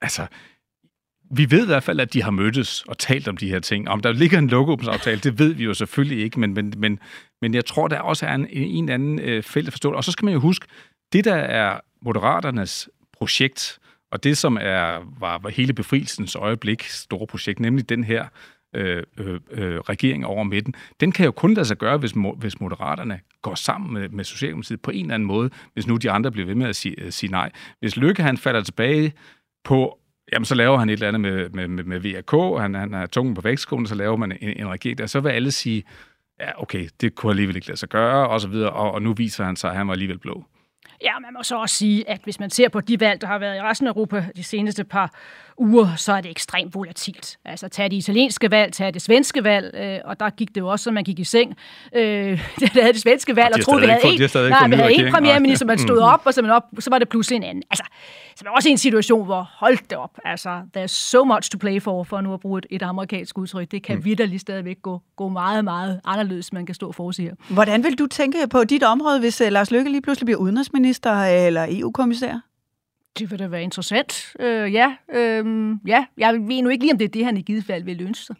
Altså, 0.00 0.26
vi 1.30 1.50
ved 1.50 1.62
i 1.62 1.66
hvert 1.66 1.82
fald, 1.82 2.00
at 2.00 2.12
de 2.12 2.22
har 2.22 2.30
mødtes 2.30 2.82
og 2.82 2.98
talt 2.98 3.28
om 3.28 3.36
de 3.36 3.48
her 3.48 3.60
ting. 3.60 3.88
Om 3.88 4.00
der 4.00 4.12
ligger 4.12 4.38
en 4.38 4.48
lokumsaftale, 4.48 5.20
det 5.20 5.38
ved 5.38 5.52
vi 5.52 5.64
jo 5.64 5.74
selvfølgelig 5.74 6.24
ikke, 6.24 6.40
men, 6.40 6.54
men, 6.54 6.74
men, 6.76 6.98
men 7.42 7.54
jeg 7.54 7.64
tror, 7.64 7.88
der 7.88 7.98
også 7.98 8.26
er 8.26 8.34
en, 8.34 8.46
en 8.50 8.88
anden 8.88 9.18
øh, 9.18 9.42
fælles 9.42 9.72
forståelse. 9.72 9.96
Og 9.96 10.04
så 10.04 10.12
skal 10.12 10.24
man 10.24 10.34
jo 10.34 10.40
huske, 10.40 10.66
det 11.12 11.24
der 11.24 11.34
er 11.34 11.80
Moderaternes 12.02 12.88
projekt, 13.12 13.78
og 14.10 14.24
det 14.24 14.38
som 14.38 14.58
er, 14.60 15.12
var, 15.20 15.38
var 15.38 15.48
hele 15.48 15.72
befrielsens 15.72 16.34
øjeblik 16.34 16.82
store 16.82 17.26
projekt, 17.26 17.60
nemlig 17.60 17.88
den 17.88 18.04
her 18.04 18.26
Øh, 18.76 19.02
øh, 19.18 19.40
øh, 19.50 19.78
regering 19.80 20.26
over 20.26 20.44
midten, 20.44 20.74
den 21.00 21.12
kan 21.12 21.24
jo 21.24 21.30
kun 21.30 21.54
lade 21.54 21.66
sig 21.66 21.78
gøre, 21.78 21.98
hvis, 21.98 22.14
hvis 22.36 22.60
Moderaterne 22.60 23.20
går 23.42 23.54
sammen 23.54 23.92
med, 23.92 24.08
med 24.08 24.24
Socialdemokratiet 24.24 24.82
på 24.82 24.90
en 24.90 25.04
eller 25.04 25.14
anden 25.14 25.26
måde, 25.26 25.50
hvis 25.72 25.86
nu 25.86 25.96
de 25.96 26.10
andre 26.10 26.30
bliver 26.30 26.46
ved 26.46 26.54
med 26.54 26.66
at 26.66 26.76
sige, 26.76 26.94
øh, 27.00 27.12
sige 27.12 27.30
nej. 27.30 27.50
Hvis 27.80 27.96
Lykke 27.96 28.22
han 28.22 28.36
falder 28.36 28.60
tilbage 28.60 29.12
på 29.64 29.98
Jamen, 30.32 30.44
så 30.44 30.54
laver 30.54 30.78
han 30.78 30.88
et 30.88 30.92
eller 30.92 31.08
andet 31.08 31.20
med, 31.20 31.48
med, 31.48 31.68
med, 31.68 31.84
med 31.84 32.00
VRK, 32.00 32.60
han, 32.62 32.74
han 32.74 32.92
har 32.92 33.06
tungen 33.06 33.34
på 33.34 33.40
vægtskolen, 33.40 33.86
så 33.86 33.94
laver 33.94 34.16
man 34.16 34.32
en, 34.40 34.48
en 34.56 34.68
regering 34.68 34.98
der. 34.98 35.06
Så 35.06 35.20
vil 35.20 35.30
alle 35.30 35.50
sige, 35.50 35.82
ja, 36.40 36.62
okay, 36.62 36.88
det 37.00 37.14
kunne 37.14 37.30
alligevel 37.30 37.56
ikke 37.56 37.68
lade 37.68 37.78
sig 37.78 37.88
gøre, 37.88 38.28
og 38.28 38.40
så 38.40 38.48
videre, 38.48 38.70
og, 38.70 38.92
og 38.92 39.02
nu 39.02 39.12
viser 39.12 39.44
han 39.44 39.56
sig, 39.56 39.70
at 39.70 39.76
han 39.76 39.86
var 39.86 39.92
alligevel 39.92 40.18
blå. 40.18 40.44
Ja, 41.02 41.18
man 41.18 41.32
må 41.32 41.42
så 41.42 41.56
også 41.60 41.74
sige, 41.74 42.10
at 42.10 42.20
hvis 42.24 42.40
man 42.40 42.50
ser 42.50 42.68
på 42.68 42.80
de 42.80 43.00
valg, 43.00 43.20
der 43.20 43.26
har 43.26 43.38
været 43.38 43.56
i 43.56 43.60
resten 43.60 43.86
af 43.86 43.90
Europa 43.90 44.26
de 44.36 44.44
seneste 44.44 44.84
par 44.84 45.14
uger, 45.58 45.96
så 45.96 46.12
er 46.12 46.20
det 46.20 46.30
ekstremt 46.30 46.74
volatilt. 46.74 47.38
Altså, 47.44 47.68
tag 47.68 47.90
det 47.90 47.96
italienske 47.96 48.50
valg, 48.50 48.72
tag 48.72 48.94
det 48.94 49.02
svenske 49.02 49.44
valg, 49.44 49.74
øh, 49.74 49.98
og 50.04 50.20
der 50.20 50.30
gik 50.30 50.54
det 50.54 50.60
jo 50.60 50.68
også, 50.68 50.82
så 50.82 50.90
man 50.90 51.04
gik 51.04 51.18
i 51.18 51.24
seng. 51.24 51.56
Øh, 51.94 52.02
det 52.60 52.68
havde 52.68 52.92
det 52.92 53.00
svenske 53.02 53.36
valg, 53.36 53.52
Og 53.52 53.56
de 53.56 53.60
og 53.60 53.64
troede, 53.64 53.80
vi 53.80 53.86
havde 53.86 54.14
en, 54.14 54.50
nej, 54.50 54.68
vi 54.68 54.74
havde 54.74 55.06
en 55.06 55.12
premierminister, 55.12 55.66
man 55.66 55.78
stod 55.78 55.96
Mm. 55.96 56.02
op, 56.02 56.22
og 56.24 56.34
så, 56.34 56.42
man 56.42 56.50
op, 56.50 56.62
så 56.78 56.90
var 56.90 56.98
det 56.98 57.08
pludselig 57.08 57.36
en 57.36 57.42
anden. 57.42 57.62
Altså, 57.70 57.84
så 58.36 58.44
man 58.44 58.50
er 58.50 58.54
også 58.56 58.68
i 58.68 58.72
en 58.72 58.78
situation, 58.78 59.24
hvor 59.24 59.50
hold 59.54 59.78
det 59.90 59.98
op, 59.98 60.18
altså, 60.24 60.60
there's 60.76 60.86
so 60.86 61.24
much 61.24 61.50
to 61.50 61.58
play 61.58 61.82
for, 61.82 62.04
for 62.04 62.20
nu 62.20 62.34
at 62.34 62.40
bruge 62.40 62.58
et, 62.58 62.66
et 62.70 62.82
amerikansk 62.82 63.38
udtryk. 63.38 63.70
Det 63.70 63.82
kan 63.82 63.96
mm. 63.96 64.04
vidderligt 64.04 64.40
stadigvæk 64.40 64.76
gå, 64.82 65.02
gå 65.16 65.28
meget, 65.28 65.64
meget 65.64 66.00
anderledes, 66.04 66.52
man 66.52 66.66
kan 66.66 66.74
stå 66.74 66.94
og 66.98 67.12
her. 67.18 67.34
Hvordan 67.48 67.84
vil 67.84 67.98
du 67.98 68.06
tænke 68.06 68.38
på 68.50 68.64
dit 68.64 68.82
område, 68.82 69.20
hvis 69.20 69.40
øh, 69.40 69.52
Lars 69.52 69.70
Lykke 69.70 69.90
lige 69.90 70.02
pludselig 70.02 70.26
bliver 70.26 70.38
udenrigsminister 70.38 71.24
eller 71.24 71.66
EU-kommissær? 71.70 72.40
Det 73.18 73.30
vil 73.30 73.38
da 73.38 73.46
være 73.46 73.62
interessant. 73.62 74.32
Øh, 74.40 74.72
ja, 74.72 74.96
øh, 75.14 75.70
ja, 75.86 76.06
jeg 76.16 76.32
ved 76.34 76.62
nu 76.62 76.68
ikke 76.68 76.84
lige, 76.84 76.92
om 76.92 76.98
det 76.98 77.04
er 77.04 77.08
det, 77.08 77.24
han 77.24 77.36
i 77.36 77.42
givet 77.42 77.64
fald 77.64 77.84
vil 77.84 78.02
ønske 78.02 78.24
sig. 78.24 78.36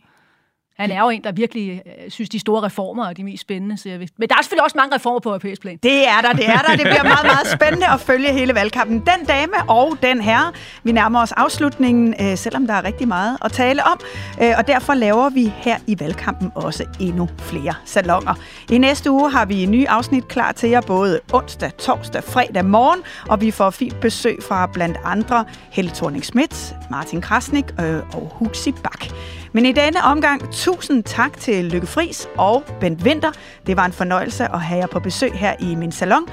Han 0.79 0.91
er 0.91 1.01
jo 1.01 1.09
en, 1.09 1.25
der 1.25 1.33
virkelig 1.33 1.83
øh, 1.87 2.11
synes, 2.11 2.29
de 2.31 2.39
store 2.39 2.62
reformer 2.62 3.07
er 3.09 3.12
de 3.12 3.25
mest 3.25 3.41
spændende. 3.41 3.77
Så 3.79 3.89
jeg 3.89 4.01
ved. 4.01 4.07
Men 4.19 4.29
der 4.29 4.35
er 4.35 4.43
selvfølgelig 4.43 4.65
også 4.65 4.77
mange 4.79 4.95
reformer 4.95 5.21
på 5.21 5.29
europæisk 5.29 5.61
plan. 5.61 5.77
Det 5.83 6.09
er 6.09 6.21
der, 6.23 6.33
det 6.33 6.49
er 6.49 6.59
der. 6.59 6.77
Det 6.77 6.81
bliver 6.85 7.03
meget, 7.03 7.27
meget 7.27 7.47
spændende 7.47 7.87
at 7.89 8.01
følge 8.01 8.33
hele 8.33 8.55
valgkampen. 8.55 8.99
Den 8.99 9.27
dame 9.29 9.53
og 9.69 9.97
den 10.03 10.21
herre. 10.21 10.53
Vi 10.85 10.93
nærmer 10.93 11.23
os 11.23 11.33
afslutningen, 11.33 12.15
øh, 12.21 12.37
selvom 12.37 12.67
der 12.67 12.75
er 12.75 12.85
rigtig 12.85 13.09
meget 13.09 13.39
at 13.45 13.53
tale 13.53 13.85
om. 13.85 14.01
Øh, 14.43 14.53
Og 14.59 14.67
derfor 14.67 14.95
laver 14.95 15.29
vi 15.31 15.53
her 15.57 15.79
i 15.87 16.01
valgkampen 16.01 16.53
også 16.55 16.85
endnu 17.01 17.29
flere 17.39 17.75
salonger. 17.85 18.35
I 18.71 18.79
næste 18.79 19.11
uge 19.11 19.31
har 19.31 19.45
vi 19.45 19.62
en 19.62 19.71
ny 19.71 19.87
afsnit 19.87 20.29
klar 20.29 20.53
til 20.53 20.71
jer, 20.71 20.81
både 20.81 21.21
onsdag, 21.33 21.71
torsdag, 21.79 22.25
fredag 22.25 22.65
morgen. 22.65 23.01
Og 23.29 23.41
vi 23.41 23.51
får 23.51 23.71
fint 23.71 24.01
besøg 24.01 24.39
fra 24.49 24.67
blandt 24.67 24.99
andre 25.05 25.45
Helle 25.71 25.91
thorning 25.95 26.25
Schmidt, 26.25 26.75
Martin 26.91 27.21
Krasnik 27.21 27.65
øh, 27.81 27.97
og 28.15 28.33
Huxi 28.35 28.73
Bak. 28.73 29.07
Men 29.52 29.66
i 29.66 29.72
denne 29.72 30.02
omgang, 30.02 30.52
tusind 30.52 31.04
tak 31.04 31.37
til 31.37 31.64
Lykke 31.64 31.87
Fris 31.87 32.28
og 32.38 32.64
Bent 32.80 33.02
Winter. 33.02 33.32
Det 33.66 33.76
var 33.76 33.85
en 33.85 33.92
fornøjelse 33.92 34.44
at 34.44 34.61
have 34.61 34.78
jer 34.78 34.87
på 34.87 35.00
besøg 35.00 35.32
her 35.32 35.54
i 35.61 35.74
min 35.74 35.92
salon. 35.92 36.28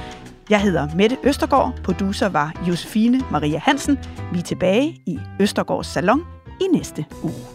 Jeg 0.49 0.61
hedder 0.61 0.87
Mette 0.95 1.17
Østergaard. 1.23 1.73
Producer 1.83 2.29
var 2.29 2.61
Josefine 2.67 3.21
Maria 3.31 3.57
Hansen. 3.57 3.99
Vi 4.33 4.39
er 4.39 4.43
tilbage 4.43 5.01
i 5.05 5.19
Østergaards 5.39 5.87
Salon 5.87 6.21
i 6.61 6.77
næste 6.77 7.05
uge. 7.23 7.52